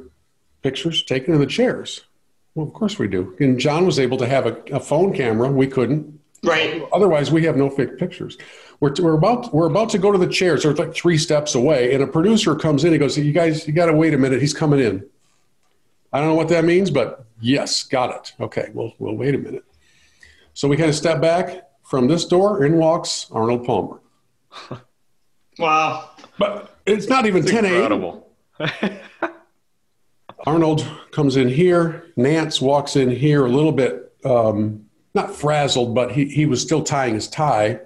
pictures 0.62 1.02
taken 1.02 1.34
in 1.34 1.40
the 1.40 1.46
chairs? 1.46 2.02
Well, 2.54 2.66
of 2.66 2.72
course 2.72 2.98
we 2.98 3.08
do. 3.08 3.36
And 3.40 3.58
John 3.58 3.86
was 3.86 3.98
able 3.98 4.18
to 4.18 4.26
have 4.26 4.46
a, 4.46 4.56
a 4.72 4.80
phone 4.80 5.14
camera. 5.14 5.50
We 5.50 5.66
couldn't. 5.66 6.18
Right. 6.42 6.82
Otherwise, 6.92 7.30
we 7.30 7.44
have 7.44 7.56
no 7.56 7.68
fake 7.68 7.98
pictures. 7.98 8.38
We're, 8.80 8.94
we're 8.98 9.14
about 9.14 9.52
we're 9.52 9.66
about 9.66 9.90
to 9.90 9.98
go 9.98 10.10
to 10.10 10.16
the 10.16 10.26
chairs. 10.26 10.64
it's 10.64 10.78
like 10.78 10.94
three 10.94 11.18
steps 11.18 11.54
away, 11.54 11.92
and 11.92 12.02
a 12.02 12.06
producer 12.06 12.56
comes 12.56 12.82
in. 12.84 12.92
He 12.92 12.98
goes, 12.98 13.16
"You 13.18 13.32
guys, 13.32 13.66
you 13.66 13.74
got 13.74 13.86
to 13.86 13.92
wait 13.92 14.14
a 14.14 14.18
minute. 14.18 14.40
He's 14.40 14.54
coming 14.54 14.80
in." 14.80 15.06
I 16.12 16.18
don't 16.18 16.28
know 16.28 16.34
what 16.34 16.48
that 16.48 16.64
means, 16.64 16.90
but 16.90 17.24
yes, 17.40 17.82
got 17.84 18.10
it. 18.16 18.32
Okay, 18.40 18.70
well, 18.72 18.94
we'll 18.98 19.14
wait 19.14 19.34
a 19.34 19.38
minute. 19.38 19.64
So 20.54 20.66
we 20.66 20.76
kind 20.76 20.88
of 20.88 20.96
step 20.96 21.20
back 21.20 21.68
from 21.84 22.08
this 22.08 22.24
door. 22.24 22.64
In 22.64 22.78
walks 22.78 23.26
Arnold 23.30 23.66
Palmer. 23.66 24.00
wow! 25.58 26.09
But 26.40 26.74
it's 26.86 27.06
not 27.06 27.26
even 27.26 27.42
That's 27.42 27.52
10 27.52 27.66
a.m. 27.66 28.22
Arnold 30.46 30.88
comes 31.12 31.36
in 31.36 31.50
here. 31.50 32.06
Nantz 32.16 32.62
walks 32.62 32.96
in 32.96 33.10
here 33.10 33.44
a 33.44 33.48
little 33.50 33.72
bit, 33.72 34.10
um, 34.24 34.86
not 35.14 35.36
frazzled, 35.36 35.94
but 35.94 36.12
he, 36.12 36.24
he 36.24 36.46
was 36.46 36.62
still 36.62 36.82
tying 36.82 37.12
his 37.12 37.28
tie. 37.28 37.80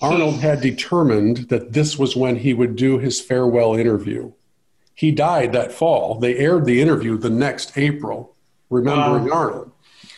Arnold 0.00 0.36
had 0.36 0.60
determined 0.60 1.48
that 1.48 1.72
this 1.72 1.98
was 1.98 2.14
when 2.14 2.36
he 2.36 2.54
would 2.54 2.76
do 2.76 2.98
his 2.98 3.20
farewell 3.20 3.74
interview. 3.74 4.30
He 4.94 5.10
died 5.10 5.52
that 5.52 5.72
fall. 5.72 6.20
They 6.20 6.36
aired 6.36 6.66
the 6.66 6.80
interview 6.80 7.18
the 7.18 7.30
next 7.30 7.76
April, 7.76 8.36
remembering 8.70 9.32
Arnold. 9.32 9.72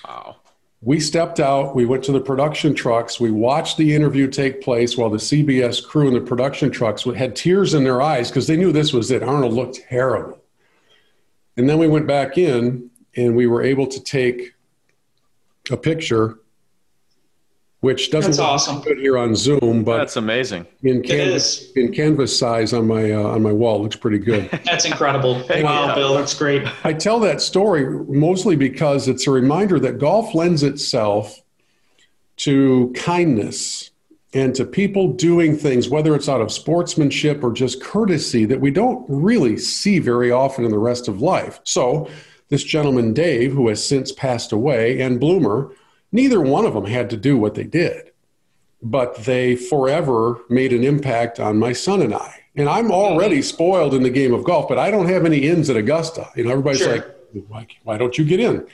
Wow. 0.05 0.37
We 0.81 1.01
stepped 1.01 1.41
out, 1.41 1.75
we 1.75 1.87
went 1.87 2.05
to 2.05 2.13
the 2.13 2.21
production 2.21 2.73
trucks, 2.73 3.19
we 3.19 3.33
watched 3.33 3.79
the 3.79 3.95
interview 3.95 4.29
take 4.29 4.63
place 4.63 4.97
while 4.97 5.11
the 5.11 5.19
CBS 5.19 5.85
crew 5.85 6.07
and 6.07 6.17
the 6.17 6.21
production 6.21 6.71
trucks 6.71 7.03
had 7.03 7.35
tears 7.35 7.75
in 7.75 7.83
their 7.83 8.01
eyes 8.01 8.31
because 8.31 8.47
they 8.47 8.57
knew 8.57 8.71
this 8.71 8.93
was 8.93 9.11
it. 9.11 9.25
Arnold 9.25 9.55
looked 9.55 9.81
terrible. 9.89 10.41
And 11.57 11.69
then 11.69 11.79
we 11.79 11.89
went 11.89 12.07
back 12.07 12.39
in 12.39 12.91
and 13.17 13.35
we 13.35 13.49
were 13.49 13.63
able 13.63 13.89
to 13.89 14.01
take 14.01 14.55
a 15.73 15.77
picture, 15.77 16.39
which 17.81 18.11
doesn't 18.11 18.33
That's 18.33 18.39
look 18.39 18.49
awesome. 18.49 18.81
good 18.81 18.99
here 18.99 19.17
on 19.17 19.37
Zoom, 19.37 19.85
but 19.85 19.99
That's 19.99 20.17
amazing. 20.17 20.67
in 20.83 21.03
canvas, 21.03 21.63
is. 21.63 21.73
in 21.77 21.93
canvas 21.93 22.37
size 22.37 22.73
on 22.73 22.87
my 22.87 23.13
uh, 23.13 23.23
on 23.23 23.43
my 23.43 23.53
wall 23.53 23.83
looks 23.83 23.97
pretty 23.97 24.19
good. 24.19 24.51
That's 24.65 24.85
incredible. 24.85 25.35
wow, 25.35 25.47
yeah. 25.49 25.95
Bill, 25.95 26.15
that's 26.15 26.35
great. 26.35 26.67
I 26.85 26.93
tell 26.93 27.21
that 27.21 27.41
story 27.41 28.05
mostly 28.09 28.57
because 28.57 29.07
it's 29.07 29.27
a 29.27 29.31
reminder 29.31 29.79
that 29.81 29.99
golf 29.99 30.35
lends 30.35 30.63
itself 30.63 31.41
to 32.39 32.93
kindness 32.97 33.91
and 34.35 34.55
to 34.55 34.65
people 34.65 35.13
doing 35.13 35.57
things, 35.57 35.89
whether 35.89 36.15
it's 36.15 36.29
out 36.29 36.41
of 36.41 36.53
sportsmanship 36.53 37.43
or 37.43 37.53
just 37.53 37.83
courtesy, 37.83 38.45
that 38.45 38.61
we 38.61 38.71
don't 38.71 39.05
really 39.09 39.57
see 39.57 39.99
very 39.99 40.31
often 40.31 40.65
in 40.65 40.71
the 40.71 40.79
rest 40.79 41.09
of 41.09 41.23
life. 41.23 41.61
So, 41.65 42.11
this 42.49 42.65
gentleman, 42.65 43.13
Dave, 43.13 43.53
who 43.53 43.69
has 43.69 43.87
since 43.87 44.11
passed 44.13 44.53
away, 44.53 45.01
and 45.01 45.21
Bloomer, 45.21 45.71
neither 46.13 46.41
one 46.41 46.65
of 46.65 46.75
them 46.75 46.85
had 46.87 47.11
to 47.11 47.17
do 47.17 47.37
what 47.37 47.55
they 47.55 47.65
did, 47.65 48.11
but 48.83 49.17
they 49.25 49.57
forever 49.57 50.39
made 50.49 50.73
an 50.73 50.85
impact 50.85 51.41
on 51.41 51.59
my 51.59 51.73
son 51.73 52.03
and 52.03 52.15
I. 52.15 52.35
And 52.57 52.69
I'm 52.69 52.91
already 52.91 53.43
spoiled 53.43 53.95
in 53.95 54.03
the 54.03 54.11
game 54.11 54.35
of 54.35 54.43
golf, 54.45 54.69
but 54.69 54.79
I 54.79 54.91
don't 54.91 55.09
have 55.09 55.25
any 55.25 55.39
ins 55.47 55.71
at 55.71 55.77
Augusta. 55.77 56.29
You 56.35 56.45
know, 56.45 56.51
everybody's 56.51 56.81
Sure. 56.81 56.93
like, 56.97 57.07
why, 57.49 57.67
why 57.85 57.99
don't 57.99 58.19
you 58.19 58.25
get 58.25 58.41
in? 58.41 58.67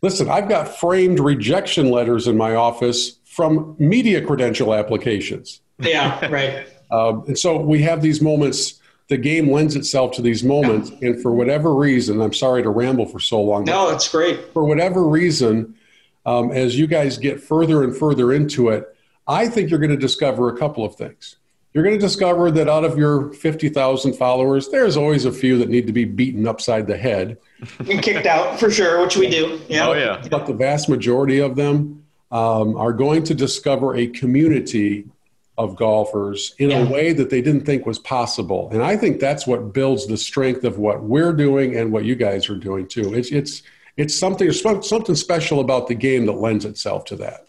Listen, 0.00 0.30
I've 0.30 0.48
got 0.48 0.78
framed 0.78 1.18
rejection 1.20 1.90
letters 1.90 2.26
in 2.28 2.36
my 2.36 2.54
office 2.54 3.18
from 3.24 3.74
media 3.78 4.24
credential 4.24 4.72
applications. 4.74 5.60
Yeah, 5.80 6.24
right. 6.28 6.66
Um, 6.90 7.24
and 7.26 7.38
so 7.38 7.58
we 7.60 7.82
have 7.82 8.00
these 8.00 8.22
moments. 8.22 8.80
The 9.08 9.18
game 9.18 9.52
lends 9.52 9.76
itself 9.76 10.12
to 10.12 10.22
these 10.22 10.42
moments. 10.42 10.90
And 11.02 11.20
for 11.20 11.32
whatever 11.32 11.74
reason, 11.74 12.22
I'm 12.22 12.32
sorry 12.32 12.62
to 12.62 12.70
ramble 12.70 13.04
for 13.04 13.20
so 13.20 13.42
long. 13.42 13.64
No, 13.64 13.90
that's 13.90 14.08
great. 14.08 14.40
for 14.54 14.64
whatever 14.64 15.06
reason, 15.06 15.74
um, 16.28 16.52
as 16.52 16.78
you 16.78 16.86
guys 16.86 17.16
get 17.16 17.40
further 17.40 17.82
and 17.82 17.96
further 17.96 18.32
into 18.32 18.68
it, 18.68 18.84
I 19.26 19.48
think 19.48 19.70
you're 19.70 19.78
going 19.78 19.90
to 19.90 19.96
discover 19.96 20.48
a 20.48 20.58
couple 20.58 20.84
of 20.84 20.94
things. 20.94 21.36
You're 21.72 21.84
going 21.84 21.96
to 21.98 22.00
discover 22.00 22.50
that 22.50 22.68
out 22.68 22.84
of 22.84 22.98
your 22.98 23.32
50,000 23.32 24.14
followers, 24.14 24.68
there's 24.68 24.96
always 24.96 25.24
a 25.24 25.32
few 25.32 25.58
that 25.58 25.68
need 25.68 25.86
to 25.86 25.92
be 25.92 26.04
beaten 26.04 26.46
upside 26.46 26.86
the 26.86 26.96
head. 26.96 27.38
And 27.78 28.02
kicked 28.02 28.26
out 28.26 28.58
for 28.60 28.70
sure, 28.70 29.00
which 29.02 29.16
we 29.16 29.30
do. 29.30 29.60
Yeah. 29.68 29.88
Oh 29.88 29.92
yeah. 29.92 30.22
But 30.30 30.46
the 30.46 30.54
vast 30.54 30.88
majority 30.88 31.38
of 31.38 31.56
them 31.56 32.04
um, 32.30 32.76
are 32.76 32.92
going 32.92 33.22
to 33.24 33.34
discover 33.34 33.96
a 33.96 34.06
community 34.08 35.06
of 35.56 35.76
golfers 35.76 36.54
in 36.58 36.70
Yeah. 36.70 36.86
a 36.86 36.90
way 36.90 37.12
that 37.12 37.30
they 37.30 37.42
didn't 37.42 37.64
think 37.64 37.84
was 37.86 37.98
possible. 37.98 38.68
And 38.72 38.82
I 38.82 38.96
think 38.96 39.18
that's 39.20 39.46
what 39.46 39.72
builds 39.72 40.06
the 40.06 40.16
strength 40.16 40.64
of 40.64 40.78
what 40.78 41.02
we're 41.02 41.32
doing 41.32 41.76
and 41.76 41.92
what 41.92 42.04
you 42.04 42.16
guys 42.16 42.48
are 42.48 42.56
doing 42.56 42.86
too. 42.86 43.14
It's, 43.14 43.30
it's, 43.30 43.62
it's 43.98 44.16
something, 44.16 44.46
there's 44.46 44.62
something 44.62 45.14
special 45.14 45.60
about 45.60 45.88
the 45.88 45.94
game 45.94 46.24
that 46.26 46.32
lends 46.32 46.64
itself 46.64 47.04
to 47.06 47.16
that. 47.16 47.48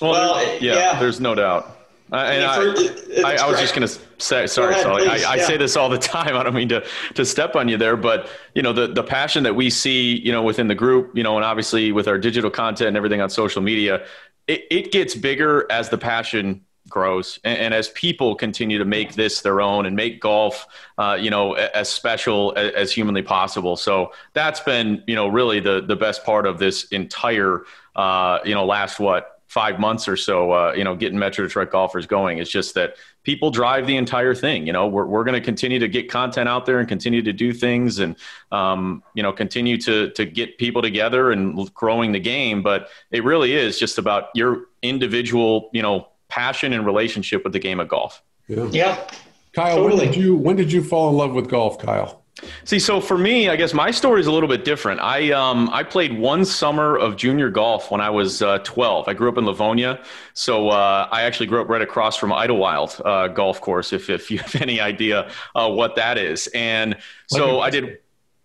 Well, 0.00 0.12
Well, 0.34 0.42
yeah, 0.60 0.74
yeah. 0.74 1.00
there's 1.00 1.20
no 1.20 1.34
doubt. 1.34 1.80
I, 2.12 2.34
and 2.34 2.44
I 2.44 3.28
I, 3.28 3.36
I, 3.36 3.50
was 3.50 3.58
just 3.58 3.74
going 3.74 3.88
to 3.88 3.98
say, 4.18 4.46
sorry, 4.46 4.72
ahead, 4.72 4.84
Sully. 4.84 5.08
I, 5.08 5.14
I 5.14 5.34
yeah. 5.36 5.46
say 5.46 5.56
this 5.56 5.74
all 5.74 5.88
the 5.88 5.98
time. 6.14 6.36
I 6.36 6.42
don't 6.42 6.54
mean 6.54 6.68
to, 6.68 6.84
to 7.14 7.24
step 7.24 7.56
on 7.56 7.68
you 7.68 7.78
there, 7.78 7.96
but 7.96 8.28
you 8.54 8.62
know, 8.62 8.74
the, 8.74 8.88
the 8.88 9.02
passion 9.02 9.42
that 9.44 9.56
we 9.56 9.70
see, 9.70 10.20
you 10.20 10.30
know, 10.30 10.42
within 10.42 10.68
the 10.68 10.74
group, 10.74 11.16
you 11.16 11.22
know, 11.22 11.36
and 11.36 11.44
obviously 11.44 11.92
with 11.92 12.06
our 12.06 12.18
digital 12.18 12.50
content 12.50 12.88
and 12.88 12.96
everything 12.96 13.22
on 13.22 13.30
social 13.30 13.62
media, 13.62 14.04
it, 14.46 14.64
it 14.70 14.92
gets 14.92 15.14
bigger 15.14 15.66
as 15.72 15.88
the 15.88 15.98
passion 15.98 16.60
grows 16.94 17.40
and, 17.44 17.58
and 17.58 17.74
as 17.74 17.88
people 17.90 18.34
continue 18.36 18.78
to 18.78 18.84
make 18.84 19.14
this 19.14 19.42
their 19.42 19.60
own 19.60 19.84
and 19.84 19.94
make 19.96 20.20
golf, 20.20 20.66
uh, 20.96 21.18
you 21.20 21.30
know, 21.30 21.54
as 21.54 21.88
special 21.88 22.54
as, 22.56 22.72
as 22.72 22.92
humanly 22.92 23.22
possible. 23.22 23.76
So 23.76 24.12
that's 24.32 24.60
been, 24.60 25.02
you 25.06 25.16
know, 25.16 25.26
really 25.28 25.60
the, 25.60 25.82
the 25.82 25.96
best 25.96 26.24
part 26.24 26.46
of 26.46 26.58
this 26.58 26.84
entire, 26.84 27.64
uh, 27.96 28.38
you 28.44 28.54
know, 28.54 28.64
last 28.64 29.00
what, 29.00 29.32
five 29.48 29.78
months 29.78 30.08
or 30.08 30.16
so, 30.16 30.50
uh, 30.50 30.72
you 30.76 30.82
know, 30.82 30.96
getting 30.96 31.16
Metro 31.16 31.44
Detroit 31.44 31.70
golfers 31.70 32.06
going. 32.06 32.38
It's 32.38 32.50
just 32.50 32.74
that 32.74 32.96
people 33.22 33.52
drive 33.52 33.86
the 33.86 33.96
entire 33.96 34.34
thing. 34.34 34.66
You 34.66 34.72
know, 34.72 34.88
we're, 34.88 35.06
we're 35.06 35.22
going 35.22 35.40
to 35.40 35.44
continue 35.44 35.78
to 35.78 35.86
get 35.88 36.10
content 36.10 36.48
out 36.48 36.66
there 36.66 36.80
and 36.80 36.88
continue 36.88 37.22
to 37.22 37.32
do 37.32 37.52
things 37.52 38.00
and, 38.00 38.16
um, 38.50 39.04
you 39.14 39.22
know, 39.22 39.32
continue 39.32 39.76
to, 39.82 40.10
to 40.10 40.24
get 40.24 40.58
people 40.58 40.82
together 40.82 41.30
and 41.30 41.72
growing 41.72 42.10
the 42.10 42.18
game. 42.18 42.62
But 42.62 42.88
it 43.12 43.22
really 43.22 43.52
is 43.52 43.78
just 43.78 43.98
about 43.98 44.30
your 44.34 44.66
individual, 44.82 45.70
you 45.72 45.82
know, 45.82 46.08
passion 46.34 46.72
and 46.72 46.84
relationship 46.84 47.44
with 47.44 47.52
the 47.52 47.60
game 47.60 47.78
of 47.78 47.86
golf. 47.86 48.20
Yeah. 48.48 48.68
Yeah. 48.72 49.10
Kyle, 49.52 49.76
Totally. 49.76 50.06
when 50.06 50.12
did 50.12 50.16
you 50.20 50.34
when 50.36 50.56
did 50.56 50.72
you 50.72 50.82
fall 50.82 51.08
in 51.10 51.16
love 51.16 51.32
with 51.32 51.48
golf, 51.48 51.78
Kyle? 51.78 52.22
See, 52.64 52.80
so 52.80 53.00
for 53.00 53.16
me, 53.16 53.48
I 53.48 53.54
guess 53.54 53.72
my 53.72 53.92
story 53.92 54.20
is 54.20 54.26
a 54.26 54.32
little 54.32 54.48
bit 54.48 54.64
different. 54.64 55.00
I 55.00 55.30
um, 55.30 55.70
I 55.72 55.84
played 55.84 56.18
one 56.18 56.44
summer 56.44 56.96
of 56.96 57.16
junior 57.16 57.48
golf 57.50 57.92
when 57.92 58.00
I 58.00 58.10
was 58.10 58.42
uh, 58.42 58.58
12. 58.58 59.06
I 59.06 59.14
grew 59.14 59.28
up 59.28 59.38
in 59.38 59.46
Livonia, 59.46 60.02
so 60.34 60.70
uh, 60.70 61.08
I 61.12 61.22
actually 61.22 61.46
grew 61.46 61.60
up 61.60 61.68
right 61.68 61.80
across 61.80 62.16
from 62.16 62.30
Idyl 62.32 62.58
Wyld 62.58 63.00
uh, 63.04 63.28
Golf 63.28 63.60
Course. 63.60 63.92
If 63.92 64.10
if 64.10 64.28
you 64.32 64.38
have 64.44 64.56
any 64.60 64.80
idea 64.80 65.30
uh, 65.54 65.70
what 65.70 65.94
that 65.94 66.18
is, 66.18 66.48
and 66.48 66.96
so 67.28 67.60
I 67.60 67.70
did. 67.70 67.98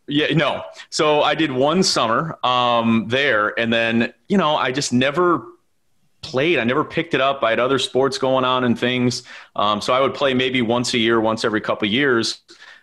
Yeah, 0.08 0.34
no. 0.34 0.64
So 0.90 1.22
I 1.22 1.36
did 1.36 1.52
one 1.52 1.84
summer 1.84 2.38
um, 2.44 3.06
there, 3.10 3.60
and 3.60 3.74
then 3.74 4.14
you 4.28 4.38
know 4.38 4.56
I 4.56 4.72
just 4.72 4.94
never 4.94 5.46
played. 6.22 6.60
I 6.60 6.64
never 6.64 6.84
picked 6.84 7.14
it 7.14 7.22
up. 7.22 7.44
I 7.44 7.52
had 7.52 7.60
other 7.60 7.80
sports 7.80 8.18
going 8.18 8.46
on 8.46 8.64
and 8.64 8.78
things. 8.78 9.24
Um, 9.56 9.82
so 9.82 9.94
I 9.94 10.00
would 10.00 10.14
play 10.14 10.34
maybe 10.34 10.62
once 10.62 10.94
a 10.94 10.98
year, 10.98 11.20
once 11.20 11.46
every 11.46 11.62
couple 11.62 11.88
of 11.88 11.94
years. 11.94 12.42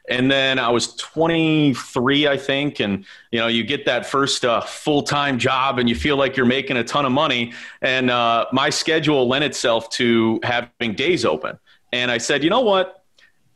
And 0.08 0.30
then 0.30 0.58
I 0.58 0.68
was 0.70 0.94
23, 0.96 2.28
I 2.28 2.36
think. 2.36 2.80
And, 2.80 3.04
you 3.32 3.40
know, 3.40 3.48
you 3.48 3.64
get 3.64 3.86
that 3.86 4.06
first 4.06 4.44
uh, 4.44 4.60
full 4.60 5.02
time 5.02 5.38
job 5.38 5.78
and 5.78 5.88
you 5.88 5.94
feel 5.94 6.16
like 6.16 6.36
you're 6.36 6.46
making 6.46 6.76
a 6.76 6.84
ton 6.84 7.04
of 7.04 7.12
money. 7.12 7.52
And 7.82 8.10
uh, 8.10 8.46
my 8.52 8.70
schedule 8.70 9.26
lent 9.26 9.44
itself 9.44 9.90
to 9.90 10.40
having 10.42 10.94
days 10.94 11.24
open. 11.24 11.58
And 11.92 12.10
I 12.10 12.18
said, 12.18 12.44
you 12.44 12.50
know 12.50 12.60
what? 12.60 13.04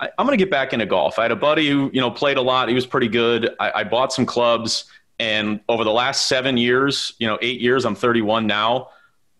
I, 0.00 0.10
I'm 0.18 0.26
going 0.26 0.36
to 0.36 0.44
get 0.44 0.50
back 0.50 0.72
into 0.72 0.86
golf. 0.86 1.18
I 1.18 1.22
had 1.22 1.30
a 1.30 1.36
buddy 1.36 1.68
who, 1.68 1.90
you 1.92 2.00
know, 2.00 2.10
played 2.10 2.36
a 2.36 2.42
lot. 2.42 2.68
He 2.68 2.74
was 2.74 2.86
pretty 2.86 3.08
good. 3.08 3.50
I, 3.60 3.80
I 3.80 3.84
bought 3.84 4.12
some 4.12 4.26
clubs. 4.26 4.86
And 5.20 5.60
over 5.68 5.84
the 5.84 5.92
last 5.92 6.26
seven 6.26 6.56
years, 6.56 7.12
you 7.18 7.26
know, 7.26 7.38
eight 7.42 7.60
years, 7.60 7.84
I'm 7.84 7.94
31 7.94 8.46
now. 8.46 8.88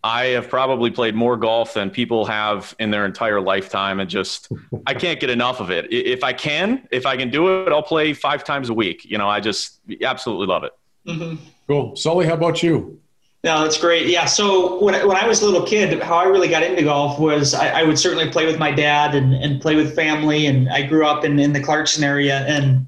I 0.03 0.27
have 0.27 0.49
probably 0.49 0.91
played 0.91 1.15
more 1.15 1.37
golf 1.37 1.75
than 1.75 1.91
people 1.91 2.25
have 2.25 2.75
in 2.79 2.91
their 2.91 3.05
entire 3.05 3.41
lifetime, 3.41 4.01
and 4.01 4.09
just 4.09 4.49
I 4.87 4.95
can't 4.95 5.21
get 5.21 5.29
enough 5.29 5.61
of 5.61 5.71
it. 5.71 5.93
If 5.93 6.25
I 6.25 6.33
can, 6.33 6.89
if 6.91 7.05
I 7.05 7.17
can 7.17 7.29
do 7.29 7.63
it, 7.67 7.71
I'll 7.71 7.83
play 7.83 8.15
five 8.15 8.43
times 8.43 8.71
a 8.71 8.75
week. 8.75 9.05
You 9.05 9.19
know, 9.19 9.29
I 9.29 9.41
just 9.41 9.81
absolutely 10.03 10.47
love 10.47 10.65
it. 10.65 10.73
Mm-hmm. 11.07 11.45
Cool. 11.67 11.97
Sully, 11.97 12.27
how 12.27 12.35
about 12.35 12.63
you? 12.63 12.99
No, 13.43 13.63
that's 13.63 13.79
great. 13.79 14.09
Yeah. 14.09 14.27
So 14.27 14.83
when, 14.83 14.95
when 15.07 15.17
I 15.17 15.27
was 15.27 15.41
a 15.41 15.47
little 15.47 15.67
kid, 15.67 16.03
how 16.03 16.17
I 16.17 16.25
really 16.25 16.49
got 16.49 16.63
into 16.63 16.83
golf 16.83 17.19
was 17.19 17.55
I, 17.55 17.81
I 17.81 17.83
would 17.85 17.99
certainly 17.99 18.31
play 18.31 18.45
with 18.45 18.59
my 18.59 18.71
dad 18.71 19.15
and, 19.15 19.33
and 19.33 19.63
play 19.63 19.77
with 19.77 19.95
family. 19.95 20.47
And 20.47 20.69
I 20.69 20.83
grew 20.83 21.07
up 21.07 21.25
in, 21.25 21.39
in 21.39 21.55
the 21.55 21.61
Clarkston 21.61 22.03
area. 22.03 22.41
And 22.41 22.87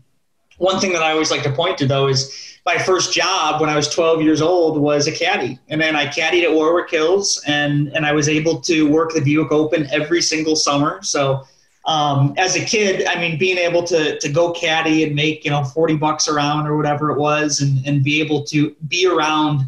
one 0.59 0.79
thing 0.79 0.93
that 0.93 1.03
I 1.03 1.13
always 1.13 1.31
like 1.31 1.43
to 1.45 1.53
point 1.53 1.79
to, 1.79 1.87
though, 1.87 2.07
is 2.07 2.52
my 2.65 2.79
first 2.79 3.13
job 3.13 3.61
when 3.61 3.69
I 3.69 3.77
was 3.77 3.89
12 3.89 4.23
years 4.23 4.41
old 4.41 4.81
was 4.81 5.07
a 5.09 5.13
caddy. 5.13 5.59
And 5.69 5.81
then 5.81 5.97
I 5.97 6.07
caddied 6.07 6.45
at 6.45 6.53
Warwick 6.53 6.91
Hills 6.91 7.43
and, 7.47 7.89
and 7.89 8.07
I 8.07 8.13
was 8.13 8.29
able 8.29 8.61
to 8.63 8.89
work 8.89 9.13
the 9.13 9.21
Buick 9.21 9.51
Open 9.51 9.89
every 9.91 10.23
single 10.23 10.55
summer. 10.55 11.03
So 11.03 11.45
um, 11.87 12.35
as 12.39 12.55
a 12.55 12.65
kid, 12.65 13.07
I 13.09 13.21
mean, 13.21 13.37
being 13.37 13.59
able 13.59 13.83
to, 13.85 14.19
to 14.19 14.29
go 14.29 14.53
caddy 14.53 15.03
and 15.03 15.15
make, 15.15 15.45
you 15.45 15.51
know, 15.51 15.65
40 15.65 15.97
bucks 15.97 16.29
around 16.29 16.69
or 16.69 16.77
whatever 16.77 17.11
it 17.11 17.19
was 17.19 17.61
and, 17.61 17.85
and 17.85 18.05
be 18.05 18.21
able 18.21 18.45
to 18.45 18.77
be 18.87 19.07
around 19.07 19.63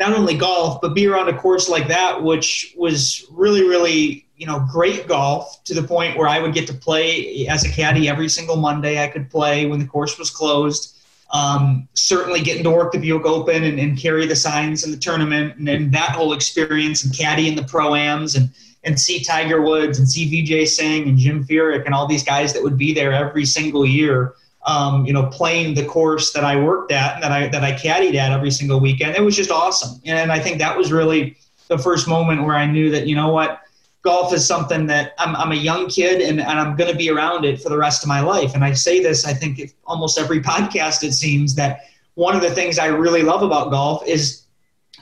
not 0.00 0.12
only 0.12 0.36
golf, 0.36 0.80
but 0.80 0.94
be 0.94 1.06
around 1.06 1.28
a 1.28 1.38
course 1.38 1.68
like 1.68 1.86
that, 1.86 2.20
which 2.20 2.74
was 2.76 3.24
really, 3.30 3.62
really, 3.62 4.26
you 4.36 4.46
know, 4.46 4.66
great 4.72 5.06
golf 5.06 5.62
to 5.62 5.74
the 5.74 5.82
point 5.82 6.18
where 6.18 6.26
I 6.26 6.40
would 6.40 6.54
get 6.54 6.66
to 6.66 6.74
play 6.74 7.46
as 7.46 7.64
a 7.64 7.70
caddy 7.70 8.08
every 8.08 8.28
single 8.28 8.56
Monday. 8.56 9.00
I 9.00 9.06
could 9.06 9.30
play 9.30 9.66
when 9.66 9.78
the 9.78 9.86
course 9.86 10.18
was 10.18 10.28
closed. 10.28 10.98
Um, 11.32 11.88
certainly 11.94 12.42
getting 12.42 12.62
to 12.64 12.70
work 12.70 12.92
the 12.92 12.98
Buick 12.98 13.24
Open 13.24 13.64
and, 13.64 13.78
and 13.78 13.98
carry 13.98 14.26
the 14.26 14.36
signs 14.36 14.84
in 14.84 14.90
the 14.90 14.98
tournament 14.98 15.56
and, 15.56 15.66
and 15.66 15.90
that 15.92 16.10
whole 16.10 16.34
experience 16.34 17.04
and 17.04 17.16
caddy 17.16 17.48
in 17.48 17.56
the 17.56 17.62
pro-ams 17.62 18.34
and, 18.34 18.50
and 18.84 19.00
see 19.00 19.24
Tiger 19.24 19.62
Woods 19.62 19.98
and 19.98 20.06
see 20.06 20.30
Vijay 20.30 20.68
Singh 20.68 21.08
and 21.08 21.16
Jim 21.16 21.42
Furyk 21.44 21.86
and 21.86 21.94
all 21.94 22.06
these 22.06 22.22
guys 22.22 22.52
that 22.52 22.62
would 22.62 22.76
be 22.76 22.92
there 22.92 23.12
every 23.12 23.46
single 23.46 23.86
year 23.86 24.34
um, 24.64 25.04
you 25.04 25.12
know, 25.12 25.26
playing 25.26 25.74
the 25.74 25.84
course 25.84 26.32
that 26.32 26.44
I 26.44 26.56
worked 26.56 26.92
at 26.92 27.14
and 27.14 27.24
that 27.24 27.32
I 27.32 27.48
that 27.48 27.64
I 27.64 27.72
caddied 27.72 28.14
at 28.14 28.32
every 28.32 28.50
single 28.50 28.80
weekend. 28.80 29.16
It 29.16 29.22
was 29.22 29.36
just 29.36 29.50
awesome, 29.50 30.00
and 30.04 30.30
I 30.30 30.38
think 30.38 30.58
that 30.58 30.76
was 30.76 30.92
really 30.92 31.36
the 31.68 31.78
first 31.78 32.06
moment 32.06 32.44
where 32.44 32.54
I 32.54 32.66
knew 32.66 32.90
that 32.90 33.06
you 33.06 33.16
know 33.16 33.32
what, 33.32 33.61
golf 34.02 34.32
is 34.34 34.46
something 34.46 34.86
that 34.86 35.14
I'm, 35.18 35.34
I'm 35.36 35.52
a 35.52 35.56
young 35.56 35.88
kid 35.88 36.20
and, 36.20 36.40
and 36.40 36.58
I'm 36.58 36.76
going 36.76 36.90
to 36.90 36.96
be 36.96 37.08
around 37.08 37.44
it 37.44 37.60
for 37.60 37.68
the 37.68 37.78
rest 37.78 38.02
of 38.02 38.08
my 38.08 38.20
life. 38.20 38.54
And 38.54 38.64
I 38.64 38.72
say 38.72 39.00
this, 39.00 39.24
I 39.24 39.32
think 39.32 39.74
almost 39.84 40.18
every 40.18 40.40
podcast 40.42 41.04
it 41.04 41.12
seems 41.12 41.54
that 41.54 41.80
one 42.14 42.34
of 42.34 42.42
the 42.42 42.50
things 42.50 42.78
I 42.78 42.86
really 42.86 43.22
love 43.22 43.42
about 43.42 43.70
golf 43.70 44.06
is 44.06 44.42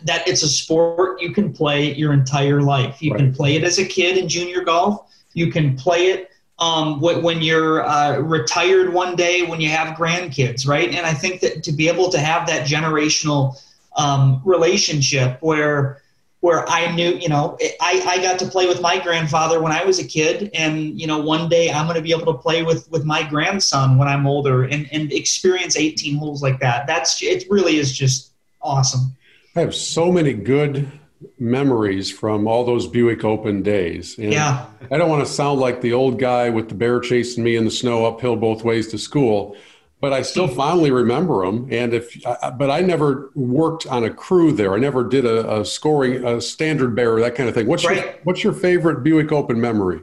that 0.05 0.27
it's 0.29 0.43
a 0.43 0.49
sport 0.49 1.21
you 1.21 1.33
can 1.33 1.53
play 1.53 1.95
your 1.95 2.13
entire 2.13 2.63
life. 2.63 3.03
You 3.03 3.13
right. 3.13 3.19
can 3.19 3.35
play 3.35 3.57
it 3.57 3.65
as 3.65 3.79
a 3.79 3.85
kid 3.85 4.17
in 4.17 4.29
junior 4.29 4.63
golf. 4.63 5.11
You 5.33 5.51
can 5.51 5.77
play 5.77 6.09
it 6.09 6.31
um, 6.59 7.01
when 7.01 7.41
you're 7.41 7.83
uh, 7.87 8.19
retired 8.19 8.93
one 8.93 9.17
day 9.17 9.45
when 9.45 9.61
you 9.61 9.71
have 9.71 9.97
grandkids, 9.97 10.67
right? 10.67 10.95
And 10.95 11.07
I 11.07 11.15
think 11.15 11.41
that 11.41 11.63
to 11.65 11.73
be 11.73 11.89
able 11.89 12.11
to 12.11 12.19
have 12.19 12.47
that 12.49 12.67
generational 12.67 13.61
um, 13.97 14.43
relationship 14.45 15.39
where 15.41 16.00
where 16.41 16.69
I 16.69 16.95
knew, 16.95 17.11
you 17.17 17.29
know, 17.29 17.59
I, 17.81 18.03
I 18.07 18.19
got 18.23 18.39
to 18.39 18.47
play 18.47 18.67
with 18.67 18.81
my 18.81 18.99
grandfather 18.99 19.61
when 19.61 19.73
I 19.73 19.85
was 19.85 19.99
a 19.99 20.05
kid, 20.05 20.51
and 20.55 20.99
you 20.99 21.07
know, 21.07 21.19
one 21.19 21.49
day 21.49 21.71
I'm 21.71 21.87
going 21.87 21.97
to 21.97 22.03
be 22.03 22.13
able 22.13 22.33
to 22.33 22.39
play 22.39 22.63
with 22.63 22.91
with 22.91 23.05
my 23.05 23.23
grandson 23.23 23.99
when 23.99 24.09
I'm 24.09 24.27
older 24.27 24.65
and 24.65 24.89
and 24.93 25.13
experience 25.13 25.77
18 25.77 26.17
holes 26.17 26.43
like 26.43 26.59
that. 26.61 26.87
That's 26.87 27.23
it. 27.23 27.45
Really 27.51 27.77
is 27.77 27.97
just 27.97 28.33
awesome. 28.63 29.17
I 29.55 29.61
have 29.61 29.75
so 29.75 30.11
many 30.11 30.33
good 30.33 30.91
memories 31.39 32.11
from 32.11 32.47
all 32.47 32.65
those 32.65 32.87
Buick 32.87 33.25
Open 33.25 33.63
days. 33.63 34.17
And 34.19 34.33
yeah. 34.33 34.67
I 34.91 34.97
don't 34.97 35.11
want 35.11 35.27
to 35.27 35.31
sound 35.31 35.61
like 35.61 35.81
the 35.81 35.93
old 35.93 36.19
guy 36.19 36.51
with 36.51 36.69
the 36.69 36.75
bear 36.75 37.01
chasing 37.01 37.45
me 37.45 37.57
in 37.57 37.65
the 37.65 37.71
snow 37.71 38.07
uphill 38.07 38.37
both 38.37 38.65
ways 38.65 38.89
to 38.89 38.99
school, 38.99 39.57
but 40.01 40.13
I 40.13 40.23
still 40.23 40.49
fondly 40.49 40.91
remember 40.91 41.45
them. 41.45 41.69
And 41.71 41.93
if, 41.93 42.17
but 42.57 42.71
I 42.71 42.81
never 42.81 43.31
worked 43.35 43.87
on 43.87 44.05
a 44.05 44.11
crew 44.11 44.53
there. 44.53 44.75
I 44.75 44.79
never 44.79 45.05
did 45.05 45.25
a, 45.25 45.61
a 45.61 45.65
scoring, 45.65 46.25
a 46.25 46.41
standard 46.41 46.97
bearer, 46.97 47.21
that 47.21 47.35
kind 47.35 47.49
of 47.49 47.55
thing. 47.55 47.67
What's 47.67 47.85
right. 47.85 47.97
your 47.97 48.15
What's 48.25 48.43
your 48.43 48.53
favorite 48.53 49.03
Buick 49.03 49.31
Open 49.33 49.61
memory? 49.61 50.01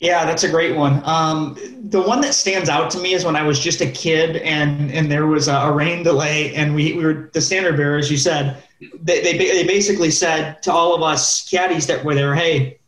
Yeah, 0.00 0.26
that's 0.26 0.44
a 0.44 0.50
great 0.50 0.76
one. 0.76 1.00
Um, 1.04 1.56
the 1.88 2.02
one 2.02 2.20
that 2.20 2.34
stands 2.34 2.68
out 2.68 2.90
to 2.90 2.98
me 2.98 3.14
is 3.14 3.24
when 3.24 3.36
I 3.36 3.42
was 3.42 3.58
just 3.58 3.80
a 3.80 3.90
kid 3.90 4.36
and 4.36 4.90
and 4.92 5.10
there 5.10 5.26
was 5.26 5.48
a, 5.48 5.54
a 5.54 5.72
rain 5.72 6.02
delay 6.02 6.54
and 6.54 6.74
we, 6.74 6.92
we 6.92 7.04
were 7.04 7.30
the 7.32 7.40
standard 7.40 7.76
bearers. 7.76 8.10
You 8.10 8.18
said 8.18 8.62
they, 9.00 9.22
they, 9.22 9.38
they 9.38 9.66
basically 9.66 10.10
said 10.10 10.62
to 10.64 10.72
all 10.72 10.94
of 10.94 11.02
us 11.02 11.48
caddies 11.48 11.86
that 11.86 12.04
were 12.04 12.14
there, 12.14 12.34
hey, 12.34 12.78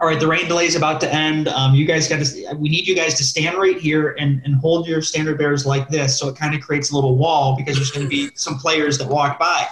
all 0.00 0.08
right, 0.08 0.18
the 0.18 0.26
rain 0.26 0.48
delay 0.48 0.64
is 0.64 0.76
about 0.76 0.98
to 1.02 1.14
end. 1.14 1.48
Um, 1.48 1.74
you 1.74 1.84
guys 1.84 2.08
got 2.08 2.24
to, 2.24 2.54
we 2.54 2.70
need 2.70 2.86
you 2.86 2.96
guys 2.96 3.14
to 3.14 3.24
stand 3.24 3.58
right 3.58 3.78
here 3.78 4.16
and, 4.18 4.40
and 4.46 4.54
hold 4.54 4.88
your 4.88 5.02
standard 5.02 5.36
bearers 5.36 5.66
like 5.66 5.90
this. 5.90 6.18
So 6.18 6.28
it 6.28 6.36
kind 6.36 6.54
of 6.54 6.62
creates 6.62 6.90
a 6.90 6.94
little 6.94 7.16
wall 7.16 7.54
because 7.54 7.76
there's 7.76 7.90
going 7.90 8.06
to 8.06 8.08
be 8.08 8.30
some 8.34 8.56
players 8.56 8.96
that 8.96 9.08
walk 9.08 9.38
by. 9.38 9.66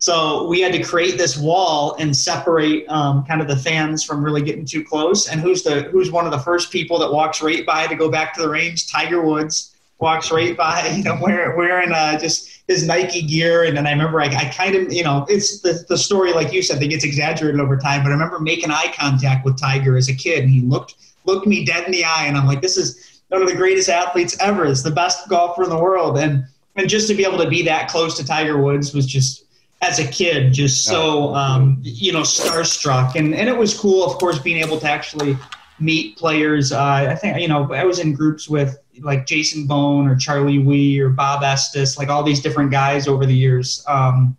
So 0.00 0.48
we 0.48 0.60
had 0.60 0.72
to 0.72 0.82
create 0.82 1.16
this 1.16 1.36
wall 1.36 1.94
and 2.00 2.16
separate 2.16 2.88
um, 2.88 3.24
kind 3.24 3.40
of 3.40 3.46
the 3.46 3.56
fans 3.56 4.02
from 4.02 4.24
really 4.24 4.42
getting 4.42 4.64
too 4.64 4.84
close. 4.84 5.28
And 5.28 5.40
who's 5.40 5.62
the 5.62 5.82
who's 5.82 6.10
one 6.10 6.24
of 6.24 6.32
the 6.32 6.38
first 6.38 6.72
people 6.72 6.98
that 6.98 7.12
walks 7.12 7.40
right 7.40 7.64
by 7.64 7.86
to 7.86 7.94
go 7.94 8.10
back 8.10 8.34
to 8.34 8.42
the 8.42 8.48
range? 8.48 8.90
Tiger 8.90 9.22
Woods 9.22 9.76
walks 9.98 10.30
right 10.30 10.56
by, 10.56 10.86
you 10.96 11.04
know, 11.04 11.18
wearing, 11.20 11.56
wearing 11.56 11.92
uh, 11.92 12.18
just 12.18 12.57
his 12.68 12.86
Nike 12.86 13.22
gear. 13.22 13.64
And 13.64 13.76
then 13.76 13.86
I 13.86 13.90
remember 13.90 14.20
I, 14.20 14.26
I 14.26 14.44
kind 14.54 14.76
of, 14.76 14.92
you 14.92 15.02
know, 15.02 15.26
it's 15.28 15.60
the, 15.62 15.84
the 15.88 15.98
story, 15.98 16.32
like 16.32 16.52
you 16.52 16.62
said, 16.62 16.78
that 16.80 16.86
gets 16.86 17.02
exaggerated 17.02 17.60
over 17.60 17.76
time. 17.76 18.02
But 18.02 18.10
I 18.10 18.12
remember 18.12 18.38
making 18.38 18.70
eye 18.70 18.92
contact 18.94 19.44
with 19.44 19.58
Tiger 19.58 19.96
as 19.96 20.08
a 20.08 20.14
kid, 20.14 20.44
and 20.44 20.50
he 20.50 20.60
looked 20.60 20.94
looked 21.24 21.46
me 21.46 21.64
dead 21.64 21.84
in 21.84 21.92
the 21.92 22.04
eye, 22.04 22.26
and 22.26 22.36
I'm 22.36 22.46
like, 22.46 22.62
this 22.62 22.76
is 22.76 23.20
one 23.28 23.42
of 23.42 23.48
the 23.48 23.56
greatest 23.56 23.88
athletes 23.88 24.36
ever. 24.40 24.64
It's 24.66 24.82
the 24.82 24.90
best 24.90 25.28
golfer 25.28 25.64
in 25.64 25.70
the 25.70 25.78
world, 25.78 26.18
and 26.18 26.44
and 26.76 26.88
just 26.88 27.08
to 27.08 27.14
be 27.14 27.24
able 27.24 27.38
to 27.38 27.48
be 27.48 27.62
that 27.64 27.88
close 27.88 28.16
to 28.18 28.24
Tiger 28.24 28.58
Woods 28.58 28.94
was 28.94 29.06
just 29.06 29.44
as 29.80 29.98
a 30.00 30.06
kid 30.06 30.52
just 30.52 30.84
so 30.84 31.34
um, 31.34 31.78
you 31.82 32.12
know 32.12 32.22
starstruck 32.22 33.14
and 33.14 33.34
and 33.34 33.48
it 33.48 33.56
was 33.56 33.78
cool 33.78 34.04
of 34.04 34.18
course 34.18 34.38
being 34.38 34.56
able 34.56 34.78
to 34.78 34.90
actually 34.90 35.36
meet 35.78 36.16
players 36.16 36.72
uh, 36.72 37.06
i 37.08 37.14
think 37.14 37.38
you 37.38 37.46
know 37.46 37.72
i 37.72 37.84
was 37.84 38.00
in 38.00 38.12
groups 38.12 38.48
with 38.48 38.76
like 39.02 39.26
Jason 39.26 39.66
Bohn 39.66 40.06
or 40.08 40.16
Charlie 40.16 40.58
Wi 40.58 40.98
or 40.98 41.08
Bob 41.08 41.42
Estes, 41.42 41.98
like 41.98 42.08
all 42.08 42.22
these 42.22 42.40
different 42.40 42.70
guys 42.70 43.08
over 43.08 43.26
the 43.26 43.34
years, 43.34 43.84
um, 43.88 44.36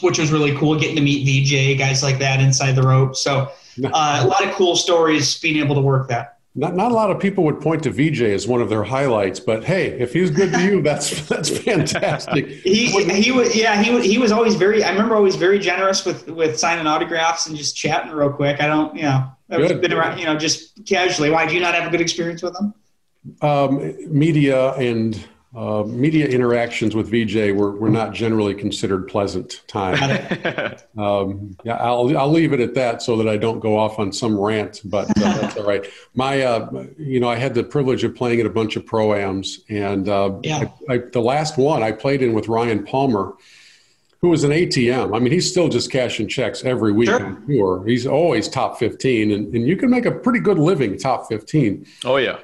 which 0.00 0.18
was 0.18 0.30
really 0.32 0.56
cool 0.56 0.78
getting 0.78 0.96
to 0.96 1.02
meet 1.02 1.26
Vijay, 1.26 1.78
guys 1.78 2.02
like 2.02 2.18
that 2.18 2.40
inside 2.40 2.72
the 2.72 2.82
rope. 2.82 3.16
So 3.16 3.50
uh, 3.84 4.20
a 4.22 4.26
lot 4.26 4.46
of 4.46 4.54
cool 4.54 4.76
stories 4.76 5.38
being 5.38 5.56
able 5.56 5.74
to 5.74 5.80
work 5.80 6.08
that. 6.08 6.38
Not, 6.54 6.76
not 6.76 6.92
a 6.92 6.94
lot 6.94 7.10
of 7.10 7.18
people 7.18 7.44
would 7.44 7.62
point 7.62 7.82
to 7.84 7.90
Vijay 7.90 8.34
as 8.34 8.46
one 8.46 8.60
of 8.60 8.68
their 8.68 8.82
highlights, 8.82 9.40
but 9.40 9.64
hey, 9.64 9.86
if 9.98 10.12
he's 10.12 10.30
good 10.30 10.52
to 10.52 10.62
you, 10.62 10.82
that's 10.82 11.26
that's 11.26 11.48
fantastic. 11.48 12.46
he 12.46 12.88
he 12.88 13.32
was 13.32 13.56
yeah 13.56 13.82
he 13.82 13.90
was 13.90 14.04
he 14.04 14.18
was 14.18 14.32
always 14.32 14.54
very. 14.54 14.84
I 14.84 14.90
remember 14.90 15.16
always 15.16 15.36
very 15.36 15.58
generous 15.58 16.04
with 16.04 16.28
with 16.28 16.58
signing 16.58 16.86
autographs 16.86 17.46
and 17.46 17.56
just 17.56 17.74
chatting 17.74 18.12
real 18.12 18.30
quick. 18.30 18.60
I 18.60 18.66
don't 18.66 18.94
you 18.94 19.02
know 19.02 19.30
I've 19.48 19.80
been 19.80 19.94
around 19.94 20.18
you 20.18 20.26
know 20.26 20.36
just 20.36 20.84
casually. 20.84 21.30
Why 21.30 21.46
do 21.46 21.54
you 21.54 21.60
not 21.60 21.74
have 21.74 21.86
a 21.86 21.90
good 21.90 22.02
experience 22.02 22.42
with 22.42 22.54
him? 22.58 22.74
Um, 23.40 23.94
media 24.08 24.72
and 24.74 25.26
uh, 25.54 25.84
media 25.86 26.26
interactions 26.26 26.94
with 26.94 27.10
Vijay 27.10 27.54
were, 27.54 27.72
were 27.72 27.90
not 27.90 28.14
generally 28.14 28.54
considered 28.54 29.06
pleasant 29.06 29.62
time. 29.66 30.00
um, 30.98 31.54
yeah, 31.62 31.76
I'll, 31.76 32.16
I'll 32.16 32.30
leave 32.30 32.54
it 32.54 32.60
at 32.60 32.74
that 32.74 33.02
so 33.02 33.16
that 33.18 33.28
I 33.28 33.36
don't 33.36 33.60
go 33.60 33.78
off 33.78 33.98
on 33.98 34.12
some 34.12 34.40
rant, 34.40 34.80
but 34.84 35.10
uh, 35.10 35.12
that's 35.40 35.56
all 35.58 35.66
right. 35.66 35.84
My, 36.14 36.40
uh, 36.40 36.86
you 36.96 37.20
know, 37.20 37.28
I 37.28 37.36
had 37.36 37.52
the 37.54 37.64
privilege 37.64 38.02
of 38.02 38.14
playing 38.14 38.40
at 38.40 38.46
a 38.46 38.50
bunch 38.50 38.76
of 38.76 38.86
pro-ams 38.86 39.60
and 39.68 40.08
uh, 40.08 40.38
yeah. 40.42 40.70
I, 40.88 40.94
I, 40.94 40.98
the 41.12 41.20
last 41.20 41.58
one 41.58 41.82
I 41.82 41.92
played 41.92 42.22
in 42.22 42.32
with 42.32 42.48
Ryan 42.48 42.82
Palmer, 42.84 43.34
who 44.22 44.30
was 44.30 44.44
an 44.44 44.52
ATM. 44.52 45.14
I 45.14 45.18
mean, 45.18 45.32
he's 45.32 45.50
still 45.50 45.68
just 45.68 45.90
cashing 45.90 46.28
checks 46.28 46.64
every 46.64 46.92
week 46.92 47.10
sure. 47.10 47.22
on 47.22 47.46
tour. 47.46 47.84
He's 47.86 48.06
always 48.06 48.48
top 48.48 48.78
15 48.78 49.30
and, 49.30 49.54
and 49.54 49.68
you 49.68 49.76
can 49.76 49.90
make 49.90 50.06
a 50.06 50.12
pretty 50.12 50.38
good 50.38 50.58
living 50.58 50.96
top 50.96 51.28
15. 51.28 51.86
Oh 52.06 52.16
yeah 52.16 52.38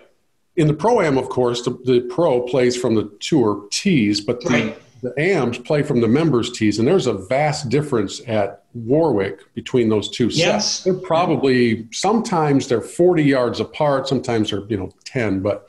in 0.59 0.67
the 0.67 0.75
pro 0.75 1.01
am, 1.01 1.17
of 1.17 1.29
course, 1.29 1.63
the, 1.63 1.71
the 1.85 2.01
pro 2.01 2.43
plays 2.43 2.77
from 2.77 2.97
the 2.97 3.05
tour 3.21 3.67
tees, 3.71 4.21
but 4.21 4.41
the, 4.41 4.51
right. 4.51 4.83
the 5.03 5.15
AMs 5.17 5.57
play 5.59 5.85
from 5.85 6.01
the 6.01 6.09
members 6.09 6.51
tees, 6.51 6.81
and 6.81 6.89
there's 6.89 7.07
a 7.07 7.13
vast 7.13 7.69
difference 7.69 8.21
at 8.27 8.65
Warwick 8.75 9.55
between 9.55 9.89
those 9.89 10.11
two 10.11 10.27
yes. 10.27 10.79
sets. 10.79 10.85
They're 10.85 10.95
probably 10.95 11.87
sometimes 11.93 12.67
they're 12.67 12.81
40 12.81 13.23
yards 13.23 13.61
apart, 13.61 14.09
sometimes 14.09 14.51
they're 14.51 14.65
you 14.69 14.77
know 14.77 14.93
10. 15.05 15.43
But 15.43 15.69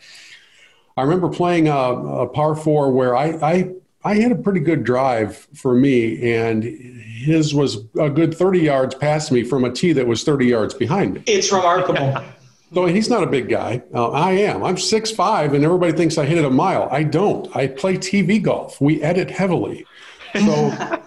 I 0.97 1.03
remember 1.03 1.29
playing 1.29 1.67
a, 1.67 1.77
a 1.77 2.27
par 2.27 2.55
four 2.55 2.91
where 2.91 3.15
I, 3.15 3.27
I 3.41 3.75
I 4.03 4.15
had 4.15 4.31
a 4.31 4.35
pretty 4.35 4.61
good 4.61 4.83
drive 4.83 5.47
for 5.53 5.75
me, 5.75 6.33
and 6.33 6.63
his 6.63 7.53
was 7.53 7.85
a 7.99 8.09
good 8.09 8.33
30 8.33 8.59
yards 8.59 8.95
past 8.95 9.31
me 9.31 9.43
from 9.43 9.65
a 9.65 9.71
tee 9.71 9.93
that 9.93 10.07
was 10.07 10.23
30 10.23 10.47
yards 10.47 10.73
behind 10.73 11.13
me. 11.13 11.23
It's 11.27 11.51
remarkable. 11.51 12.17
So 12.73 12.85
he's 12.85 13.09
not 13.09 13.23
a 13.23 13.27
big 13.27 13.49
guy. 13.49 13.81
Uh, 13.93 14.11
I 14.11 14.31
am. 14.31 14.63
I'm 14.63 14.77
six 14.77 15.11
five, 15.11 15.53
and 15.53 15.63
everybody 15.63 15.91
thinks 15.91 16.17
I 16.17 16.25
hit 16.25 16.37
it 16.37 16.45
a 16.45 16.49
mile. 16.49 16.87
I 16.91 17.03
don't. 17.03 17.53
I 17.55 17.67
play 17.67 17.97
TV 17.97 18.41
golf. 18.41 18.79
We 18.79 19.01
edit 19.01 19.31
heavily, 19.31 19.85
so 20.33 21.01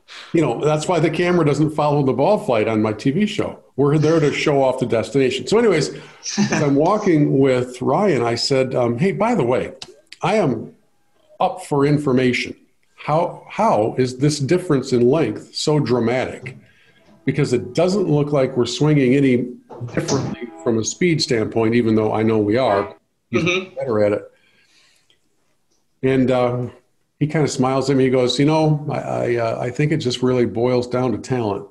you 0.32 0.42
know 0.42 0.62
that's 0.62 0.86
why 0.86 1.00
the 1.00 1.10
camera 1.10 1.46
doesn't 1.46 1.70
follow 1.70 2.02
the 2.02 2.12
ball 2.12 2.38
flight 2.38 2.68
on 2.68 2.82
my 2.82 2.92
TV 2.92 3.26
show. 3.26 3.58
We're 3.76 3.96
there 3.96 4.20
to 4.20 4.32
show 4.32 4.62
off 4.62 4.80
the 4.80 4.86
destination. 4.86 5.46
So, 5.46 5.56
anyways, 5.58 5.94
as 6.36 6.62
I'm 6.62 6.74
walking 6.74 7.38
with 7.38 7.80
Ryan, 7.80 8.22
I 8.22 8.34
said, 8.34 8.74
um, 8.74 8.98
"Hey, 8.98 9.12
by 9.12 9.34
the 9.34 9.44
way, 9.44 9.72
I 10.20 10.34
am 10.34 10.74
up 11.40 11.64
for 11.64 11.86
information. 11.86 12.54
How 12.96 13.46
how 13.48 13.94
is 13.96 14.18
this 14.18 14.40
difference 14.40 14.92
in 14.92 15.08
length 15.08 15.54
so 15.54 15.80
dramatic?" 15.80 16.58
Because 17.24 17.54
it 17.54 17.74
doesn't 17.74 18.08
look 18.08 18.32
like 18.32 18.56
we're 18.56 18.66
swinging 18.66 19.14
any 19.14 19.48
differently 19.94 20.47
from 20.68 20.78
a 20.78 20.84
speed 20.84 21.22
standpoint, 21.22 21.74
even 21.74 21.94
though 21.94 22.12
I 22.12 22.22
know 22.22 22.36
we 22.36 22.58
are. 22.58 22.94
He's 23.30 23.42
mm-hmm. 23.42 23.74
better 23.74 24.04
at 24.04 24.12
it. 24.12 24.32
And 26.02 26.30
uh, 26.30 26.66
he 27.18 27.26
kind 27.26 27.42
of 27.42 27.50
smiles 27.50 27.88
at 27.88 27.96
me. 27.96 28.04
He 28.04 28.10
goes, 28.10 28.38
"You 28.38 28.44
know, 28.44 28.86
I 28.90 28.98
I, 28.98 29.36
uh, 29.36 29.60
I 29.62 29.70
think 29.70 29.92
it 29.92 29.96
just 29.96 30.22
really 30.22 30.44
boils 30.44 30.86
down 30.86 31.12
to 31.12 31.18
talent." 31.18 31.68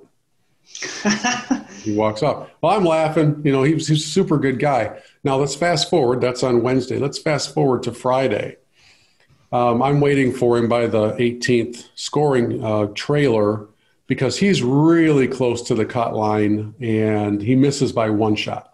he 1.83 1.95
walks 1.95 2.23
off. 2.23 2.49
Well, 2.59 2.75
I'm 2.75 2.85
laughing. 2.85 3.39
You 3.45 3.51
know, 3.51 3.61
he's 3.61 3.87
he's 3.87 4.03
a 4.03 4.07
super 4.07 4.39
good 4.39 4.57
guy. 4.57 4.99
Now 5.23 5.37
let's 5.37 5.53
fast 5.53 5.91
forward. 5.91 6.19
That's 6.19 6.41
on 6.41 6.63
Wednesday. 6.63 6.97
Let's 6.97 7.19
fast 7.19 7.53
forward 7.53 7.83
to 7.83 7.91
Friday. 7.91 8.57
Um, 9.51 9.83
I'm 9.83 10.01
waiting 10.01 10.33
for 10.33 10.57
him 10.57 10.67
by 10.67 10.87
the 10.87 11.11
18th 11.11 11.87
scoring 11.93 12.63
uh, 12.65 12.87
trailer 12.95 13.67
because 14.07 14.37
he's 14.39 14.63
really 14.63 15.27
close 15.27 15.61
to 15.63 15.75
the 15.75 15.85
cut 15.85 16.15
line 16.15 16.73
and 16.81 17.41
he 17.41 17.55
misses 17.55 17.91
by 17.91 18.09
one 18.09 18.35
shot. 18.35 18.66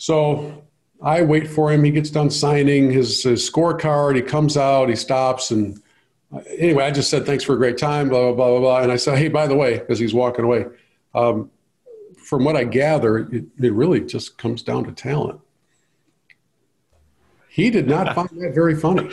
So 0.00 0.64
I 1.02 1.20
wait 1.20 1.46
for 1.46 1.70
him. 1.70 1.84
He 1.84 1.90
gets 1.90 2.08
done 2.08 2.30
signing 2.30 2.90
his, 2.90 3.22
his 3.22 3.48
scorecard. 3.48 4.16
He 4.16 4.22
comes 4.22 4.56
out, 4.56 4.88
he 4.88 4.96
stops. 4.96 5.50
And 5.50 5.78
anyway, 6.58 6.84
I 6.84 6.90
just 6.90 7.10
said, 7.10 7.26
thanks 7.26 7.44
for 7.44 7.52
a 7.52 7.58
great 7.58 7.76
time, 7.76 8.08
blah, 8.08 8.20
blah, 8.20 8.32
blah, 8.32 8.48
blah, 8.48 8.60
blah. 8.60 8.80
And 8.80 8.90
I 8.90 8.96
said, 8.96 9.18
hey, 9.18 9.28
by 9.28 9.46
the 9.46 9.54
way, 9.54 9.82
as 9.90 9.98
he's 9.98 10.14
walking 10.14 10.46
away, 10.46 10.64
um, 11.14 11.50
from 12.16 12.44
what 12.44 12.56
I 12.56 12.64
gather, 12.64 13.18
it, 13.18 13.44
it 13.58 13.74
really 13.74 14.00
just 14.00 14.38
comes 14.38 14.62
down 14.62 14.84
to 14.84 14.92
talent. 14.92 15.38
He 17.50 17.68
did 17.68 17.86
not 17.86 18.14
find 18.14 18.30
that 18.40 18.54
very 18.54 18.76
funny. 18.76 19.10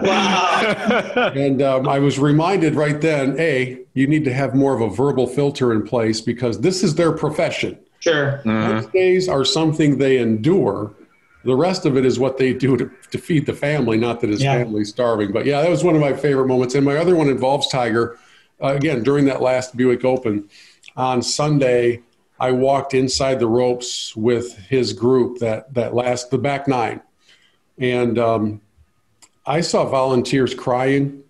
wow. 0.00 1.32
And 1.34 1.60
um, 1.60 1.86
I 1.86 1.98
was 1.98 2.18
reminded 2.18 2.76
right 2.76 2.98
then 2.98 3.38
A, 3.38 3.80
you 3.92 4.06
need 4.06 4.24
to 4.24 4.32
have 4.32 4.54
more 4.54 4.74
of 4.74 4.80
a 4.80 4.88
verbal 4.88 5.26
filter 5.26 5.70
in 5.74 5.82
place 5.82 6.22
because 6.22 6.62
this 6.62 6.82
is 6.82 6.94
their 6.94 7.12
profession. 7.12 7.78
Sure. 8.00 8.40
Mm-hmm. 8.44 8.90
days 8.90 9.28
are 9.28 9.44
something 9.44 9.98
they 9.98 10.18
endure. 10.18 10.94
The 11.44 11.56
rest 11.56 11.86
of 11.86 11.96
it 11.96 12.04
is 12.04 12.18
what 12.18 12.36
they 12.36 12.52
do 12.52 12.76
to, 12.76 12.90
to 13.10 13.18
feed 13.18 13.46
the 13.46 13.52
family, 13.52 13.96
not 13.96 14.20
that 14.20 14.30
his 14.30 14.42
yeah. 14.42 14.58
family's 14.58 14.90
starving. 14.90 15.32
But 15.32 15.46
yeah, 15.46 15.62
that 15.62 15.70
was 15.70 15.82
one 15.82 15.94
of 15.94 16.00
my 16.00 16.12
favorite 16.12 16.46
moments. 16.46 16.74
And 16.74 16.84
my 16.84 16.96
other 16.96 17.16
one 17.16 17.28
involves 17.28 17.68
Tiger. 17.68 18.18
Uh, 18.62 18.74
again, 18.74 19.02
during 19.02 19.24
that 19.26 19.40
last 19.40 19.76
Buick 19.76 20.04
Open 20.04 20.48
on 20.96 21.22
Sunday, 21.22 22.02
I 22.40 22.52
walked 22.52 22.94
inside 22.94 23.40
the 23.40 23.46
ropes 23.46 24.14
with 24.14 24.56
his 24.58 24.92
group 24.92 25.38
that 25.38 25.72
that 25.74 25.94
last 25.94 26.30
the 26.30 26.38
back 26.38 26.68
nine, 26.68 27.00
and 27.78 28.18
um, 28.18 28.60
I 29.44 29.60
saw 29.60 29.84
volunteers 29.86 30.54
crying. 30.54 31.24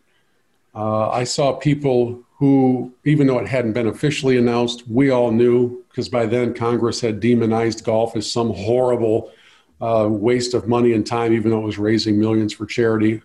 Uh, 0.75 1.09
I 1.09 1.25
saw 1.25 1.55
people 1.55 2.25
who, 2.39 2.93
even 3.05 3.27
though 3.27 3.39
it 3.39 3.49
hadn't 3.49 3.73
been 3.73 3.89
officially 3.89 4.37
announced, 4.37 4.87
we 4.89 5.11
all 5.11 5.33
knew 5.33 5.85
because 5.89 6.09
by 6.09 6.25
then 6.27 6.55
Congress 6.55 7.01
had 7.01 7.19
demonized 7.19 7.85
golf 7.85 8.15
as 8.15 8.31
some 8.31 8.53
horrible 8.53 9.33
uh, 9.81 10.07
waste 10.09 10.55
of 10.55 10.69
money 10.69 10.93
and 10.93 11.07
time, 11.07 11.33
even 11.33 11.51
though 11.51 11.59
it 11.59 11.67
was 11.67 11.79
raising 11.79 12.19
millions 12.19 12.53
for 12.53 12.67
charity. 12.67 13.21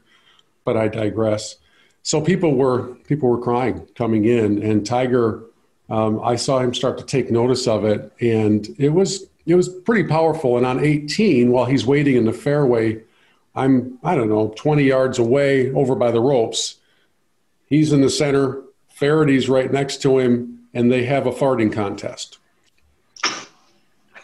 But 0.65 0.77
I 0.77 0.87
digress. 0.87 1.57
So 2.01 2.21
people 2.21 2.55
were 2.55 2.95
people 3.07 3.29
were 3.29 3.41
crying 3.41 3.87
coming 3.95 4.25
in, 4.25 4.61
and 4.63 4.85
Tiger 4.85 5.43
um, 5.89 6.19
I 6.23 6.35
saw 6.35 6.59
him 6.59 6.73
start 6.73 6.97
to 6.97 7.05
take 7.05 7.29
notice 7.29 7.67
of 7.67 7.85
it, 7.85 8.11
and 8.19 8.67
it 8.79 8.89
was 8.89 9.27
it 9.45 9.55
was 9.55 9.69
pretty 9.69 10.07
powerful. 10.07 10.57
And 10.57 10.65
on 10.65 10.83
18, 10.83 11.51
while 11.51 11.65
he's 11.65 11.85
waiting 11.85 12.15
in 12.15 12.25
the 12.25 12.33
fairway, 12.33 13.03
I'm 13.55 13.99
I 14.03 14.15
don't 14.15 14.29
know 14.29 14.53
20 14.57 14.83
yards 14.83 15.19
away 15.19 15.71
over 15.71 15.95
by 15.95 16.11
the 16.11 16.21
ropes. 16.21 16.77
He's 17.67 17.91
in 17.91 18.01
the 18.01 18.09
center. 18.09 18.61
Feherty's 19.03 19.49
right 19.49 19.69
next 19.69 20.01
to 20.03 20.17
him, 20.17 20.59
and 20.73 20.89
they 20.89 21.03
have 21.03 21.27
a 21.27 21.31
farting 21.31 21.73
contest. 21.73 22.37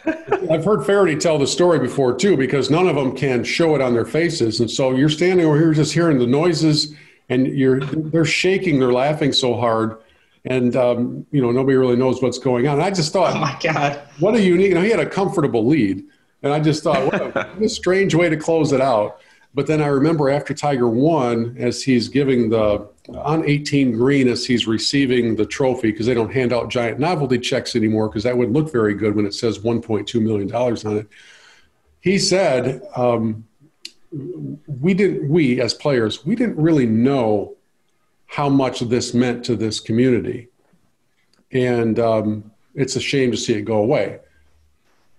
I've 0.06 0.64
heard 0.64 0.86
Feherty 0.86 1.18
tell 1.18 1.38
the 1.38 1.46
story 1.46 1.80
before 1.80 2.14
too, 2.14 2.38
because 2.38 2.70
none 2.70 2.88
of 2.88 2.96
them 2.96 3.14
can 3.14 3.44
show 3.44 3.76
it 3.76 3.82
on 3.82 3.94
their 3.94 4.06
faces, 4.06 4.62
and 4.62 4.72
so 4.72 4.96
you're 4.96 5.10
standing 5.10 5.46
over 5.46 5.60
here 5.60 5.74
just 5.74 5.92
hearing 5.94 6.18
the 6.18 6.26
noises, 6.26 6.96
and 7.28 7.48
you're 7.48 7.82
they're 7.82 8.24
shaking, 8.24 8.80
they're 8.80 8.94
laughing 8.94 9.34
so 9.34 9.54
hard 9.54 9.98
and 10.46 10.78
um, 10.78 11.26
you 11.32 11.42
know 11.42 11.52
nobody 11.52 11.76
really 11.76 11.98
knows 11.98 12.22
what's 12.22 12.40
going 12.40 12.66
on. 12.66 12.80
I 12.80 12.90
just 12.90 13.12
thought, 13.12 13.36
oh 13.36 13.40
my 13.40 13.60
god, 13.62 14.02
what 14.20 14.34
a 14.36 14.42
unique. 14.42 14.70
You 14.70 14.76
know, 14.76 14.82
he 14.82 14.92
had 14.92 15.02
a 15.02 15.10
comfortable 15.10 15.68
lead, 15.68 16.06
and 16.42 16.54
I 16.54 16.62
just 16.62 16.84
thought, 16.84 17.04
what 17.04 17.22
a, 17.22 17.50
what 17.50 17.62
a 17.62 17.68
strange 17.68 18.16
way 18.16 18.30
to 18.30 18.38
close 18.38 18.72
it 18.72 18.80
out. 18.80 19.20
But 19.54 19.68
then 19.68 19.82
I 19.82 19.88
remember 19.88 20.30
after 20.30 20.54
Tiger 20.54 20.88
won, 20.88 21.56
as 21.58 21.82
he's 21.82 22.08
giving 22.08 22.50
the 22.50 22.88
on 23.10 23.48
18 23.50 23.94
green 23.94 24.28
as 24.28 24.46
he's 24.46 24.68
receiving 24.68 25.36
the 25.36 25.46
trophy 25.46 25.92
because 25.92 26.06
they 26.06 26.14
don't 26.14 26.32
hand 26.32 26.54
out 26.54 26.70
giant 26.70 27.00
novelty 27.00 27.40
checks 27.40 27.76
anymore 27.76 28.08
because 28.08 28.24
that 28.24 28.38
would 28.38 28.52
look 28.52 28.72
very 28.72 28.94
good 28.94 29.16
when 29.16 29.26
it 29.26 29.34
says 29.34 29.58
1.2 29.58 30.22
million 30.22 30.48
dollars 30.48 30.86
on 30.86 30.98
it. 30.98 31.08
He 32.02 32.20
said, 32.20 32.82
um, 32.96 33.46
"We 34.12 34.94
didn't. 34.94 35.28
We 35.28 35.60
as 35.62 35.74
players, 35.74 36.26
we 36.26 36.36
didn't 36.36 36.58
really 36.58 36.86
know." 36.86 37.56
how 38.30 38.48
much 38.48 38.80
this 38.82 39.14
meant 39.14 39.44
to 39.44 39.56
this 39.56 39.80
community. 39.80 40.48
And 41.52 42.00
um, 42.00 42.52
it's 42.76 42.96
a 42.96 43.00
shame 43.00 43.32
to 43.32 43.38
see 43.38 43.54
it 43.54 43.64
go 43.64 43.78
away. 43.78 44.20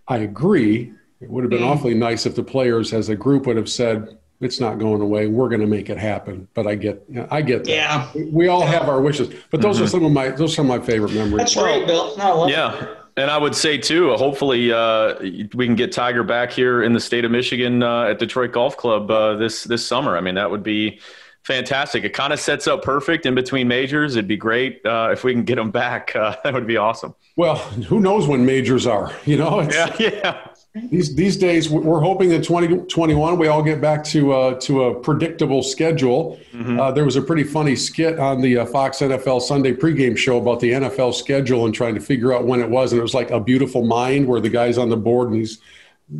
I 0.06 0.18
agree. 0.18 0.92
It 1.20 1.28
would 1.28 1.42
have 1.42 1.50
been 1.50 1.62
mm. 1.62 1.66
awfully 1.66 1.94
nice 1.94 2.24
if 2.24 2.36
the 2.36 2.44
players, 2.44 2.92
as 2.92 3.08
a 3.08 3.16
group, 3.16 3.46
would 3.46 3.56
have 3.56 3.68
said, 3.68 4.16
"It's 4.40 4.60
not 4.60 4.78
going 4.78 5.00
away. 5.00 5.26
We're 5.26 5.48
going 5.48 5.60
to 5.60 5.66
make 5.66 5.90
it 5.90 5.98
happen." 5.98 6.48
But 6.54 6.66
I 6.66 6.74
get, 6.74 7.04
I 7.30 7.42
get 7.42 7.64
that. 7.64 7.70
Yeah. 7.70 8.10
We 8.30 8.48
all 8.48 8.66
have 8.66 8.88
our 8.88 9.00
wishes, 9.00 9.32
but 9.50 9.60
those 9.60 9.76
mm-hmm. 9.76 9.84
are 9.84 9.88
some 9.88 10.04
of 10.04 10.12
my 10.12 10.28
those 10.30 10.52
are 10.52 10.54
some 10.56 10.70
of 10.70 10.80
my 10.80 10.86
favorite 10.86 11.12
memories. 11.12 11.38
That's 11.38 11.56
great, 11.56 11.86
Bill. 11.86 12.16
No, 12.16 12.48
yeah. 12.48 12.94
And 13.16 13.30
I 13.30 13.36
would 13.36 13.54
say 13.54 13.76
too, 13.76 14.14
hopefully 14.14 14.72
uh, 14.72 15.14
we 15.54 15.66
can 15.66 15.74
get 15.74 15.92
Tiger 15.92 16.22
back 16.22 16.52
here 16.52 16.82
in 16.82 16.92
the 16.92 17.00
state 17.00 17.24
of 17.24 17.30
Michigan 17.30 17.82
uh, 17.82 18.04
at 18.04 18.18
Detroit 18.18 18.52
Golf 18.52 18.76
Club 18.76 19.10
uh, 19.10 19.36
this 19.36 19.64
this 19.64 19.86
summer. 19.86 20.16
I 20.16 20.20
mean, 20.20 20.36
that 20.36 20.50
would 20.50 20.62
be 20.62 21.00
fantastic. 21.44 22.04
It 22.04 22.12
kind 22.12 22.32
of 22.32 22.40
sets 22.40 22.66
up 22.66 22.82
perfect 22.82 23.26
in 23.26 23.34
between 23.34 23.68
majors. 23.68 24.16
It'd 24.16 24.28
be 24.28 24.36
great 24.36 24.84
uh, 24.84 25.10
if 25.12 25.24
we 25.24 25.32
can 25.32 25.44
get 25.44 25.56
them 25.56 25.70
back. 25.70 26.14
Uh, 26.14 26.36
that 26.44 26.54
would 26.54 26.66
be 26.66 26.76
awesome. 26.76 27.14
Well, 27.36 27.56
who 27.56 28.00
knows 28.00 28.26
when 28.26 28.44
majors 28.44 28.86
are? 28.86 29.12
You 29.24 29.38
know, 29.38 29.60
yeah, 29.62 29.96
yeah. 29.98 30.46
These 30.72 31.16
these 31.16 31.36
days, 31.36 31.68
we're 31.68 32.00
hoping 32.00 32.28
that 32.28 32.44
2021 32.44 33.38
we 33.38 33.48
all 33.48 33.62
get 33.62 33.80
back 33.80 34.04
to 34.04 34.32
uh, 34.32 34.60
to 34.60 34.84
a 34.84 35.00
predictable 35.00 35.64
schedule. 35.64 36.38
Mm-hmm. 36.52 36.78
Uh, 36.78 36.92
there 36.92 37.04
was 37.04 37.16
a 37.16 37.22
pretty 37.22 37.42
funny 37.42 37.74
skit 37.74 38.20
on 38.20 38.40
the 38.40 38.58
uh, 38.58 38.66
Fox 38.66 38.98
NFL 38.98 39.42
Sunday 39.42 39.72
pregame 39.72 40.16
show 40.16 40.38
about 40.38 40.60
the 40.60 40.70
NFL 40.70 41.14
schedule 41.14 41.66
and 41.66 41.74
trying 41.74 41.96
to 41.96 42.00
figure 42.00 42.32
out 42.32 42.44
when 42.44 42.60
it 42.60 42.70
was, 42.70 42.92
and 42.92 43.00
it 43.00 43.02
was 43.02 43.14
like 43.14 43.32
a 43.32 43.40
beautiful 43.40 43.84
mind 43.84 44.28
where 44.28 44.40
the 44.40 44.48
guy's 44.48 44.78
on 44.78 44.88
the 44.90 44.96
board 44.96 45.30
and 45.30 45.38
he's 45.38 45.58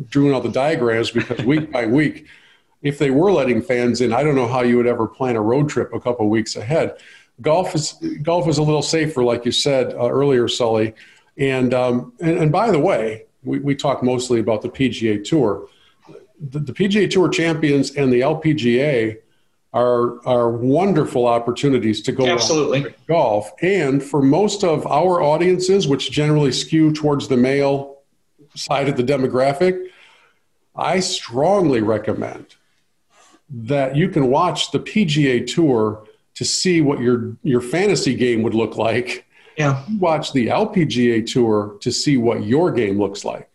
drawing 0.09 0.33
out 0.33 0.43
the 0.43 0.49
diagrams 0.49 1.11
because 1.11 1.45
week 1.45 1.71
by 1.71 1.85
week 1.85 2.27
if 2.81 2.97
they 2.97 3.11
were 3.11 3.31
letting 3.31 3.61
fans 3.61 4.01
in, 4.01 4.13
I 4.13 4.23
don't 4.23 4.35
know 4.35 4.47
how 4.47 4.61
you 4.61 4.77
would 4.77 4.87
ever 4.87 5.07
plan 5.07 5.35
a 5.35 5.41
road 5.41 5.69
trip 5.69 5.93
a 5.93 5.99
couple 5.99 6.27
weeks 6.29 6.55
ahead. 6.55 6.97
Golf 7.41 7.73
is 7.75 7.93
golf 8.21 8.47
is 8.47 8.57
a 8.57 8.63
little 8.63 8.81
safer, 8.81 9.23
like 9.23 9.45
you 9.45 9.51
said 9.51 9.93
uh, 9.93 10.09
earlier, 10.09 10.47
Sully. 10.47 10.93
And, 11.37 11.73
um, 11.73 12.13
and, 12.19 12.37
and 12.37 12.51
by 12.51 12.71
the 12.71 12.79
way, 12.79 13.25
we, 13.43 13.59
we 13.59 13.75
talk 13.75 14.03
mostly 14.03 14.39
about 14.39 14.61
the 14.61 14.69
PGA 14.69 15.23
Tour. 15.23 15.67
The, 16.39 16.59
the 16.59 16.73
PGA 16.73 17.09
Tour 17.09 17.29
champions 17.29 17.95
and 17.95 18.11
the 18.11 18.21
LPGA 18.21 19.17
are 19.73 20.25
are 20.27 20.49
wonderful 20.49 21.27
opportunities 21.27 22.01
to 22.01 22.11
go 22.11 22.25
absolutely 22.27 22.93
golf. 23.07 23.51
And 23.61 24.03
for 24.03 24.21
most 24.21 24.63
of 24.63 24.85
our 24.85 25.21
audiences, 25.21 25.87
which 25.87 26.11
generally 26.11 26.51
skew 26.51 26.91
towards 26.91 27.27
the 27.27 27.37
male 27.37 27.99
side 28.53 28.89
of 28.89 28.97
the 28.97 29.03
demographic, 29.03 29.87
I 30.75 30.99
strongly 30.99 31.81
recommend 31.81 32.55
that 33.49 33.95
you 33.95 34.09
can 34.09 34.27
watch 34.27 34.71
the 34.71 34.79
PGA 34.79 35.45
Tour 35.45 36.05
to 36.35 36.45
see 36.45 36.81
what 36.81 36.99
your 36.99 37.37
your 37.43 37.61
fantasy 37.61 38.15
game 38.15 38.43
would 38.43 38.53
look 38.53 38.75
like. 38.77 39.25
Yeah. 39.57 39.83
Watch 39.99 40.33
the 40.33 40.47
LPGA 40.47 41.25
Tour 41.31 41.77
to 41.81 41.91
see 41.91 42.17
what 42.17 42.43
your 42.43 42.71
game 42.71 42.99
looks 42.99 43.25
like. 43.25 43.49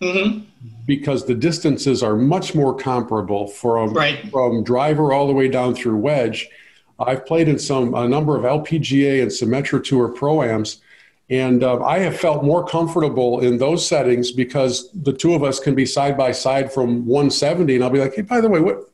Mm-hmm. 0.00 0.44
Because 0.86 1.26
the 1.26 1.34
distances 1.34 2.02
are 2.02 2.16
much 2.16 2.54
more 2.54 2.74
comparable 2.74 3.46
from 3.46 3.92
right. 3.92 4.30
from 4.30 4.64
driver 4.64 5.12
all 5.12 5.26
the 5.26 5.32
way 5.32 5.48
down 5.48 5.74
through 5.74 5.96
wedge. 5.96 6.48
I've 6.98 7.24
played 7.24 7.48
in 7.48 7.58
some 7.58 7.94
a 7.94 8.08
number 8.08 8.36
of 8.36 8.44
LPGA 8.44 9.22
and 9.22 9.30
Symetra 9.30 9.82
Tour 9.82 10.08
proams, 10.14 10.78
and 11.28 11.62
uh, 11.62 11.82
I 11.82 11.98
have 11.98 12.18
felt 12.18 12.44
more 12.44 12.66
comfortable 12.66 13.40
in 13.40 13.58
those 13.58 13.86
settings 13.86 14.32
because 14.32 14.90
the 14.92 15.12
two 15.12 15.34
of 15.34 15.42
us 15.42 15.60
can 15.60 15.74
be 15.74 15.86
side 15.86 16.16
by 16.16 16.32
side 16.32 16.72
from 16.72 17.06
170, 17.06 17.74
and 17.74 17.84
I'll 17.84 17.90
be 17.90 18.00
like, 18.00 18.16
"Hey, 18.16 18.22
by 18.22 18.40
the 18.40 18.48
way, 18.48 18.60
what 18.60 18.90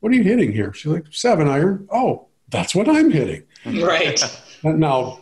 what 0.00 0.12
are 0.12 0.14
you 0.14 0.22
hitting 0.22 0.52
here? 0.52 0.72
She's 0.72 0.92
like, 0.92 1.06
seven 1.10 1.48
iron. 1.48 1.88
Oh, 1.92 2.26
that's 2.50 2.74
what 2.74 2.88
I'm 2.88 3.10
hitting. 3.10 3.42
Right. 3.66 4.20
now, 4.62 5.20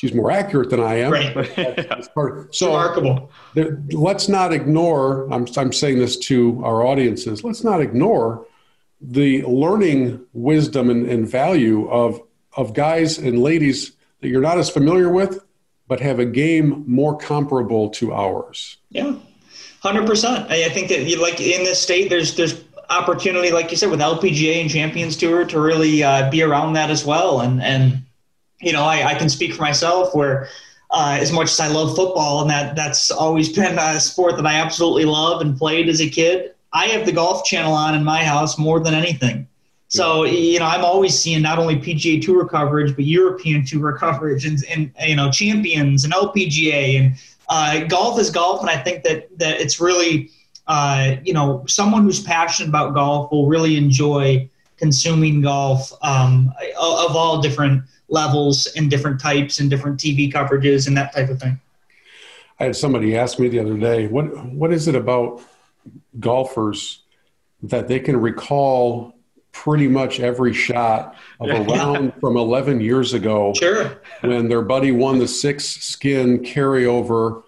she's 0.00 0.14
more 0.14 0.30
accurate 0.30 0.70
than 0.70 0.80
I 0.80 0.94
am. 1.00 1.12
Right. 1.12 2.08
so 2.54 2.66
remarkable. 2.68 3.30
let's 3.92 4.30
not 4.30 4.50
ignore, 4.50 5.30
I'm, 5.30 5.46
I'm 5.58 5.74
saying 5.74 5.98
this 5.98 6.16
to 6.20 6.64
our 6.64 6.86
audiences, 6.86 7.44
let's 7.44 7.62
not 7.62 7.82
ignore 7.82 8.46
the 9.02 9.42
learning 9.42 10.24
wisdom 10.32 10.88
and, 10.88 11.06
and 11.06 11.28
value 11.28 11.86
of, 11.90 12.18
of 12.56 12.72
guys 12.72 13.18
and 13.18 13.42
ladies 13.42 13.92
that 14.22 14.28
you're 14.28 14.40
not 14.40 14.56
as 14.56 14.70
familiar 14.70 15.10
with, 15.10 15.44
but 15.86 16.00
have 16.00 16.18
a 16.18 16.24
game 16.24 16.82
more 16.86 17.18
comparable 17.18 17.90
to 17.90 18.14
ours. 18.14 18.78
Yeah. 18.88 19.16
Hundred 19.82 20.06
percent. 20.06 20.50
I 20.50 20.68
think 20.70 20.88
that, 20.88 21.02
you 21.02 21.20
like 21.20 21.40
in 21.40 21.64
this 21.64 21.80
state, 21.80 22.10
there's 22.10 22.36
there's 22.36 22.62
opportunity, 22.90 23.50
like 23.50 23.70
you 23.70 23.78
said, 23.78 23.88
with 23.88 24.00
LPGA 24.00 24.60
and 24.60 24.68
Champions 24.68 25.16
Tour 25.16 25.46
to 25.46 25.58
really 25.58 26.02
uh, 26.02 26.30
be 26.30 26.42
around 26.42 26.74
that 26.74 26.90
as 26.90 27.04
well. 27.04 27.40
And 27.40 27.62
and 27.62 28.04
you 28.60 28.72
know, 28.72 28.84
I, 28.84 29.10
I 29.10 29.14
can 29.14 29.28
speak 29.28 29.54
for 29.54 29.62
myself 29.62 30.14
where. 30.14 30.48
Uh, 30.92 31.16
as 31.20 31.30
much 31.30 31.48
as 31.48 31.60
I 31.60 31.68
love 31.68 31.94
football, 31.94 32.40
and 32.40 32.50
that 32.50 32.74
that's 32.74 33.12
always 33.12 33.48
been 33.56 33.78
a 33.78 34.00
sport 34.00 34.34
that 34.34 34.44
I 34.44 34.54
absolutely 34.54 35.04
love 35.04 35.40
and 35.40 35.56
played 35.56 35.88
as 35.88 36.00
a 36.00 36.10
kid. 36.10 36.52
I 36.72 36.86
have 36.86 37.06
the 37.06 37.12
golf 37.12 37.44
channel 37.44 37.72
on 37.72 37.94
in 37.94 38.02
my 38.02 38.24
house 38.24 38.58
more 38.58 38.80
than 38.80 38.92
anything. 38.94 39.46
So 39.86 40.24
you 40.24 40.58
know, 40.58 40.64
I'm 40.64 40.84
always 40.84 41.16
seeing 41.16 41.42
not 41.42 41.60
only 41.60 41.76
PGA 41.76 42.20
Tour 42.20 42.44
coverage, 42.44 42.96
but 42.96 43.04
European 43.04 43.64
Tour 43.64 43.96
coverage, 44.00 44.44
and, 44.44 44.58
and 44.68 44.92
you 45.00 45.14
know, 45.14 45.30
champions 45.30 46.02
and 46.02 46.12
LPGA, 46.12 46.98
and 46.98 47.14
uh, 47.48 47.84
golf 47.84 48.18
is 48.18 48.30
golf, 48.30 48.60
and 48.60 48.68
I 48.68 48.76
think 48.76 49.04
that 49.04 49.28
that 49.38 49.60
it's 49.60 49.78
really 49.78 50.32
uh, 50.70 51.16
you 51.24 51.32
know, 51.32 51.64
someone 51.66 52.04
who's 52.04 52.22
passionate 52.22 52.68
about 52.68 52.94
golf 52.94 53.32
will 53.32 53.48
really 53.48 53.76
enjoy 53.76 54.48
consuming 54.76 55.42
golf 55.42 55.92
um, 56.02 56.52
of 56.80 57.16
all 57.16 57.40
different 57.40 57.82
levels 58.10 58.66
and 58.76 58.90
different 58.90 59.20
types 59.20 59.60
and 59.60 59.70
different 59.70 59.98
TV 59.98 60.30
coverages 60.32 60.86
and 60.86 60.96
that 60.96 61.12
type 61.14 61.30
of 61.30 61.40
thing. 61.40 61.58
I 62.58 62.64
had 62.64 62.76
somebody 62.76 63.16
ask 63.16 63.38
me 63.38 63.48
the 63.48 63.60
other 63.60 63.78
day, 63.78 64.06
what 64.06 64.24
what 64.46 64.72
is 64.72 64.86
it 64.88 64.94
about 64.94 65.40
golfers 66.18 67.02
that 67.62 67.88
they 67.88 68.00
can 68.00 68.16
recall 68.20 69.14
pretty 69.52 69.88
much 69.88 70.20
every 70.20 70.52
shot 70.52 71.16
of 71.40 71.48
a 71.50 71.62
round 71.74 72.12
from 72.20 72.36
11 72.36 72.80
years 72.80 73.14
ago 73.14 73.52
Sure. 73.54 74.00
when 74.20 74.48
their 74.48 74.62
buddy 74.62 74.92
won 74.92 75.18
the 75.18 75.26
six 75.28 75.64
skin 75.64 76.40
carryover 76.40 77.42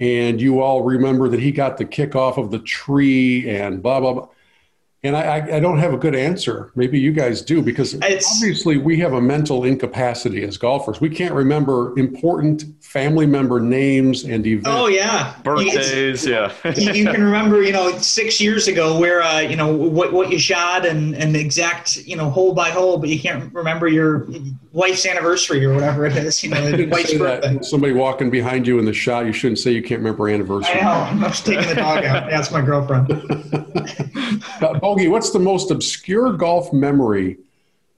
and 0.00 0.40
you 0.40 0.60
all 0.60 0.82
remember 0.84 1.28
that 1.28 1.40
he 1.40 1.50
got 1.50 1.76
the 1.76 1.84
kickoff 1.84 2.38
of 2.38 2.50
the 2.50 2.60
tree 2.60 3.48
and 3.48 3.82
blah 3.82 3.98
blah 4.00 4.12
blah 4.12 4.28
and 5.04 5.16
I, 5.16 5.22
I, 5.22 5.56
I 5.56 5.60
don't 5.60 5.78
have 5.78 5.94
a 5.94 5.96
good 5.96 6.16
answer. 6.16 6.72
Maybe 6.74 6.98
you 6.98 7.12
guys 7.12 7.40
do 7.42 7.62
because 7.62 7.94
It's- 7.94 8.26
obviously 8.36 8.78
we 8.78 8.98
have 8.98 9.12
a 9.12 9.20
mental 9.20 9.64
incapacity 9.64 10.42
as 10.42 10.56
golfers. 10.56 11.00
We 11.00 11.08
can't 11.08 11.34
remember 11.34 11.96
important 11.98 12.64
family 12.80 13.26
member 13.26 13.60
names 13.60 14.24
and 14.24 14.44
events. 14.46 14.68
Oh 14.68 14.88
yeah. 14.88 15.30
It's- 15.30 15.42
Birthdays, 15.44 16.26
yeah. 16.26 16.52
you, 16.76 16.92
you 16.92 17.04
can 17.04 17.22
remember, 17.22 17.62
you 17.62 17.72
know, 17.72 17.96
six 17.98 18.40
years 18.40 18.66
ago 18.66 18.98
where, 18.98 19.22
uh, 19.22 19.38
you 19.40 19.54
know, 19.56 19.72
what, 19.74 20.12
what 20.12 20.32
you 20.32 20.38
shot 20.38 20.84
and, 20.84 21.14
and 21.14 21.34
the 21.34 21.40
exact, 21.40 21.98
you 21.98 22.16
know, 22.16 22.28
hole 22.28 22.52
by 22.52 22.70
hole, 22.70 22.98
but 22.98 23.08
you 23.08 23.20
can't 23.20 23.52
remember 23.54 23.86
your 23.86 24.26
wife's 24.72 25.06
anniversary 25.06 25.64
or 25.64 25.74
whatever 25.74 26.06
it 26.06 26.16
is, 26.16 26.42
you 26.42 26.50
know, 26.50 26.58
You 26.58 26.64
the 26.64 26.70
shouldn't 26.70 26.92
wife's 26.92 27.10
say 27.10 27.16
that. 27.18 27.42
birthday. 27.42 27.58
Somebody 27.62 27.92
walking 27.94 28.30
behind 28.30 28.66
you 28.66 28.78
in 28.78 28.84
the 28.84 28.92
shot, 28.92 29.26
you 29.26 29.32
shouldn't 29.32 29.58
say 29.58 29.70
you 29.72 29.82
can't 29.82 30.00
remember 30.00 30.28
anniversary. 30.28 30.80
I 30.80 30.84
know. 30.84 30.90
I'm 30.90 31.20
just 31.20 31.46
taking 31.46 31.68
the 31.68 31.74
dog 31.74 32.04
out. 32.04 32.30
That's 32.30 32.50
my 32.50 32.60
girlfriend. 32.62 33.10
Uh, 34.60 34.78
Bogey, 34.78 35.08
what's 35.08 35.30
the 35.30 35.38
most 35.38 35.70
obscure 35.70 36.32
golf 36.32 36.72
memory 36.72 37.38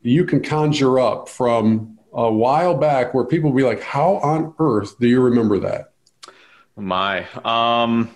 you 0.03 0.25
can 0.25 0.43
conjure 0.43 0.99
up 1.01 1.29
from 1.29 1.99
a 2.13 2.31
while 2.31 2.75
back 2.75 3.13
where 3.15 3.25
people 3.25 3.51
will 3.51 3.57
be 3.57 3.63
like, 3.65 3.83
How 3.83 4.17
on 4.17 4.55
earth 4.59 4.99
do 4.99 5.09
you 5.09 5.21
remember 5.23 5.59
that? 5.61 5.93
My, 6.77 7.27
um, 7.45 8.15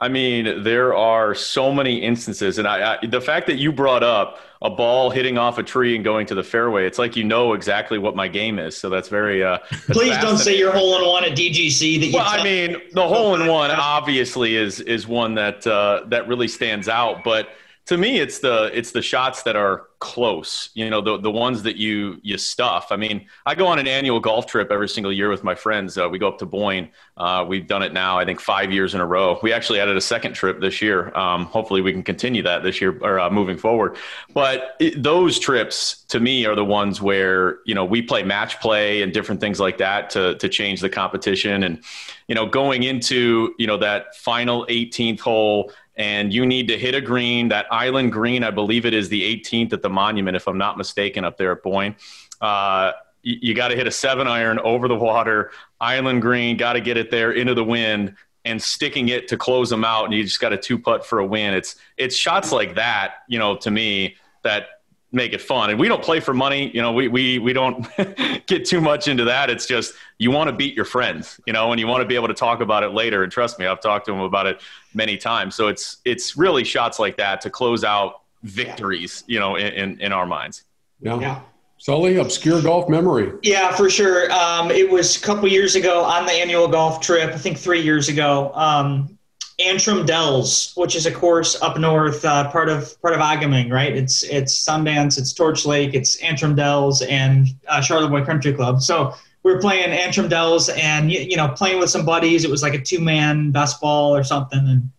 I 0.00 0.08
mean, 0.08 0.62
there 0.64 0.94
are 0.94 1.34
so 1.34 1.72
many 1.72 2.02
instances, 2.02 2.58
and 2.58 2.66
I, 2.68 2.94
I, 3.02 3.06
the 3.06 3.20
fact 3.20 3.46
that 3.46 3.56
you 3.56 3.72
brought 3.72 4.02
up 4.02 4.38
a 4.62 4.68
ball 4.68 5.08
hitting 5.10 5.38
off 5.38 5.56
a 5.56 5.62
tree 5.62 5.94
and 5.94 6.04
going 6.04 6.26
to 6.26 6.34
the 6.34 6.42
fairway, 6.42 6.86
it's 6.86 6.98
like 6.98 7.16
you 7.16 7.24
know 7.24 7.54
exactly 7.54 7.98
what 7.98 8.14
my 8.14 8.28
game 8.28 8.58
is. 8.58 8.76
So 8.76 8.90
that's 8.90 9.08
very. 9.08 9.42
Uh, 9.42 9.58
that's 9.70 9.84
Please 9.86 10.16
don't 10.18 10.36
say 10.36 10.58
you're 10.58 10.72
hole 10.72 10.98
in 10.98 11.06
one 11.06 11.24
at 11.24 11.32
DGC. 11.32 12.00
That 12.00 12.06
you 12.06 12.14
Well, 12.14 12.26
I 12.26 12.44
mean, 12.44 12.76
the 12.92 13.06
hole 13.06 13.34
in 13.34 13.46
one 13.46 13.70
obviously 13.70 14.56
is 14.56 14.80
is 14.80 15.08
one 15.08 15.34
that 15.34 15.66
uh, 15.66 16.02
that 16.08 16.28
really 16.28 16.48
stands 16.48 16.88
out. 16.88 17.24
But 17.24 17.48
to 17.86 17.96
me, 17.96 18.18
it's 18.18 18.38
the 18.38 18.70
it's 18.72 18.92
the 18.92 19.02
shots 19.02 19.42
that 19.42 19.56
are 19.56 19.88
close. 19.98 20.70
You 20.74 20.88
know, 20.90 21.00
the 21.00 21.18
the 21.18 21.30
ones 21.30 21.62
that 21.64 21.76
you 21.76 22.18
you 22.22 22.38
stuff. 22.38 22.88
I 22.90 22.96
mean, 22.96 23.26
I 23.46 23.54
go 23.54 23.66
on 23.66 23.78
an 23.78 23.88
annual 23.88 24.20
golf 24.20 24.46
trip 24.46 24.70
every 24.70 24.88
single 24.88 25.12
year 25.12 25.28
with 25.28 25.42
my 25.42 25.54
friends. 25.54 25.98
Uh, 25.98 26.08
we 26.08 26.18
go 26.18 26.28
up 26.28 26.38
to 26.38 26.46
Boyne. 26.46 26.90
Uh, 27.16 27.44
we've 27.48 27.66
done 27.66 27.82
it 27.82 27.92
now, 27.92 28.18
I 28.18 28.24
think, 28.24 28.40
five 28.40 28.72
years 28.72 28.94
in 28.94 29.00
a 29.00 29.06
row. 29.06 29.38
We 29.42 29.52
actually 29.52 29.80
added 29.80 29.96
a 29.96 30.00
second 30.00 30.34
trip 30.34 30.60
this 30.60 30.80
year. 30.80 31.14
Um, 31.16 31.46
hopefully, 31.46 31.80
we 31.80 31.92
can 31.92 32.02
continue 32.02 32.42
that 32.42 32.62
this 32.62 32.80
year 32.80 32.96
or 33.02 33.18
uh, 33.18 33.30
moving 33.30 33.56
forward. 33.58 33.96
But 34.32 34.76
it, 34.78 35.02
those 35.02 35.38
trips, 35.38 36.04
to 36.08 36.20
me, 36.20 36.46
are 36.46 36.54
the 36.54 36.64
ones 36.64 37.02
where 37.02 37.58
you 37.66 37.74
know 37.74 37.84
we 37.84 38.02
play 38.02 38.22
match 38.22 38.60
play 38.60 39.02
and 39.02 39.12
different 39.12 39.40
things 39.40 39.58
like 39.58 39.78
that 39.78 40.10
to 40.10 40.36
to 40.36 40.48
change 40.48 40.80
the 40.80 40.90
competition 40.90 41.64
and 41.64 41.82
you 42.30 42.36
know, 42.36 42.46
going 42.46 42.84
into, 42.84 43.56
you 43.58 43.66
know, 43.66 43.76
that 43.76 44.14
final 44.14 44.64
18th 44.66 45.18
hole 45.18 45.72
and 45.96 46.32
you 46.32 46.46
need 46.46 46.68
to 46.68 46.78
hit 46.78 46.94
a 46.94 47.00
green, 47.00 47.48
that 47.48 47.66
island 47.70 48.12
green, 48.12 48.44
I 48.44 48.50
believe 48.50 48.86
it 48.86 48.94
is 48.94 49.08
the 49.08 49.22
18th 49.22 49.72
at 49.72 49.82
the 49.82 49.90
monument, 49.90 50.36
if 50.36 50.46
I'm 50.46 50.58
not 50.58 50.78
mistaken, 50.78 51.24
up 51.24 51.36
there 51.36 51.52
at 51.52 51.62
Boyne. 51.62 51.96
Uh, 52.40 52.92
you, 53.22 53.36
you 53.40 53.54
got 53.54 53.68
to 53.68 53.76
hit 53.76 53.86
a 53.86 53.90
seven 53.90 54.26
iron 54.26 54.58
over 54.60 54.88
the 54.88 54.96
water, 54.96 55.50
island 55.80 56.22
green, 56.22 56.56
got 56.56 56.74
to 56.74 56.80
get 56.80 56.96
it 56.96 57.10
there 57.10 57.32
into 57.32 57.54
the 57.54 57.64
wind 57.64 58.14
and 58.44 58.62
sticking 58.62 59.08
it 59.08 59.28
to 59.28 59.36
close 59.36 59.68
them 59.68 59.84
out. 59.84 60.06
And 60.06 60.14
you 60.14 60.22
just 60.22 60.40
got 60.40 60.52
a 60.52 60.56
two 60.56 60.78
putt 60.78 61.04
for 61.04 61.18
a 61.18 61.26
win. 61.26 61.52
It's, 61.52 61.76
it's 61.96 62.16
shots 62.16 62.52
like 62.52 62.76
that, 62.76 63.16
you 63.28 63.38
know, 63.38 63.56
to 63.56 63.70
me 63.70 64.16
that 64.42 64.79
make 65.12 65.32
it 65.32 65.40
fun. 65.40 65.70
And 65.70 65.78
we 65.78 65.88
don't 65.88 66.02
play 66.02 66.20
for 66.20 66.32
money. 66.32 66.70
You 66.72 66.82
know, 66.82 66.92
we, 66.92 67.08
we, 67.08 67.38
we 67.38 67.52
don't 67.52 67.86
get 68.46 68.64
too 68.64 68.80
much 68.80 69.08
into 69.08 69.24
that. 69.24 69.50
It's 69.50 69.66
just, 69.66 69.94
you 70.18 70.30
want 70.30 70.48
to 70.48 70.56
beat 70.56 70.74
your 70.74 70.84
friends, 70.84 71.40
you 71.46 71.52
know, 71.52 71.72
and 71.72 71.80
you 71.80 71.86
want 71.86 72.02
to 72.02 72.06
be 72.06 72.14
able 72.14 72.28
to 72.28 72.34
talk 72.34 72.60
about 72.60 72.82
it 72.82 72.90
later. 72.90 73.22
And 73.22 73.32
trust 73.32 73.58
me, 73.58 73.66
I've 73.66 73.80
talked 73.80 74.06
to 74.06 74.12
him 74.12 74.20
about 74.20 74.46
it 74.46 74.60
many 74.94 75.16
times. 75.16 75.54
So 75.54 75.68
it's, 75.68 75.98
it's 76.04 76.36
really 76.36 76.64
shots 76.64 76.98
like 76.98 77.16
that 77.16 77.40
to 77.42 77.50
close 77.50 77.82
out 77.82 78.22
victories, 78.42 79.24
you 79.26 79.40
know, 79.40 79.56
in, 79.56 79.72
in, 79.72 80.00
in 80.00 80.12
our 80.12 80.26
minds. 80.26 80.64
Yeah. 81.00 81.18
Yeah. 81.18 81.40
Sully, 81.78 82.16
obscure 82.16 82.60
golf 82.60 82.90
memory. 82.90 83.32
Yeah, 83.42 83.74
for 83.74 83.88
sure. 83.88 84.30
Um, 84.30 84.70
it 84.70 84.90
was 84.90 85.16
a 85.16 85.20
couple 85.20 85.48
years 85.48 85.76
ago 85.76 86.04
on 86.04 86.26
the 86.26 86.32
annual 86.32 86.68
golf 86.68 87.00
trip. 87.00 87.30
I 87.32 87.38
think 87.38 87.56
three 87.56 87.80
years 87.80 88.10
ago. 88.10 88.52
Um, 88.54 89.18
Antrim 89.66 90.06
Dells, 90.06 90.72
which 90.76 90.96
is 90.96 91.06
a 91.06 91.12
course 91.12 91.60
up 91.60 91.78
north, 91.78 92.24
uh, 92.24 92.50
part 92.50 92.68
of 92.68 93.00
part 93.02 93.14
of 93.14 93.20
A-Ga-Ming, 93.20 93.70
right? 93.70 93.94
It's 93.94 94.22
it's 94.22 94.64
Sundance, 94.64 95.18
it's 95.18 95.32
Torch 95.32 95.66
Lake, 95.66 95.94
it's 95.94 96.16
Antrim 96.22 96.54
Dells, 96.54 97.02
and 97.02 97.48
uh, 97.68 97.80
Charlevoix 97.80 98.24
Country 98.24 98.52
Club. 98.52 98.80
So 98.80 99.14
we 99.42 99.52
were 99.52 99.60
playing 99.60 99.90
Antrim 99.90 100.28
Dells, 100.28 100.68
and 100.70 101.10
you, 101.10 101.20
you 101.20 101.36
know, 101.36 101.48
playing 101.48 101.78
with 101.78 101.90
some 101.90 102.04
buddies. 102.04 102.44
It 102.44 102.50
was 102.50 102.62
like 102.62 102.74
a 102.74 102.80
two 102.80 103.00
man 103.00 103.50
best 103.50 103.80
ball 103.80 104.16
or 104.16 104.24
something, 104.24 104.58
and 104.58 104.90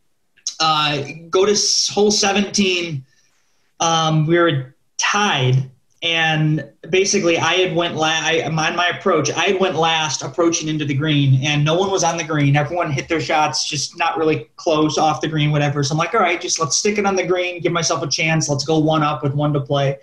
uh, 0.59 1.03
go 1.29 1.45
to 1.45 1.55
hole 1.91 2.11
seventeen. 2.11 3.05
Um, 3.79 4.27
we 4.27 4.37
were 4.37 4.75
tied 4.97 5.71
and 6.03 6.67
basically 6.89 7.37
I 7.37 7.53
had 7.53 7.75
went 7.75 7.95
last. 7.95 8.25
I, 8.25 8.41
on 8.41 8.55
my 8.55 8.87
approach, 8.87 9.31
I 9.31 9.45
had 9.45 9.59
went 9.59 9.75
last, 9.75 10.23
approaching 10.23 10.67
into 10.67 10.85
the 10.85 10.95
green, 10.95 11.45
and 11.45 11.63
no 11.63 11.75
one 11.75 11.91
was 11.91 12.03
on 12.03 12.17
the 12.17 12.23
green. 12.23 12.55
Everyone 12.55 12.91
hit 12.91 13.07
their 13.07 13.21
shots, 13.21 13.67
just 13.67 13.97
not 13.97 14.17
really 14.17 14.49
close 14.55 14.97
off 14.97 15.21
the 15.21 15.27
green, 15.27 15.51
whatever. 15.51 15.83
So 15.83 15.93
I'm 15.93 15.99
like, 15.99 16.13
all 16.13 16.21
right, 16.21 16.41
just 16.41 16.59
let's 16.59 16.77
stick 16.77 16.97
it 16.97 17.05
on 17.05 17.15
the 17.15 17.25
green, 17.25 17.61
give 17.61 17.71
myself 17.71 18.01
a 18.01 18.07
chance. 18.07 18.49
Let's 18.49 18.65
go 18.65 18.79
one 18.79 19.03
up 19.03 19.21
with 19.21 19.33
one 19.33 19.53
to 19.53 19.61
play, 19.61 19.99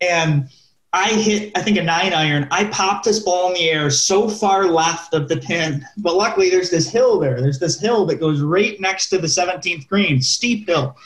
and 0.00 0.48
I 0.92 1.12
hit, 1.12 1.56
I 1.56 1.62
think, 1.62 1.76
a 1.76 1.82
nine 1.82 2.14
iron. 2.14 2.48
I 2.50 2.64
popped 2.64 3.04
this 3.04 3.18
ball 3.20 3.48
in 3.48 3.54
the 3.54 3.70
air 3.70 3.90
so 3.90 4.28
far 4.28 4.66
left 4.66 5.12
of 5.12 5.28
the 5.28 5.36
pin, 5.36 5.86
but 5.98 6.16
luckily 6.16 6.48
there's 6.48 6.70
this 6.70 6.88
hill 6.88 7.18
there. 7.18 7.40
There's 7.40 7.58
this 7.58 7.78
hill 7.78 8.06
that 8.06 8.16
goes 8.16 8.40
right 8.40 8.80
next 8.80 9.10
to 9.10 9.18
the 9.18 9.26
17th 9.26 9.86
green, 9.86 10.22
steep 10.22 10.66
hill. 10.66 10.96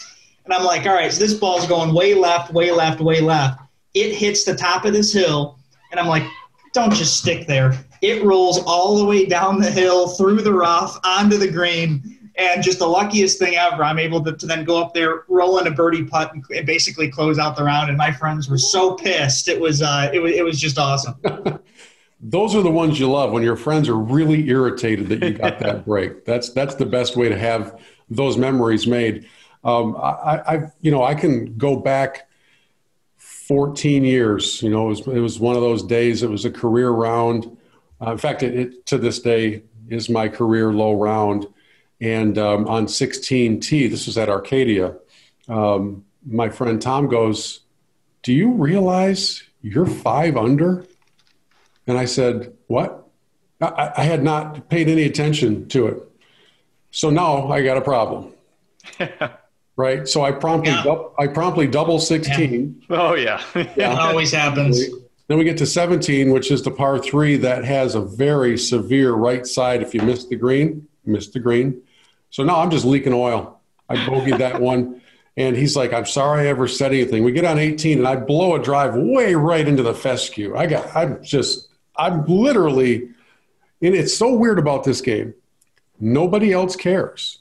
And 0.45 0.55
I'm 0.55 0.65
like, 0.65 0.87
all 0.87 0.95
right, 0.95 1.13
so 1.13 1.19
this 1.19 1.35
ball's 1.35 1.67
going 1.67 1.95
way 1.95 2.15
left, 2.15 2.53
way 2.53 2.71
left, 2.71 3.01
way 3.01 3.21
left. 3.21 3.62
It 3.95 4.15
hits 4.15 4.45
the 4.45 4.55
top 4.55 4.85
of 4.85 4.93
this 4.93 5.13
hill, 5.13 5.59
and 5.91 6.01
I'm 6.01 6.09
like, 6.09 6.25
don't 6.73 6.93
just 6.93 7.19
stick 7.19 7.47
there. 7.47 7.77
It 8.01 8.25
rolls 8.25 8.63
all 8.67 8.99
the 8.99 9.05
way 9.05 9.27
down 9.27 9.61
the 9.61 9.71
hill, 9.71 10.09
through 10.09 10.43
the 10.43 10.53
rough, 10.53 10.99
onto 11.05 11.37
the 11.37 11.51
green, 11.51 12.31
and 12.37 12.63
just 12.63 12.79
the 12.79 12.87
luckiest 12.87 13.39
thing 13.39 13.57
ever. 13.57 13.85
I'm 13.85 13.99
able 13.99 14.25
to, 14.25 14.33
to 14.33 14.47
then 14.47 14.65
go 14.65 14.83
up 14.83 14.95
there, 14.95 15.25
roll 15.29 15.59
in 15.59 15.67
a 15.67 15.71
birdie 15.71 16.05
putt, 16.05 16.33
and, 16.35 16.43
and 16.55 16.67
basically 16.67 17.11
close 17.11 17.39
out 17.39 17.57
the 17.57 17.65
round. 17.65 17.91
And 17.91 17.99
my 17.99 18.11
friends 18.11 18.49
were 18.49 18.59
so 18.59 18.95
pissed. 18.95 19.49
It 19.49 19.61
was, 19.61 19.83
uh, 19.83 20.11
it 20.13 20.19
was, 20.21 20.33
it 20.33 20.45
was 20.45 20.59
just 20.59 20.79
awesome. 20.79 21.15
Those 22.25 22.55
are 22.55 22.63
the 22.63 22.71
ones 22.71 23.01
you 23.01 23.11
love 23.11 23.33
when 23.33 23.43
your 23.43 23.57
friends 23.57 23.89
are 23.89 23.97
really 23.97 24.49
irritated 24.49 25.09
that 25.09 25.25
you 25.25 25.33
got 25.33 25.59
that 25.59 25.85
break. 25.85 26.25
That's 26.25 26.51
that's 26.51 26.77
the 26.77 26.87
best 26.87 27.17
way 27.17 27.29
to 27.29 27.37
have 27.37 27.81
those 28.09 28.37
memories 28.37 28.87
made. 28.87 29.29
Um, 29.65 29.97
I, 29.97 30.43
I, 30.47 30.63
you 30.81 30.93
know, 30.93 31.03
I 31.03 31.17
can 31.17 31.57
go 31.57 31.75
back 31.75 32.29
14 33.49 34.05
years. 34.05 34.63
You 34.63 34.71
know, 34.71 34.87
it 34.87 34.89
was, 34.89 35.01
it 35.01 35.21
was 35.21 35.41
one 35.41 35.57
of 35.57 35.63
those 35.63 35.83
days. 35.83 36.23
It 36.23 36.31
was 36.31 36.45
a 36.45 36.51
career 36.51 36.91
round. 36.91 37.57
Uh, 38.01 38.13
in 38.13 38.19
fact, 38.19 38.43
it, 38.43 38.55
it 38.55 38.87
to 38.87 38.99
this 38.99 39.21
day 39.21 39.63
is 39.89 40.09
my 40.09 40.29
career 40.29 40.73
low 40.73 40.95
round. 40.95 41.47
And 42.01 42.37
um, 42.39 42.67
on 42.67 42.87
16T, 42.87 43.91
this 43.91 44.07
was 44.07 44.19
at 44.19 44.29
Arcadia. 44.29 44.97
Um, 45.49 46.05
my 46.27 46.49
friend 46.49 46.81
Tom 46.81 47.09
goes, 47.09 47.61
"Do 48.23 48.33
you 48.33 48.53
realize 48.53 49.43
you're 49.61 49.87
five 49.87 50.37
under?" 50.37 50.87
And 51.87 51.99
I 51.99 52.05
said, 52.05 52.53
What? 52.67 53.09
I, 53.61 53.93
I, 53.97 54.05
had 54.05 54.23
not 54.23 54.69
paid 54.69 54.89
any 54.89 55.03
attention 55.05 55.69
to 55.69 55.87
it. 55.87 56.03
So 56.91 57.11
now 57.11 57.51
I 57.51 57.63
got 57.63 57.77
a 57.77 57.81
problem. 57.81 58.33
right? 59.77 60.07
So 60.09 60.23
I 60.25 60.33
promptly, 60.33 60.73
Yeah. 60.73 60.83
dou- 60.83 61.11
I 61.19 61.27
promptly 61.27 61.67
double 61.67 61.99
16. 61.99 62.83
Oh 62.91 63.15
yeah. 63.15 63.43
It 63.55 63.83
always 63.83 64.33
happens. 64.33 64.81
Then 65.29 65.39
we 65.39 65.45
get 65.45 65.57
to 65.59 65.67
17, 65.67 66.31
which 66.31 66.51
is 66.51 66.63
the 66.63 66.71
par 66.71 66.99
three 66.99 67.37
that 67.39 67.65
has 67.65 67.95
a 67.95 68.01
very 68.01 68.59
severe 68.59 69.13
right 69.13 69.47
side. 69.47 69.81
If 69.83 69.95
you 69.95 70.03
miss 70.03 70.27
the 70.27 70.37
green, 70.37 70.87
miss 71.07 71.29
the 71.29 71.39
green. 71.41 71.81
So 72.31 72.43
now 72.43 72.57
I'm 72.61 72.71
just 72.71 72.85
leaking 72.85 73.13
oil. 73.15 73.61
I 73.89 73.97
bogeyed 73.97 74.39
that 74.39 74.61
one. 74.73 75.01
And 75.39 75.57
he's 75.57 75.75
like, 75.77 75.95
I'm 75.95 76.05
sorry 76.05 76.43
I 76.43 76.47
ever 76.49 76.69
said 76.69 76.93
anything. 76.93 77.25
We 77.25 77.33
get 77.33 77.47
on 77.47 77.59
18 77.59 77.99
and 77.99 78.07
I 78.07 78.17
blow 78.17 78.55
a 78.57 78.63
drive 78.63 78.95
way 78.95 79.35
right 79.35 79.67
into 79.67 79.83
the 79.83 79.95
fescue. 79.95 80.55
I 80.55 80.67
got, 80.67 80.95
I'm 80.95 81.23
just, 81.25 81.69
I'm 81.97 82.27
literally, 82.27 83.09
and 83.81 83.95
it's 83.95 84.15
so 84.15 84.35
weird 84.35 84.59
about 84.59 84.85
this 84.85 85.01
game. 85.01 85.33
Nobody 85.99 86.53
else 86.53 86.77
cares. 86.77 87.39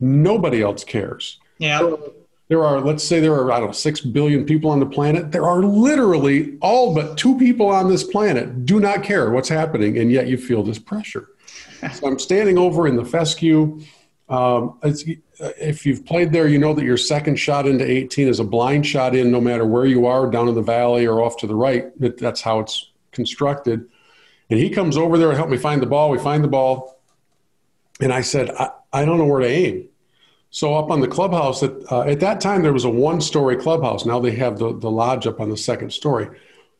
Nobody 0.00 0.60
else 0.62 0.84
cares 0.84 1.38
Yeah. 1.58 1.90
there 2.48 2.62
are 2.64 2.80
let's 2.80 3.02
say 3.02 3.18
there 3.20 3.34
are 3.34 3.50
i 3.50 3.58
don't 3.58 3.68
know 3.68 3.72
6 3.72 4.00
billion 4.02 4.44
people 4.44 4.70
on 4.70 4.78
the 4.78 4.86
planet 4.86 5.32
there 5.32 5.46
are 5.46 5.62
literally 5.62 6.56
all 6.60 6.94
but 6.94 7.16
two 7.16 7.36
people 7.38 7.68
on 7.68 7.88
this 7.88 8.04
planet 8.04 8.64
do 8.66 8.78
not 8.78 9.02
care 9.02 9.30
what's 9.30 9.48
happening 9.48 9.98
and 9.98 10.12
yet 10.12 10.26
you 10.28 10.36
feel 10.36 10.62
this 10.62 10.78
pressure 10.78 11.30
so 11.94 12.06
i'm 12.06 12.18
standing 12.18 12.58
over 12.58 12.86
in 12.86 12.96
the 12.96 13.04
fescue 13.04 13.80
Um, 14.28 14.78
if 15.60 15.86
you've 15.86 16.04
played 16.04 16.32
there, 16.32 16.48
you 16.48 16.58
know 16.58 16.74
that 16.74 16.84
your 16.84 16.96
second 16.96 17.36
shot 17.36 17.64
into 17.68 17.84
18 17.88 18.26
is 18.26 18.40
a 18.40 18.44
blind 18.44 18.84
shot 18.84 19.14
in, 19.14 19.30
no 19.30 19.40
matter 19.40 19.64
where 19.64 19.86
you 19.86 20.04
are, 20.06 20.28
down 20.28 20.48
in 20.48 20.54
the 20.56 20.62
valley 20.76 21.06
or 21.06 21.22
off 21.22 21.36
to 21.42 21.46
the 21.46 21.54
right. 21.54 21.84
That's 22.00 22.40
how 22.42 22.58
it's 22.58 22.90
constructed. 23.12 23.86
And 24.50 24.58
he 24.58 24.68
comes 24.68 24.96
over 24.96 25.16
there 25.16 25.30
to 25.30 25.36
help 25.36 25.48
me 25.48 25.56
find 25.58 25.80
the 25.80 25.86
ball. 25.86 26.10
We 26.10 26.18
find 26.18 26.42
the 26.42 26.48
ball. 26.48 26.98
And 28.00 28.12
I 28.12 28.22
said, 28.22 28.50
I, 28.50 28.70
I 28.92 29.04
don't 29.04 29.18
know 29.18 29.26
where 29.26 29.40
to 29.40 29.48
aim. 29.48 29.88
So 30.50 30.74
up 30.74 30.90
on 30.90 31.00
the 31.00 31.08
clubhouse, 31.08 31.62
at, 31.62 31.72
uh, 31.90 32.02
at 32.02 32.20
that 32.20 32.40
time, 32.40 32.62
there 32.62 32.72
was 32.72 32.84
a 32.84 32.90
one-story 32.90 33.56
clubhouse. 33.56 34.06
Now 34.06 34.20
they 34.20 34.30
have 34.32 34.58
the, 34.58 34.78
the 34.78 34.90
lodge 34.90 35.26
up 35.26 35.40
on 35.40 35.50
the 35.50 35.56
second 35.56 35.92
story. 35.92 36.28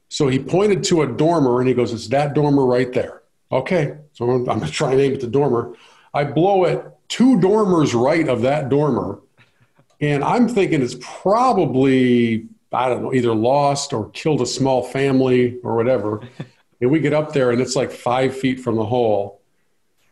So 0.09 0.29
he 0.29 0.39
pointed 0.39 0.85
to 0.85 1.03
a 1.03 1.07
dormer 1.07 1.61
and 1.61 1.69
he 1.69 1.75
goes, 1.75 1.93
it's 1.93 2.09
that 2.09 2.35
dormer 2.35 2.65
right 2.65 2.93
there. 2.93 3.23
Okay. 3.53 3.99
So 4.13 4.31
I'm, 4.31 4.49
I'm 4.49 4.61
to 4.61 4.71
try 4.71 4.93
and 4.93 5.01
aim 5.01 5.15
at 5.15 5.21
the 5.21 5.27
dormer. 5.27 5.75
I 6.15 6.25
blow 6.25 6.65
it 6.65 6.85
two 7.09 7.41
dormers 7.41 7.95
right 7.95 8.29
of 8.29 8.43
that 8.43 8.69
dormer. 8.69 9.21
And 10.01 10.23
I'm 10.25 10.49
thinking 10.49 10.83
it's 10.83 10.97
probably, 11.01 12.47
I 12.73 12.89
don't 12.89 13.03
know, 13.03 13.15
either 13.15 13.35
lost 13.35 13.93
or 13.93 14.11
killed 14.11 14.43
a 14.43 14.47
small 14.47 14.83
family 14.83 15.59
or 15.63 15.77
whatever. 15.77 16.27
and 16.81 16.91
we 16.91 17.01
get 17.01 17.13
up 17.13 17.33
there 17.33 17.51
and 17.51 17.61
it's 17.61 17.77
like 17.77 17.91
five 17.91 18.37
feet 18.37 18.61
from 18.61 18.77
the 18.77 18.85
hole. 18.85 19.36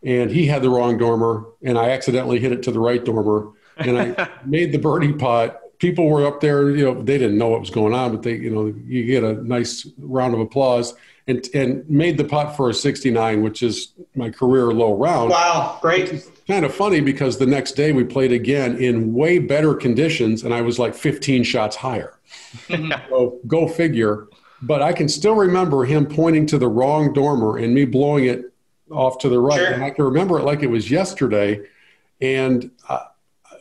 And 0.05 0.29
he 0.29 0.45
had 0.45 0.61
the 0.61 0.69
wrong 0.69 0.97
dormer, 0.97 1.45
and 1.63 1.77
I 1.77 1.89
accidentally 1.89 2.39
hit 2.39 2.51
it 2.51 2.63
to 2.63 2.71
the 2.71 2.79
right 2.79 3.03
dormer. 3.03 3.51
And 3.77 3.97
I 3.97 4.29
made 4.45 4.71
the 4.71 4.77
birdie 4.77 5.13
putt. 5.13 5.61
People 5.79 6.07
were 6.07 6.25
up 6.25 6.39
there, 6.39 6.69
you 6.69 6.85
know, 6.85 7.01
they 7.01 7.17
didn't 7.17 7.37
know 7.37 7.49
what 7.49 7.59
was 7.59 7.69
going 7.69 7.93
on, 7.93 8.11
but 8.11 8.23
they, 8.23 8.35
you 8.35 8.49
know, 8.49 8.73
you 8.85 9.03
get 9.05 9.23
a 9.23 9.33
nice 9.43 9.87
round 9.97 10.33
of 10.33 10.39
applause 10.39 10.93
and, 11.27 11.45
and 11.53 11.89
made 11.89 12.17
the 12.17 12.23
putt 12.23 12.55
for 12.55 12.69
a 12.69 12.73
69, 12.73 13.43
which 13.43 13.61
is 13.61 13.93
my 14.15 14.29
career 14.29 14.71
low 14.71 14.93
round. 14.93 15.31
Wow, 15.31 15.79
great 15.81 16.23
kind 16.47 16.65
of 16.65 16.73
funny 16.73 16.99
because 16.99 17.37
the 17.37 17.45
next 17.45 17.73
day 17.73 17.91
we 17.91 18.03
played 18.03 18.31
again 18.31 18.77
in 18.77 19.13
way 19.13 19.39
better 19.39 19.73
conditions 19.73 20.43
and 20.43 20.53
I 20.53 20.61
was 20.61 20.77
like 20.77 20.93
15 20.93 21.43
shots 21.43 21.75
higher. 21.75 22.19
so 22.67 23.39
go 23.47 23.67
figure. 23.67 24.27
But 24.61 24.81
I 24.81 24.93
can 24.93 25.09
still 25.09 25.35
remember 25.35 25.85
him 25.85 26.05
pointing 26.05 26.45
to 26.47 26.57
the 26.57 26.67
wrong 26.67 27.13
dormer 27.13 27.57
and 27.57 27.73
me 27.73 27.85
blowing 27.85 28.25
it 28.25 28.53
off 28.91 29.17
to 29.19 29.29
the 29.29 29.39
right. 29.39 29.57
Sure. 29.57 29.71
And 29.71 29.83
I 29.83 29.89
can 29.89 30.05
remember 30.05 30.39
it 30.39 30.43
like 30.43 30.63
it 30.63 30.69
was 30.69 30.89
yesterday. 30.89 31.61
And 32.21 32.71
uh, 32.87 32.99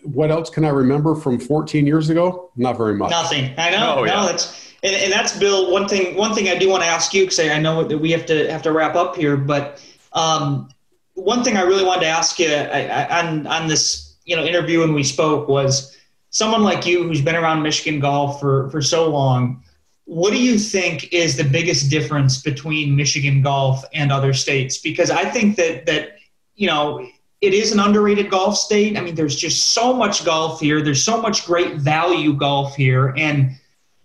what 0.02 0.30
else 0.30 0.50
can 0.50 0.64
I 0.64 0.68
remember 0.68 1.14
from 1.14 1.38
14 1.38 1.86
years 1.86 2.10
ago? 2.10 2.50
Not 2.56 2.76
very 2.76 2.94
much. 2.94 3.10
Nothing. 3.10 3.54
I 3.58 3.70
know. 3.70 3.96
Oh, 3.98 4.04
no, 4.04 4.04
yeah. 4.04 4.26
that's 4.26 4.72
and, 4.82 4.94
and 4.94 5.12
that's 5.12 5.36
Bill. 5.38 5.72
One 5.72 5.88
thing. 5.88 6.16
One 6.16 6.34
thing 6.34 6.48
I 6.48 6.56
do 6.56 6.68
want 6.68 6.82
to 6.82 6.88
ask 6.88 7.14
you 7.14 7.22
because 7.22 7.40
I 7.40 7.58
know 7.58 7.84
that 7.84 7.98
we 7.98 8.10
have 8.12 8.26
to 8.26 8.50
have 8.50 8.62
to 8.62 8.72
wrap 8.72 8.94
up 8.94 9.16
here, 9.16 9.36
but 9.36 9.82
um, 10.12 10.68
one 11.14 11.42
thing 11.42 11.56
I 11.56 11.62
really 11.62 11.84
wanted 11.84 12.02
to 12.02 12.08
ask 12.08 12.38
you 12.38 12.48
I, 12.48 12.86
I, 12.86 13.20
on 13.20 13.46
on 13.46 13.66
this 13.66 14.16
you 14.24 14.36
know 14.36 14.44
interview 14.44 14.80
when 14.80 14.92
we 14.92 15.02
spoke 15.02 15.48
was 15.48 15.96
someone 16.30 16.62
like 16.62 16.84
you 16.84 17.02
who's 17.04 17.22
been 17.22 17.36
around 17.36 17.62
Michigan 17.62 17.98
golf 17.98 18.40
for 18.40 18.68
for 18.70 18.82
so 18.82 19.08
long. 19.08 19.62
What 20.06 20.32
do 20.32 20.42
you 20.42 20.58
think 20.58 21.12
is 21.12 21.36
the 21.36 21.44
biggest 21.44 21.90
difference 21.90 22.42
between 22.42 22.94
Michigan 22.94 23.40
golf 23.40 23.84
and 23.94 24.12
other 24.12 24.34
states? 24.34 24.78
Because 24.78 25.10
I 25.10 25.24
think 25.24 25.56
that 25.56 25.86
that 25.86 26.18
you 26.56 26.66
know 26.66 27.06
it 27.40 27.54
is 27.54 27.72
an 27.72 27.80
underrated 27.80 28.30
golf 28.30 28.56
state. 28.56 28.96
I 28.96 29.00
mean, 29.00 29.14
there's 29.14 29.36
just 29.36 29.70
so 29.70 29.92
much 29.92 30.24
golf 30.24 30.60
here. 30.60 30.82
There's 30.82 31.04
so 31.04 31.20
much 31.20 31.46
great 31.46 31.76
value 31.76 32.34
golf 32.34 32.76
here, 32.76 33.14
and 33.16 33.56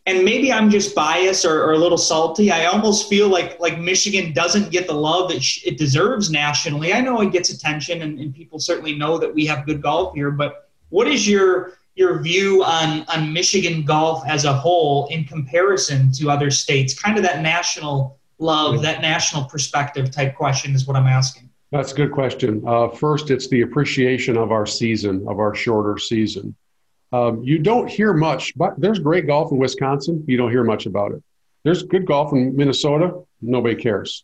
and 0.06 0.26
maybe 0.26 0.52
I'm 0.52 0.70
just 0.70 0.96
biased 0.96 1.46
or, 1.46 1.64
or, 1.64 1.74
a 1.74 1.78
little 1.78 1.98
salty. 1.98 2.52
I 2.52 2.66
almost 2.66 3.10
feel 3.10 3.30
like 3.30 3.60
like 3.60 3.80
Michigan 3.80 4.34
doesn't 4.34 4.72
get 4.72 4.88
the 4.88 4.94
love 4.94 5.30
that 5.30 5.46
it 5.66 5.78
deserves 5.78 6.32
nationally. 6.32 6.94
I 6.94 7.02
know 7.02 7.22
it 7.22 7.32
gets 7.32 7.50
attention, 7.50 8.02
and, 8.02 8.20
and, 8.20 8.34
people 8.34 8.60
certainly 8.60 8.96
know 8.96 9.18
that 9.18 9.34
we 9.34 9.46
have 9.46 9.66
good 9.66 9.82
golf 9.82 10.16
here. 10.16 10.32
But 10.32 10.70
what 10.90 11.08
is 11.08 11.28
your 11.28 11.79
your 12.00 12.20
view 12.22 12.64
on 12.64 13.04
on 13.10 13.32
Michigan 13.32 13.84
golf 13.84 14.24
as 14.28 14.46
a 14.46 14.54
whole 14.54 15.08
in 15.08 15.26
comparison 15.26 16.12
to 16.14 16.32
other 16.32 16.50
states? 16.50 17.00
Kind 17.00 17.18
of 17.18 17.24
that 17.24 17.42
national 17.42 18.18
love, 18.40 18.82
that 18.82 19.02
national 19.02 19.44
perspective 19.44 20.10
type 20.10 20.36
question 20.36 20.74
is 20.74 20.88
what 20.88 20.96
I'm 20.96 21.08
asking. 21.08 21.50
That's 21.72 21.92
a 21.92 21.96
good 21.96 22.12
question. 22.12 22.64
Uh, 22.66 22.88
first, 22.88 23.30
it's 23.30 23.48
the 23.50 23.62
appreciation 23.62 24.38
of 24.38 24.52
our 24.52 24.66
season, 24.66 25.28
of 25.28 25.40
our 25.40 25.54
shorter 25.54 26.00
season. 26.00 26.56
Um, 27.12 27.44
you 27.44 27.60
don't 27.60 27.88
hear 27.88 28.14
much, 28.14 28.56
but 28.56 28.80
there's 28.80 29.00
great 29.00 29.28
golf 29.28 29.52
in 29.52 29.58
Wisconsin. 29.58 30.24
You 30.28 30.38
don't 30.38 30.52
hear 30.52 30.64
much 30.64 30.86
about 30.86 31.12
it. 31.12 31.22
There's 31.64 31.84
good 31.84 32.06
golf 32.06 32.34
in 32.34 32.56
Minnesota. 32.56 33.22
Nobody 33.42 33.76
cares. 33.76 34.24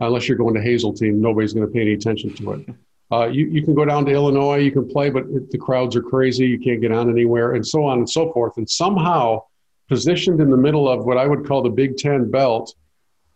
Unless 0.00 0.28
you're 0.28 0.38
going 0.38 0.54
to 0.54 0.62
Hazeltine, 0.62 1.20
nobody's 1.20 1.52
going 1.52 1.66
to 1.66 1.72
pay 1.72 1.80
any 1.80 1.94
attention 1.94 2.32
to 2.34 2.52
it. 2.52 2.68
Uh, 3.12 3.26
you, 3.26 3.46
you 3.46 3.62
can 3.62 3.74
go 3.74 3.84
down 3.84 4.04
to 4.04 4.12
Illinois, 4.12 4.56
you 4.56 4.72
can 4.72 4.88
play, 4.88 5.10
but 5.10 5.24
it, 5.24 5.50
the 5.50 5.58
crowds 5.58 5.94
are 5.94 6.02
crazy. 6.02 6.46
You 6.46 6.58
can't 6.58 6.80
get 6.80 6.90
on 6.90 7.08
anywhere, 7.08 7.54
and 7.54 7.66
so 7.66 7.84
on 7.84 7.98
and 7.98 8.10
so 8.10 8.32
forth. 8.32 8.56
And 8.56 8.68
somehow, 8.68 9.42
positioned 9.88 10.40
in 10.40 10.50
the 10.50 10.56
middle 10.56 10.88
of 10.88 11.04
what 11.04 11.16
I 11.16 11.26
would 11.26 11.46
call 11.46 11.62
the 11.62 11.70
Big 11.70 11.96
Ten 11.96 12.30
belt, 12.30 12.74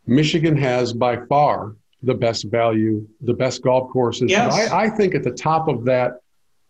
Michigan 0.07 0.57
has 0.57 0.93
by 0.93 1.25
far 1.27 1.77
the 2.03 2.15
best 2.15 2.51
value, 2.51 3.07
the 3.21 3.35
best 3.35 3.63
golf 3.63 3.91
courses. 3.91 4.31
Yes. 4.31 4.73
I, 4.73 4.85
I 4.85 4.91
think 4.91 5.15
at 5.15 5.23
the 5.23 5.31
top 5.31 5.69
of 5.69 5.85
that 5.85 6.21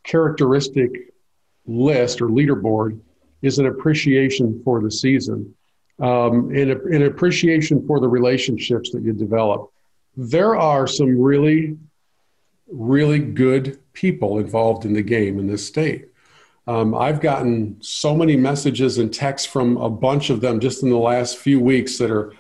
characteristic 0.05 0.91
list 1.67 2.21
or 2.21 2.29
leaderboard 2.29 3.01
is 3.43 3.59
an 3.59 3.67
appreciation 3.67 4.61
for 4.65 4.83
the 4.83 4.91
season 4.91 5.55
um, 6.01 6.51
and 6.51 6.71
a, 6.73 6.83
an 6.87 7.05
appreciation 7.05 7.87
for 7.87 8.01
the 8.01 8.09
relationships 8.09 8.91
that 8.91 9.03
you 9.03 9.13
develop. 9.13 9.71
There 10.17 10.57
are 10.57 10.87
some 10.87 11.19
really, 11.21 11.79
really 12.71 13.19
good 13.19 13.79
people 13.93 14.39
involved 14.39 14.85
in 14.85 14.93
the 14.93 15.03
game 15.03 15.39
in 15.39 15.47
this 15.47 15.67
state. 15.67 16.09
Um, 16.67 16.95
I've 16.95 17.21
gotten 17.21 17.77
so 17.81 18.15
many 18.15 18.37
messages 18.37 18.99
and 18.99 19.13
texts 19.13 19.49
from 19.49 19.77
a 19.79 19.91
bunch 19.91 20.31
of 20.31 20.41
them 20.41 20.61
just 20.61 20.83
in 20.83 20.91
the 20.91 20.99
last 20.99 21.39
few 21.39 21.61
weeks 21.61 21.99
that 21.99 22.11
are 22.11 22.33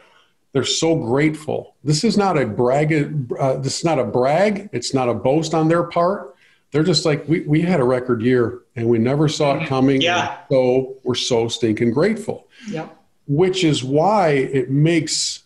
they're 0.52 0.64
so 0.64 0.96
grateful. 0.96 1.76
This 1.84 2.02
is 2.02 2.16
not 2.16 2.36
a 2.36 2.44
brag. 2.44 3.32
Uh, 3.38 3.56
this 3.58 3.78
is 3.78 3.84
not 3.84 4.00
a 4.00 4.04
brag. 4.04 4.68
It's 4.72 4.92
not 4.92 5.08
a 5.08 5.14
boast 5.14 5.54
on 5.54 5.68
their 5.68 5.84
part 5.84 6.30
they're 6.70 6.82
just 6.82 7.04
like 7.04 7.26
we, 7.28 7.40
we 7.40 7.60
had 7.60 7.80
a 7.80 7.84
record 7.84 8.22
year 8.22 8.60
and 8.76 8.88
we 8.88 8.98
never 8.98 9.28
saw 9.28 9.58
it 9.58 9.66
coming 9.66 10.00
yeah 10.00 10.38
so 10.50 10.96
we're 11.02 11.14
so 11.14 11.48
stinking 11.48 11.92
grateful 11.92 12.48
yep. 12.68 12.96
which 13.26 13.64
is 13.64 13.82
why 13.82 14.28
it 14.30 14.70
makes 14.70 15.44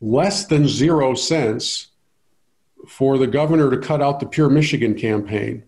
less 0.00 0.46
than 0.46 0.66
zero 0.66 1.14
sense 1.14 1.87
for 2.86 3.18
the 3.18 3.26
governor 3.26 3.70
to 3.70 3.78
cut 3.78 4.02
out 4.02 4.20
the 4.20 4.26
pure 4.26 4.48
michigan 4.48 4.94
campaign 4.94 5.62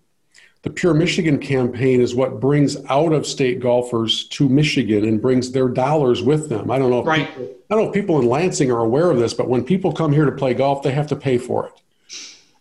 the 0.62 0.70
pure 0.70 0.94
michigan 0.94 1.38
campaign 1.38 2.00
is 2.00 2.14
what 2.14 2.40
brings 2.40 2.76
out 2.88 3.12
of 3.12 3.26
state 3.26 3.60
golfers 3.60 4.24
to 4.28 4.48
michigan 4.48 5.04
and 5.04 5.20
brings 5.20 5.52
their 5.52 5.68
dollars 5.68 6.22
with 6.22 6.48
them 6.48 6.70
i 6.70 6.78
don't 6.78 6.90
know 6.90 7.00
if 7.00 7.06
right. 7.06 7.28
people, 7.28 7.44
i 7.70 7.74
don't 7.74 7.84
know 7.84 7.88
if 7.88 7.94
people 7.94 8.18
in 8.20 8.26
lansing 8.26 8.70
are 8.70 8.80
aware 8.80 9.10
of 9.10 9.18
this 9.18 9.34
but 9.34 9.48
when 9.48 9.64
people 9.64 9.92
come 9.92 10.12
here 10.12 10.24
to 10.24 10.32
play 10.32 10.54
golf 10.54 10.82
they 10.82 10.92
have 10.92 11.06
to 11.06 11.16
pay 11.16 11.38
for 11.38 11.66
it 11.66 11.80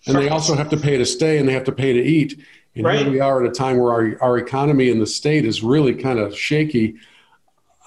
and 0.08 0.18
they 0.18 0.30
also 0.30 0.56
have 0.56 0.70
to 0.70 0.78
pay 0.78 0.98
to 0.98 1.06
stay 1.06 1.38
and 1.38 1.48
they 1.48 1.54
have 1.54 1.66
to 1.66 1.72
pay 1.72 1.94
to 1.94 2.02
eat. 2.02 2.40
And 2.76 2.86
right. 2.86 3.00
here 3.00 3.10
we 3.10 3.20
are 3.20 3.44
at 3.44 3.50
a 3.50 3.54
time 3.54 3.78
where 3.78 3.92
our, 3.92 4.18
our 4.22 4.38
economy 4.38 4.90
in 4.90 5.00
the 5.00 5.08
state 5.08 5.46
is 5.46 5.64
really 5.64 5.94
kind 5.94 6.20
of 6.20 6.38
shaky. 6.38 6.96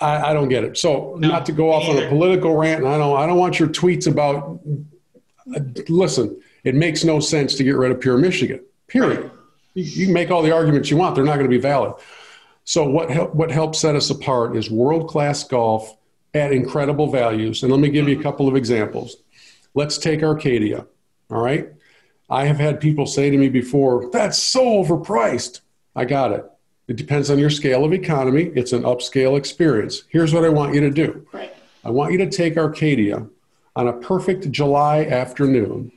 I, 0.00 0.30
I 0.30 0.32
don't 0.32 0.48
get 0.48 0.64
it. 0.64 0.76
So 0.76 1.16
no, 1.18 1.28
not 1.28 1.46
to 1.46 1.52
go 1.52 1.72
off 1.72 1.88
on 1.88 2.02
a 2.02 2.08
political 2.08 2.56
rant, 2.56 2.84
and 2.84 2.88
I 2.92 2.98
don't 2.98 3.16
I 3.16 3.26
don't 3.26 3.38
want 3.38 3.58
your 3.58 3.68
tweets 3.68 4.10
about. 4.10 4.60
Uh, 5.54 5.60
listen, 5.88 6.40
it 6.64 6.74
makes 6.74 7.04
no 7.04 7.20
sense 7.20 7.54
to 7.56 7.64
get 7.64 7.76
rid 7.76 7.90
of 7.90 8.00
Pure 8.00 8.18
Michigan. 8.18 8.60
Period. 8.86 9.30
You, 9.74 10.06
can 10.06 10.12
make 10.12 10.30
all 10.30 10.42
the 10.42 10.52
arguments 10.52 10.90
you 10.90 10.96
want; 10.96 11.14
they're 11.14 11.24
not 11.24 11.34
going 11.34 11.46
to 11.46 11.56
be 11.56 11.60
valid. 11.60 11.94
So 12.64 12.88
what 12.88 13.10
help, 13.10 13.34
what 13.34 13.50
helps 13.50 13.80
set 13.80 13.96
us 13.96 14.10
apart 14.10 14.56
is 14.56 14.70
world 14.70 15.08
class 15.08 15.44
golf 15.44 15.96
at 16.34 16.52
incredible 16.52 17.10
values. 17.10 17.62
And 17.62 17.72
let 17.72 17.80
me 17.80 17.88
give 17.88 18.08
you 18.08 18.18
a 18.18 18.22
couple 18.22 18.48
of 18.48 18.56
examples. 18.56 19.16
Let's 19.74 19.98
take 19.98 20.22
Arcadia. 20.22 20.86
All 21.30 21.42
right. 21.42 21.72
I 22.30 22.46
have 22.46 22.58
had 22.58 22.80
people 22.80 23.06
say 23.06 23.30
to 23.30 23.36
me 23.36 23.48
before, 23.48 24.08
that's 24.10 24.38
so 24.38 24.64
overpriced. 24.82 25.60
I 25.94 26.04
got 26.04 26.32
it. 26.32 26.44
It 26.88 26.96
depends 26.96 27.30
on 27.30 27.38
your 27.38 27.50
scale 27.50 27.84
of 27.84 27.92
economy. 27.92 28.50
It's 28.54 28.72
an 28.72 28.82
upscale 28.82 29.36
experience. 29.36 30.04
Here's 30.08 30.32
what 30.32 30.44
I 30.44 30.48
want 30.48 30.74
you 30.74 30.80
to 30.80 30.90
do 30.90 31.26
right. 31.32 31.54
I 31.84 31.90
want 31.90 32.12
you 32.12 32.18
to 32.18 32.30
take 32.30 32.56
Arcadia 32.56 33.26
on 33.74 33.88
a 33.88 33.92
perfect 33.92 34.50
July 34.50 35.04
afternoon, 35.04 35.92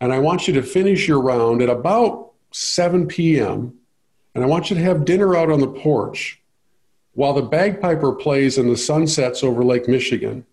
and 0.00 0.12
I 0.12 0.18
want 0.18 0.48
you 0.48 0.54
to 0.54 0.62
finish 0.62 1.08
your 1.08 1.20
round 1.20 1.62
at 1.62 1.68
about 1.68 2.32
7 2.52 3.06
p.m., 3.06 3.74
and 4.34 4.44
I 4.44 4.46
want 4.46 4.70
you 4.70 4.76
to 4.76 4.82
have 4.82 5.04
dinner 5.04 5.36
out 5.36 5.50
on 5.50 5.60
the 5.60 5.68
porch 5.68 6.40
while 7.14 7.34
the 7.34 7.42
bagpiper 7.42 8.12
plays 8.12 8.58
and 8.58 8.70
the 8.70 8.76
sun 8.76 9.06
sets 9.06 9.42
over 9.42 9.64
Lake 9.64 9.88
Michigan, 9.88 10.46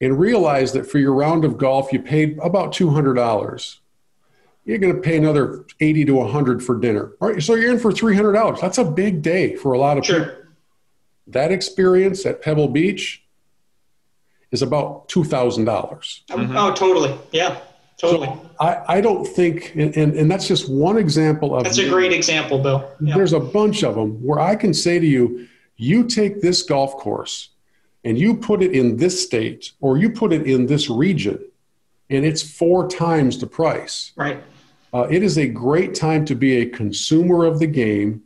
and 0.00 0.18
realize 0.18 0.72
that 0.72 0.88
for 0.88 0.98
your 0.98 1.12
round 1.12 1.44
of 1.44 1.58
golf, 1.58 1.92
you 1.92 2.00
paid 2.00 2.38
about 2.38 2.72
$200 2.72 3.78
you're 4.64 4.78
going 4.78 4.94
to 4.94 5.00
pay 5.00 5.16
another 5.16 5.64
80 5.80 6.04
to 6.06 6.14
100 6.14 6.62
for 6.62 6.78
dinner. 6.78 7.12
All 7.20 7.28
right, 7.28 7.42
so 7.42 7.54
you're 7.54 7.72
in 7.72 7.78
for 7.78 7.90
$300. 7.90 8.60
That's 8.60 8.78
a 8.78 8.84
big 8.84 9.22
day 9.22 9.56
for 9.56 9.72
a 9.72 9.78
lot 9.78 9.98
of 9.98 10.06
sure. 10.06 10.20
people. 10.20 10.34
That 11.28 11.52
experience 11.52 12.26
at 12.26 12.42
Pebble 12.42 12.68
Beach 12.68 13.24
is 14.50 14.62
about 14.62 15.08
$2,000. 15.08 15.64
Mm-hmm. 15.64 16.56
Oh, 16.56 16.74
totally. 16.74 17.16
Yeah. 17.32 17.58
Totally. 18.02 18.26
So 18.26 18.50
I, 18.58 18.96
I 18.96 19.00
don't 19.00 19.24
think, 19.24 19.74
and, 19.76 19.96
and, 19.96 20.14
and 20.14 20.28
that's 20.28 20.48
just 20.48 20.68
one 20.68 20.98
example 20.98 21.54
of. 21.56 21.62
That's 21.62 21.78
a 21.78 21.88
great 21.88 22.12
example, 22.12 22.58
Bill. 22.58 22.90
Yeah. 23.00 23.14
There's 23.14 23.32
a 23.32 23.38
bunch 23.38 23.84
of 23.84 23.94
them 23.94 24.20
where 24.24 24.40
I 24.40 24.56
can 24.56 24.74
say 24.74 24.98
to 24.98 25.06
you, 25.06 25.46
you 25.76 26.02
take 26.04 26.42
this 26.42 26.62
golf 26.62 26.96
course 26.96 27.50
and 28.02 28.18
you 28.18 28.34
put 28.34 28.60
it 28.60 28.72
in 28.72 28.96
this 28.96 29.22
state 29.22 29.70
or 29.80 29.98
you 29.98 30.10
put 30.10 30.32
it 30.32 30.48
in 30.48 30.66
this 30.66 30.90
region 30.90 31.38
and 32.10 32.26
it's 32.26 32.42
four 32.42 32.88
times 32.88 33.38
the 33.38 33.46
price. 33.46 34.10
Right. 34.16 34.42
Uh, 34.92 35.06
it 35.08 35.22
is 35.22 35.38
a 35.38 35.46
great 35.46 35.94
time 35.94 36.24
to 36.24 36.34
be 36.34 36.56
a 36.56 36.66
consumer 36.66 37.44
of 37.44 37.60
the 37.60 37.68
game 37.68 38.20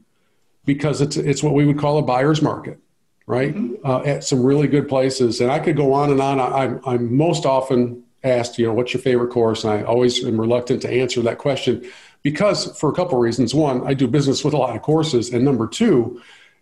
because 0.65 1.03
it's, 1.03 1.19
it's 1.19 1.43
what 1.43 1.53
we 1.53 1.67
would 1.67 1.79
call 1.79 1.99
a 1.99 2.03
buyer's 2.03 2.41
market, 2.41 2.79
right? 3.27 3.55
Mm-hmm. 3.55 3.87
Uh, 3.87 4.01
at 4.05 4.25
some 4.25 4.43
really 4.43 4.69
good 4.69 4.89
places. 4.89 5.43
And 5.43 5.53
I 5.53 5.59
could 5.59 5.77
go 5.77 5.93
on 5.93 6.11
and 6.11 6.21
on. 6.23 6.41
I, 6.41 6.47
I'm, 6.47 6.81
I'm 6.87 7.15
most 7.15 7.45
often 7.45 8.03
asked, 8.25 8.59
you 8.59 8.67
know, 8.67 8.75
what's 8.75 8.93
your 8.93 9.03
favorite 9.03 9.29
course? 9.29 9.65
And 9.65 9.73
I 9.73 9.83
always 9.83 10.25
am 10.25 10.41
reluctant 10.41 10.83
to 10.83 10.91
answer 10.91 11.23
that 11.23 11.39
question 11.39 11.89
because 12.23 12.79
for 12.79 12.91
a 12.91 12.95
couple 12.95 13.19
of 13.19 13.23
reasons. 13.23 13.55
One, 13.55 13.87
I 13.87 13.95
do 13.95 14.09
business 14.09 14.45
with 14.45 14.55
a 14.55 14.59
lot 14.59 14.75
of 14.75 14.83
courses. 14.83 15.33
And 15.33 15.45
number 15.45 15.67
two, 15.67 16.21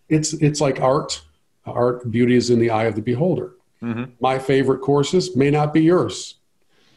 it's, 0.08 0.32
it's 0.34 0.60
like 0.60 0.80
art. 0.80 1.22
Art, 1.66 2.10
beauty 2.10 2.36
is 2.36 2.50
in 2.50 2.58
the 2.58 2.70
eye 2.70 2.84
of 2.84 2.94
the 2.94 3.00
beholder. 3.00 3.52
Mm-hmm. 3.82 4.12
My 4.20 4.38
favorite 4.38 4.80
courses 4.80 5.34
may 5.34 5.50
not 5.50 5.72
be 5.72 5.82
yours 5.82 6.36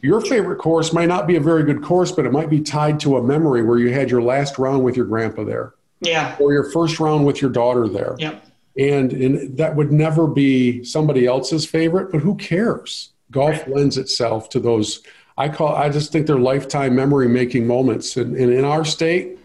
your 0.01 0.21
favorite 0.21 0.57
course 0.57 0.93
might 0.93 1.07
not 1.07 1.27
be 1.27 1.35
a 1.35 1.39
very 1.39 1.63
good 1.63 1.81
course, 1.81 2.11
but 2.11 2.25
it 2.25 2.31
might 2.31 2.49
be 2.49 2.61
tied 2.61 2.99
to 3.01 3.17
a 3.17 3.23
memory 3.23 3.63
where 3.63 3.79
you 3.79 3.91
had 3.91 4.11
your 4.11 4.21
last 4.21 4.57
round 4.57 4.83
with 4.83 4.95
your 4.95 5.05
grandpa 5.05 5.43
there. 5.43 5.73
Yeah. 6.01 6.35
Or 6.39 6.53
your 6.53 6.71
first 6.71 6.99
round 6.99 7.25
with 7.25 7.41
your 7.41 7.49
daughter 7.49 7.87
there. 7.87 8.15
Yeah. 8.19 8.39
And, 8.77 9.11
and 9.11 9.57
that 9.57 9.75
would 9.75 9.91
never 9.91 10.27
be 10.27 10.83
somebody 10.83 11.25
else's 11.25 11.65
favorite, 11.65 12.11
but 12.11 12.21
who 12.21 12.35
cares? 12.35 13.11
Golf 13.31 13.51
right. 13.51 13.69
lends 13.69 13.97
itself 13.97 14.49
to 14.49 14.59
those. 14.59 15.03
I 15.37 15.49
call. 15.49 15.75
I 15.75 15.89
just 15.89 16.11
think 16.11 16.27
they're 16.27 16.39
lifetime 16.39 16.95
memory 16.95 17.27
making 17.27 17.67
moments, 17.67 18.17
and, 18.17 18.35
and 18.35 18.51
in 18.51 18.65
our 18.65 18.85
state, 18.85 19.37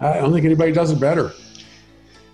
I 0.00 0.14
don't 0.14 0.32
think 0.32 0.44
anybody 0.44 0.72
does 0.72 0.90
it 0.90 1.00
better. 1.00 1.32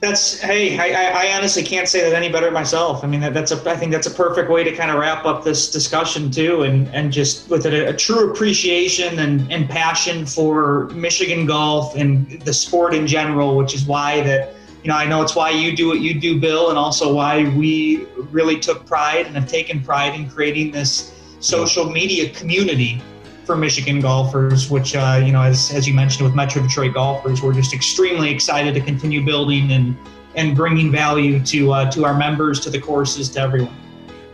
That's 0.01 0.39
hey, 0.41 0.79
I, 0.79 1.29
I, 1.29 1.37
honestly 1.37 1.63
can't 1.63 1.89
say 1.89 2.03
that 2.03 2.15
any 2.15 2.31
better 2.31 2.51
myself. 2.51 3.03
I 3.05 3.07
mean, 3.07 3.21
that, 3.21 3.33
that's 3.33 3.53
a 3.53 3.71
I 3.71 3.75
think 3.75 3.91
that's 3.91 4.07
a 4.07 4.11
perfect 4.11 4.51
way 4.51 4.63
to 4.63 4.71
kind 4.73 4.91
of 4.91 4.99
wrap 4.99 5.25
up 5.25 5.45
this 5.45 5.73
discussion 5.73 6.31
too, 6.31 6.63
and 6.63 6.89
and 6.89 7.11
just 7.11 7.49
with 7.49 7.65
a, 7.65 7.89
a 7.89 7.97
true 7.97 8.31
appreciation 8.31 9.19
and, 9.19 9.51
and 9.51 9.69
passion 9.69 10.27
for 10.27 10.89
Michigan 10.91 11.47
golf 11.47 11.97
and 11.97 12.29
the 12.43 12.53
sport 12.53 12.95
in 12.95 13.07
general, 13.07 13.57
which 13.57 13.75
is 13.75 13.87
why 13.87 14.21
that 14.23 14.55
you 14.85 14.91
know 14.91 14.97
I 14.97 15.07
know 15.07 15.23
it's 15.23 15.35
why 15.35 15.51
you 15.51 15.75
do 15.75 15.89
what 15.89 16.01
you 16.01 16.21
do, 16.21 16.39
Bill, 16.39 16.69
and 16.69 16.79
also 16.79 17.13
why 17.13 17.49
we 17.57 18.07
really 18.31 18.61
took 18.61 18.85
pride 18.85 19.27
and 19.27 19.35
have 19.35 19.49
taken 19.49 19.83
pride 19.83 20.15
in 20.15 20.29
creating 20.29 20.73
this 20.73 21.13
social 21.41 21.91
media 21.91 22.29
community 22.31 23.03
for 23.45 23.57
Michigan 23.57 24.01
golfers, 24.01 24.71
which, 24.71 24.95
uh, 24.95 25.21
you 25.25 25.33
know, 25.33 25.43
as, 25.43 25.71
as 25.73 25.87
you 25.87 25.95
mentioned 25.95 26.25
with 26.27 26.35
Metro 26.35 26.63
Detroit 26.63 26.95
golfers, 26.95 27.43
we're 27.43 27.53
just 27.53 27.75
extremely 27.75 28.31
excited 28.31 28.75
to 28.75 28.81
continue 28.81 29.25
building 29.25 29.73
and, 29.73 29.97
and 30.35 30.57
bringing 30.57 30.91
value 30.91 31.43
to, 31.45 31.73
uh, 31.73 31.91
to 31.91 32.05
our 32.05 32.15
members, 32.15 32.61
to 32.61 32.71
the 32.71 32.81
courses, 32.81 33.29
to 33.31 33.41
everyone. 33.41 33.77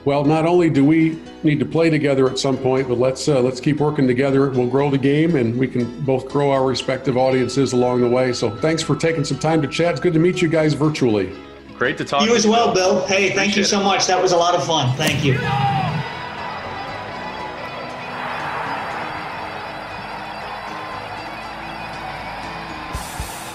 Well, 0.04 0.24
not 0.24 0.46
only 0.46 0.70
do 0.70 0.84
we 0.84 1.18
need 1.42 1.58
to 1.60 1.66
play 1.66 1.90
together 1.90 2.28
at 2.28 2.38
some 2.38 2.56
point, 2.56 2.88
but 2.88 2.98
let's 2.98 3.28
uh, 3.28 3.40
let's 3.40 3.60
keep 3.60 3.80
working 3.80 4.06
together. 4.06 4.50
We'll 4.50 4.68
grow 4.68 4.90
the 4.90 4.98
game, 4.98 5.36
and 5.36 5.58
we 5.58 5.68
can 5.68 6.00
both 6.02 6.28
grow 6.28 6.50
our 6.50 6.64
respective 6.64 7.16
audiences 7.16 7.74
along 7.74 8.00
the 8.00 8.08
way. 8.08 8.32
So, 8.32 8.54
thanks 8.56 8.82
for 8.82 8.96
taking 8.96 9.24
some 9.24 9.38
time 9.38 9.60
to 9.62 9.68
chat. 9.68 9.92
It's 9.92 10.00
good 10.00 10.14
to 10.14 10.18
meet 10.18 10.40
you 10.40 10.48
guys 10.48 10.72
virtually. 10.72 11.36
Great 11.76 11.98
to 11.98 12.04
talk. 12.04 12.20
To 12.20 12.26
you 12.26 12.32
to 12.32 12.36
as 12.36 12.46
well, 12.46 12.74
Bill. 12.74 13.06
Hey, 13.06 13.30
thank 13.30 13.56
you 13.56 13.64
so 13.64 13.82
much. 13.82 14.06
That 14.06 14.20
was 14.20 14.32
a 14.32 14.36
lot 14.36 14.54
of 14.54 14.66
fun. 14.66 14.96
Thank 14.96 15.24
you. 15.24 15.38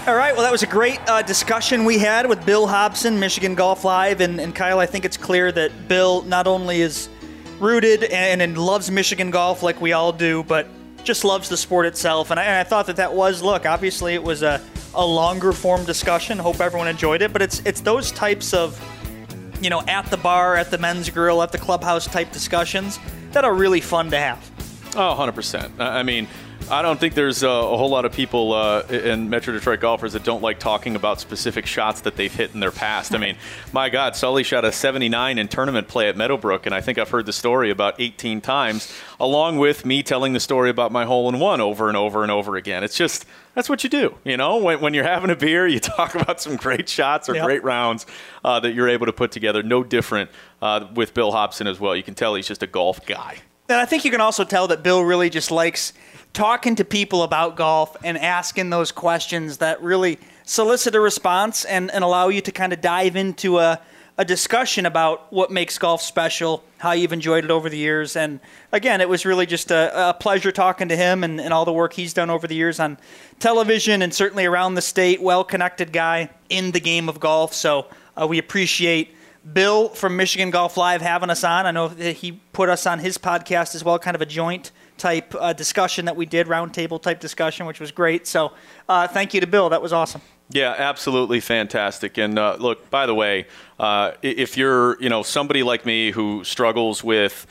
All 0.07 0.15
right. 0.15 0.35
Well, 0.35 0.43
that 0.43 0.51
was 0.51 0.61
a 0.61 0.67
great 0.67 0.99
uh, 1.07 1.23
discussion 1.23 1.83
we 1.83 1.97
had 1.97 2.29
with 2.29 2.45
Bill 2.45 2.67
Hobson, 2.67 3.19
Michigan 3.19 3.55
Golf 3.55 3.83
Live, 3.83 4.21
and, 4.21 4.39
and 4.39 4.53
Kyle. 4.53 4.77
I 4.77 4.85
think 4.85 5.03
it's 5.03 5.17
clear 5.17 5.51
that 5.53 5.87
Bill 5.87 6.21
not 6.21 6.45
only 6.45 6.81
is 6.81 7.09
rooted 7.59 8.03
and, 8.03 8.39
and 8.39 8.55
loves 8.55 8.91
Michigan 8.91 9.31
golf 9.31 9.63
like 9.63 9.81
we 9.81 9.93
all 9.93 10.11
do, 10.11 10.43
but 10.43 10.67
just 11.03 11.23
loves 11.23 11.49
the 11.49 11.57
sport 11.57 11.87
itself. 11.87 12.29
And 12.29 12.39
I, 12.39 12.43
and 12.43 12.55
I 12.55 12.63
thought 12.63 12.85
that 12.85 12.97
that 12.97 13.15
was 13.15 13.41
look. 13.41 13.65
Obviously, 13.65 14.13
it 14.13 14.21
was 14.21 14.43
a, 14.43 14.61
a 14.93 15.03
longer 15.03 15.51
form 15.51 15.85
discussion. 15.85 16.37
Hope 16.37 16.59
everyone 16.59 16.87
enjoyed 16.87 17.23
it. 17.23 17.33
But 17.33 17.41
it's 17.41 17.61
it's 17.65 17.81
those 17.81 18.11
types 18.11 18.53
of 18.53 18.79
you 19.59 19.71
know 19.71 19.81
at 19.87 20.05
the 20.11 20.17
bar, 20.17 20.55
at 20.55 20.69
the 20.69 20.77
men's 20.77 21.09
grill, 21.09 21.41
at 21.41 21.51
the 21.51 21.57
clubhouse 21.57 22.05
type 22.05 22.31
discussions 22.31 22.99
that 23.31 23.43
are 23.43 23.55
really 23.55 23.81
fun 23.81 24.11
to 24.11 24.19
have. 24.19 24.51
Oh, 24.95 25.15
100%. 25.17 25.79
I 25.79 26.03
mean, 26.03 26.27
I 26.69 26.81
don't 26.81 26.99
think 26.99 27.13
there's 27.13 27.43
a, 27.43 27.47
a 27.47 27.77
whole 27.77 27.89
lot 27.89 28.05
of 28.05 28.11
people 28.11 28.51
uh, 28.53 28.81
in 28.89 29.29
Metro 29.29 29.53
Detroit 29.53 29.79
golfers 29.79 30.13
that 30.13 30.23
don't 30.23 30.41
like 30.41 30.57
talking 30.57 30.95
about 30.95 31.21
specific 31.21 31.67
shots 31.67 32.01
that 32.01 32.15
they've 32.15 32.33
hit 32.33 32.55
in 32.55 32.59
their 32.59 32.71
past. 32.71 33.13
I 33.13 33.19
mean, 33.19 33.37
my 33.73 33.89
God, 33.89 34.15
Sully 34.15 34.41
shot 34.43 34.65
a 34.65 34.71
79 34.71 35.37
in 35.37 35.47
tournament 35.47 35.87
play 35.87 36.09
at 36.09 36.17
Meadowbrook, 36.17 36.65
and 36.65 36.73
I 36.73 36.81
think 36.81 36.97
I've 36.97 37.11
heard 37.11 37.27
the 37.27 37.33
story 37.33 37.69
about 37.69 37.95
18 37.99 38.41
times, 38.41 38.91
along 39.19 39.59
with 39.59 39.85
me 39.85 40.01
telling 40.01 40.33
the 40.33 40.39
story 40.39 40.71
about 40.71 40.91
my 40.91 41.05
hole 41.05 41.29
in 41.29 41.39
one 41.39 41.61
over 41.61 41.87
and 41.87 41.95
over 41.95 42.23
and 42.23 42.31
over 42.31 42.55
again. 42.55 42.83
It's 42.83 42.97
just 42.97 43.25
that's 43.53 43.69
what 43.69 43.83
you 43.83 43.89
do, 43.89 44.15
you 44.23 44.35
know. 44.35 44.57
When, 44.57 44.81
when 44.81 44.95
you're 44.95 45.03
having 45.03 45.29
a 45.29 45.35
beer, 45.35 45.67
you 45.67 45.79
talk 45.81 46.15
about 46.15 46.41
some 46.41 46.55
great 46.55 46.89
shots 46.89 47.29
or 47.29 47.35
yep. 47.35 47.45
great 47.45 47.63
rounds 47.63 48.07
uh, 48.43 48.59
that 48.61 48.73
you're 48.73 48.89
able 48.89 49.05
to 49.05 49.13
put 49.13 49.31
together. 49.31 49.61
No 49.61 49.83
different 49.83 50.31
uh, 50.63 50.87
with 50.95 51.13
Bill 51.13 51.31
Hobson 51.31 51.67
as 51.67 51.79
well. 51.79 51.95
You 51.95 52.03
can 52.03 52.15
tell 52.15 52.33
he's 52.33 52.47
just 52.47 52.63
a 52.63 52.67
golf 52.67 53.05
guy. 53.05 53.37
And 53.67 53.79
I 53.79 53.85
think 53.85 54.05
you 54.05 54.11
can 54.11 54.21
also 54.21 54.43
tell 54.43 54.67
that 54.67 54.83
Bill 54.83 55.03
really 55.03 55.29
just 55.29 55.49
likes 55.49 55.91
talking 56.33 56.75
to 56.75 56.85
people 56.85 57.23
about 57.23 57.55
golf 57.55 57.95
and 58.03 58.17
asking 58.17 58.69
those 58.69 58.91
questions 58.91 59.57
that 59.57 59.81
really 59.81 60.19
solicit 60.43 60.93
a 60.93 60.99
response 60.99 61.65
and, 61.65 61.89
and 61.91 62.03
allow 62.03 62.27
you 62.27 62.41
to 62.41 62.51
kind 62.51 62.73
of 62.73 62.81
dive 62.81 63.15
into 63.15 63.57
a, 63.57 63.81
a 64.19 64.25
discussion 64.25 64.85
about 64.85 65.33
what 65.33 65.49
makes 65.49 65.79
golf 65.79 66.01
special, 66.01 66.63
how 66.77 66.91
you've 66.91 67.13
enjoyed 67.13 67.43
it 67.43 67.49
over 67.49 67.67
the 67.67 67.77
years. 67.77 68.15
And 68.15 68.39
again, 68.71 69.01
it 69.01 69.09
was 69.09 69.25
really 69.25 69.47
just 69.47 69.71
a, 69.71 70.09
a 70.09 70.13
pleasure 70.13 70.51
talking 70.51 70.89
to 70.89 70.95
him 70.95 71.23
and, 71.23 71.41
and 71.41 71.51
all 71.51 71.65
the 71.65 71.73
work 71.73 71.93
he's 71.93 72.13
done 72.13 72.29
over 72.29 72.45
the 72.45 72.55
years 72.55 72.79
on 72.79 72.99
television 73.39 74.03
and 74.03 74.13
certainly 74.13 74.45
around 74.45 74.75
the 74.75 74.81
state. 74.81 75.23
Well 75.23 75.43
connected 75.43 75.91
guy 75.91 76.29
in 76.49 76.69
the 76.71 76.79
game 76.79 77.09
of 77.09 77.19
golf. 77.19 77.53
So 77.55 77.87
uh, 78.15 78.27
we 78.27 78.37
appreciate 78.37 79.15
Bill 79.51 79.89
from 79.89 80.17
Michigan 80.17 80.49
Golf 80.49 80.75
Live 80.75 81.01
having 81.01 81.29
us 81.29 81.43
on. 81.43 81.65
I 81.65 81.71
know 81.71 81.87
that 81.87 82.17
he 82.17 82.33
put 82.51 82.69
us 82.69 82.87
on 82.87 82.99
his 82.99 83.17
podcast 83.17 83.75
as 83.75 83.83
well, 83.83 83.99
kind 83.99 84.15
of 84.15 84.21
a 84.21 84.25
joint 84.25 84.71
type 84.97 85.35
uh, 85.39 85.53
discussion 85.53 86.05
that 86.05 86.15
we 86.15 86.25
did, 86.25 86.47
roundtable 86.47 87.01
type 87.01 87.19
discussion, 87.19 87.65
which 87.65 87.79
was 87.79 87.91
great. 87.91 88.25
So 88.25 88.53
uh, 88.89 89.07
thank 89.07 89.33
you 89.33 89.41
to 89.41 89.47
Bill. 89.47 89.69
That 89.69 89.81
was 89.81 89.93
awesome. 89.93 90.21
Yeah, 90.49 90.73
absolutely 90.77 91.39
fantastic. 91.39 92.17
And 92.17 92.37
uh, 92.37 92.57
look, 92.59 92.89
by 92.89 93.05
the 93.05 93.15
way, 93.15 93.47
uh, 93.79 94.11
if 94.21 94.57
you're 94.57 95.01
you 95.01 95.09
know 95.09 95.23
somebody 95.23 95.63
like 95.63 95.85
me 95.85 96.11
who 96.11 96.43
struggles 96.43 97.03
with 97.03 97.45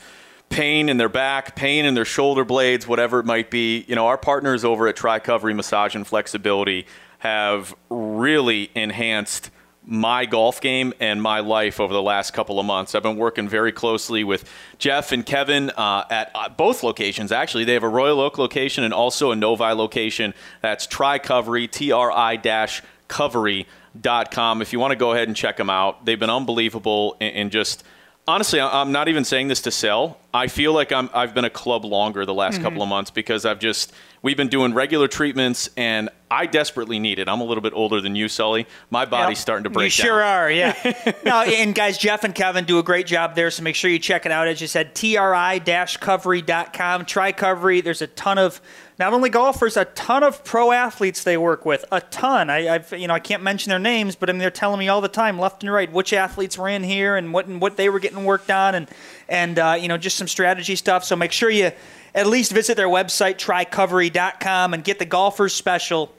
pain 0.49 0.89
in 0.89 0.97
their 0.97 1.09
back, 1.09 1.55
pain 1.55 1.85
in 1.85 1.93
their 1.93 2.05
shoulder 2.05 2.45
blades, 2.45 2.87
whatever 2.87 3.19
it 3.19 3.25
might 3.25 3.49
be, 3.49 3.83
you 3.87 3.95
know, 3.95 4.07
our 4.07 4.17
partners 4.17 4.63
over 4.63 4.87
at 4.87 4.95
Tricovery 4.95 5.55
Massage 5.55 5.95
and 5.95 6.05
Flexibility 6.05 6.85
have 7.19 7.75
really 7.89 8.69
enhanced 8.75 9.49
my 9.85 10.25
golf 10.25 10.59
game 10.61 10.93
and 10.99 11.21
my 11.21 11.39
life 11.39 11.79
over 11.79 11.93
the 11.93 12.01
last 12.01 12.33
couple 12.33 12.59
of 12.59 12.65
months. 12.65 12.95
I've 12.95 13.03
been 13.03 13.17
working 13.17 13.47
very 13.47 13.71
closely 13.71 14.23
with 14.23 14.49
Jeff 14.79 15.11
and 15.11 15.23
Kevin 15.25 15.69
uh, 15.71 16.05
at 16.09 16.31
uh, 16.33 16.49
both 16.49 16.83
locations. 16.83 17.31
Actually, 17.31 17.65
they 17.65 17.73
have 17.73 17.83
a 17.83 17.89
Royal 17.89 18.19
Oak 18.19 18.37
location 18.37 18.83
and 18.83 18.93
also 18.93 19.31
a 19.31 19.35
Novi 19.35 19.73
location. 19.73 20.33
That's 20.61 20.87
Tricovery, 20.87 21.69
T-R-I-Covery.com. 21.69 24.61
If 24.61 24.73
you 24.73 24.79
want 24.79 24.91
to 24.91 24.97
go 24.97 25.13
ahead 25.13 25.27
and 25.27 25.37
check 25.37 25.57
them 25.57 25.69
out, 25.69 26.05
they've 26.05 26.19
been 26.19 26.29
unbelievable 26.29 27.17
and 27.19 27.51
just– 27.51 27.83
honestly, 28.27 28.59
I'm 28.59 28.91
not 28.91 29.07
even 29.07 29.23
saying 29.23 29.47
this 29.47 29.61
to 29.63 29.71
sell. 29.71 30.17
I 30.33 30.47
feel 30.47 30.73
like 30.73 30.91
I'm, 30.91 31.09
I've 31.13 31.33
been 31.33 31.45
a 31.45 31.49
club 31.49 31.85
longer 31.85 32.25
the 32.25 32.33
last 32.33 32.55
mm-hmm. 32.55 32.63
couple 32.63 32.81
of 32.81 32.89
months 32.89 33.11
because 33.11 33.45
I've 33.45 33.59
just 33.59 33.93
we've 34.25 34.35
been 34.35 34.47
doing 34.47 34.73
regular 34.73 35.07
treatments 35.07 35.69
and 35.77 36.09
I 36.31 36.47
desperately 36.47 36.97
need 36.97 37.19
it. 37.19 37.29
I'm 37.29 37.41
a 37.41 37.43
little 37.43 37.61
bit 37.61 37.73
older 37.73 38.01
than 38.01 38.15
you, 38.15 38.27
Sully. 38.27 38.65
My 38.89 39.05
body's 39.05 39.37
yep. 39.37 39.43
starting 39.43 39.65
to 39.65 39.69
break. 39.69 39.95
You 39.95 40.03
down. 40.03 40.07
sure 40.07 40.23
are, 40.23 40.49
yeah. 40.49 40.73
no, 41.23 41.43
and 41.43 41.75
guys, 41.75 41.99
Jeff 41.99 42.23
and 42.23 42.33
Kevin 42.33 42.65
do 42.65 42.79
a 42.79 42.83
great 42.83 43.05
job 43.05 43.35
there, 43.35 43.51
so 43.51 43.61
make 43.61 43.75
sure 43.75 43.91
you 43.91 43.99
check 43.99 44.25
it 44.25 44.31
out. 44.31 44.47
As 44.47 44.59
you 44.59 44.65
said, 44.65 44.95
tri-covery.com. 44.95 47.05
Try 47.05 47.33
Covery. 47.33 47.83
There's 47.83 48.01
a 48.01 48.07
ton 48.07 48.39
of 48.39 48.59
not 48.97 49.13
only 49.13 49.29
golfers, 49.29 49.77
a 49.77 49.85
ton 49.85 50.23
of 50.23 50.43
pro 50.43 50.71
athletes 50.71 51.23
they 51.23 51.37
work 51.37 51.63
with, 51.63 51.85
a 51.91 52.01
ton. 52.01 52.49
I, 52.49 52.61
have 52.61 52.91
you 52.93 53.07
know 53.07 53.13
I 53.13 53.19
can't 53.19 53.43
mention 53.43 53.69
their 53.69 53.77
names, 53.77 54.15
but 54.15 54.27
I 54.29 54.33
mean 54.33 54.39
they're 54.39 54.49
telling 54.49 54.79
me 54.79 54.87
all 54.87 55.01
the 55.01 55.07
time, 55.07 55.37
left 55.37 55.61
and 55.63 55.71
right, 55.71 55.91
which 55.91 56.13
athletes 56.13 56.57
were 56.57 56.69
in 56.69 56.83
here 56.83 57.15
and 57.15 57.31
what 57.33 57.45
and 57.45 57.61
what 57.61 57.77
they 57.77 57.89
were 57.89 57.99
getting 57.99 58.25
worked 58.25 58.49
on, 58.49 58.73
and 58.73 58.89
and 59.29 59.59
uh, 59.59 59.77
you 59.79 59.87
know 59.87 59.97
just 59.97 60.17
some 60.17 60.27
strategy 60.27 60.75
stuff. 60.75 61.03
So 61.03 61.15
make 61.15 61.31
sure 61.31 61.51
you 61.51 61.69
at 62.15 62.25
least 62.25 62.51
visit 62.53 62.77
their 62.77 62.87
website, 62.87 63.35
tricovery.com, 63.35 64.73
and 64.73 64.83
get 64.83 64.97
the 64.97 65.05
golfers 65.05 65.53
special 65.53 66.11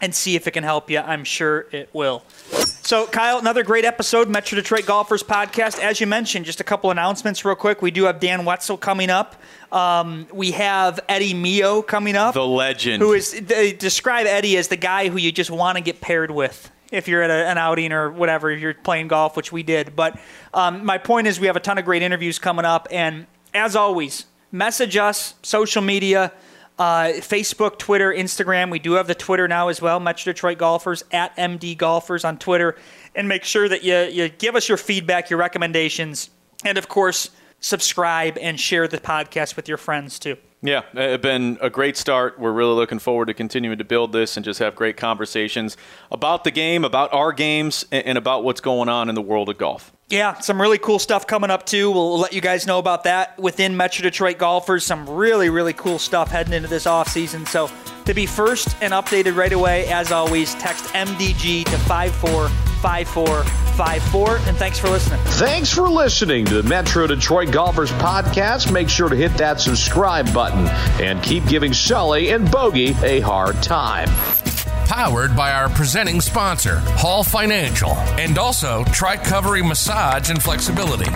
and 0.00 0.14
see 0.14 0.36
if 0.36 0.46
it 0.46 0.52
can 0.52 0.64
help 0.64 0.88
you. 0.90 0.98
I'm 0.98 1.24
sure 1.24 1.66
it 1.72 1.90
will. 1.92 2.24
So, 2.84 3.06
Kyle, 3.06 3.38
another 3.38 3.62
great 3.62 3.84
episode, 3.84 4.28
Metro 4.28 4.56
Detroit 4.56 4.86
Golfers 4.86 5.22
podcast. 5.22 5.78
As 5.78 6.00
you 6.00 6.06
mentioned, 6.06 6.44
just 6.44 6.60
a 6.60 6.64
couple 6.64 6.90
announcements 6.90 7.44
real 7.44 7.54
quick. 7.54 7.82
We 7.82 7.90
do 7.90 8.04
have 8.04 8.18
Dan 8.18 8.44
Wetzel 8.44 8.76
coming 8.76 9.10
up. 9.10 9.36
Um, 9.70 10.26
we 10.32 10.52
have 10.52 10.98
Eddie 11.08 11.34
Mio 11.34 11.82
coming 11.82 12.16
up. 12.16 12.34
The 12.34 12.46
legend. 12.46 13.02
Who 13.02 13.12
is, 13.12 13.32
they 13.32 13.72
describe 13.72 14.26
Eddie 14.26 14.56
as 14.56 14.68
the 14.68 14.76
guy 14.76 15.08
who 15.08 15.18
you 15.18 15.30
just 15.30 15.50
want 15.50 15.78
to 15.78 15.82
get 15.82 16.00
paired 16.00 16.30
with 16.30 16.70
if 16.90 17.08
you're 17.08 17.22
at 17.22 17.30
a, 17.30 17.48
an 17.48 17.56
outing 17.56 17.92
or 17.92 18.10
whatever, 18.10 18.50
if 18.50 18.60
you're 18.60 18.74
playing 18.74 19.08
golf, 19.08 19.36
which 19.36 19.52
we 19.52 19.62
did. 19.62 19.94
But 19.96 20.18
um, 20.52 20.84
my 20.84 20.98
point 20.98 21.26
is, 21.28 21.38
we 21.38 21.46
have 21.46 21.56
a 21.56 21.60
ton 21.60 21.78
of 21.78 21.84
great 21.84 22.02
interviews 22.02 22.38
coming 22.38 22.64
up. 22.64 22.88
And 22.90 23.26
as 23.54 23.76
always, 23.76 24.26
message 24.52 24.96
us, 24.96 25.34
social 25.42 25.82
media. 25.82 26.32
Uh, 26.78 27.12
Facebook, 27.18 27.78
Twitter, 27.78 28.12
Instagram. 28.12 28.70
We 28.70 28.78
do 28.78 28.92
have 28.92 29.06
the 29.06 29.14
Twitter 29.14 29.46
now 29.46 29.68
as 29.68 29.82
well, 29.82 30.00
Metro 30.00 30.32
Detroit 30.32 30.58
Golfers 30.58 31.04
at 31.12 31.36
MD 31.36 31.76
Golfers 31.76 32.24
on 32.24 32.38
Twitter. 32.38 32.76
And 33.14 33.28
make 33.28 33.44
sure 33.44 33.68
that 33.68 33.84
you, 33.84 33.98
you 34.04 34.28
give 34.30 34.56
us 34.56 34.68
your 34.68 34.78
feedback, 34.78 35.28
your 35.28 35.38
recommendations, 35.38 36.30
and 36.64 36.78
of 36.78 36.88
course, 36.88 37.30
subscribe 37.60 38.38
and 38.38 38.58
share 38.58 38.88
the 38.88 38.98
podcast 38.98 39.54
with 39.54 39.68
your 39.68 39.76
friends 39.76 40.18
too. 40.18 40.36
Yeah, 40.64 40.82
it's 40.94 41.22
been 41.22 41.58
a 41.60 41.68
great 41.68 41.96
start. 41.96 42.38
We're 42.38 42.52
really 42.52 42.74
looking 42.74 43.00
forward 43.00 43.26
to 43.26 43.34
continuing 43.34 43.78
to 43.78 43.84
build 43.84 44.12
this 44.12 44.36
and 44.36 44.44
just 44.44 44.60
have 44.60 44.76
great 44.76 44.96
conversations 44.96 45.76
about 46.10 46.44
the 46.44 46.52
game, 46.52 46.84
about 46.84 47.12
our 47.12 47.32
games, 47.32 47.84
and 47.90 48.16
about 48.16 48.44
what's 48.44 48.60
going 48.60 48.88
on 48.88 49.08
in 49.08 49.16
the 49.16 49.22
world 49.22 49.48
of 49.48 49.58
golf. 49.58 49.92
Yeah, 50.12 50.38
some 50.40 50.60
really 50.60 50.76
cool 50.76 50.98
stuff 50.98 51.26
coming 51.26 51.48
up 51.48 51.64
too. 51.64 51.90
We'll 51.90 52.18
let 52.18 52.34
you 52.34 52.42
guys 52.42 52.66
know 52.66 52.78
about 52.78 53.04
that 53.04 53.38
within 53.38 53.78
Metro 53.78 54.02
Detroit 54.02 54.36
Golfers. 54.36 54.84
Some 54.84 55.08
really, 55.08 55.48
really 55.48 55.72
cool 55.72 55.98
stuff 55.98 56.30
heading 56.30 56.52
into 56.52 56.68
this 56.68 56.86
off 56.86 57.08
season. 57.08 57.46
So 57.46 57.70
to 58.04 58.12
be 58.12 58.26
first 58.26 58.76
and 58.82 58.92
updated 58.92 59.36
right 59.36 59.54
away, 59.54 59.90
as 59.90 60.12
always, 60.12 60.54
text 60.56 60.84
MDG 60.88 61.64
to 61.64 61.78
545454. 61.78 64.36
And 64.48 64.56
thanks 64.58 64.78
for 64.78 64.90
listening. 64.90 65.18
Thanks 65.24 65.72
for 65.72 65.88
listening 65.88 66.44
to 66.44 66.60
the 66.60 66.68
Metro 66.68 67.06
Detroit 67.06 67.50
Golfers 67.50 67.90
podcast. 67.92 68.70
Make 68.70 68.90
sure 68.90 69.08
to 69.08 69.16
hit 69.16 69.32
that 69.38 69.62
subscribe 69.62 70.30
button 70.34 70.68
and 71.02 71.22
keep 71.22 71.46
giving 71.46 71.72
Sully 71.72 72.32
and 72.32 72.50
Bogey 72.50 72.94
a 73.02 73.20
hard 73.20 73.62
time 73.62 74.10
powered 74.86 75.36
by 75.36 75.52
our 75.52 75.68
presenting 75.68 76.20
sponsor, 76.20 76.78
Hall 76.96 77.24
Financial, 77.24 77.92
and 78.18 78.38
also 78.38 78.84
Tricovery 78.84 79.66
Massage 79.66 80.30
and 80.30 80.42
Flexibility. 80.42 81.10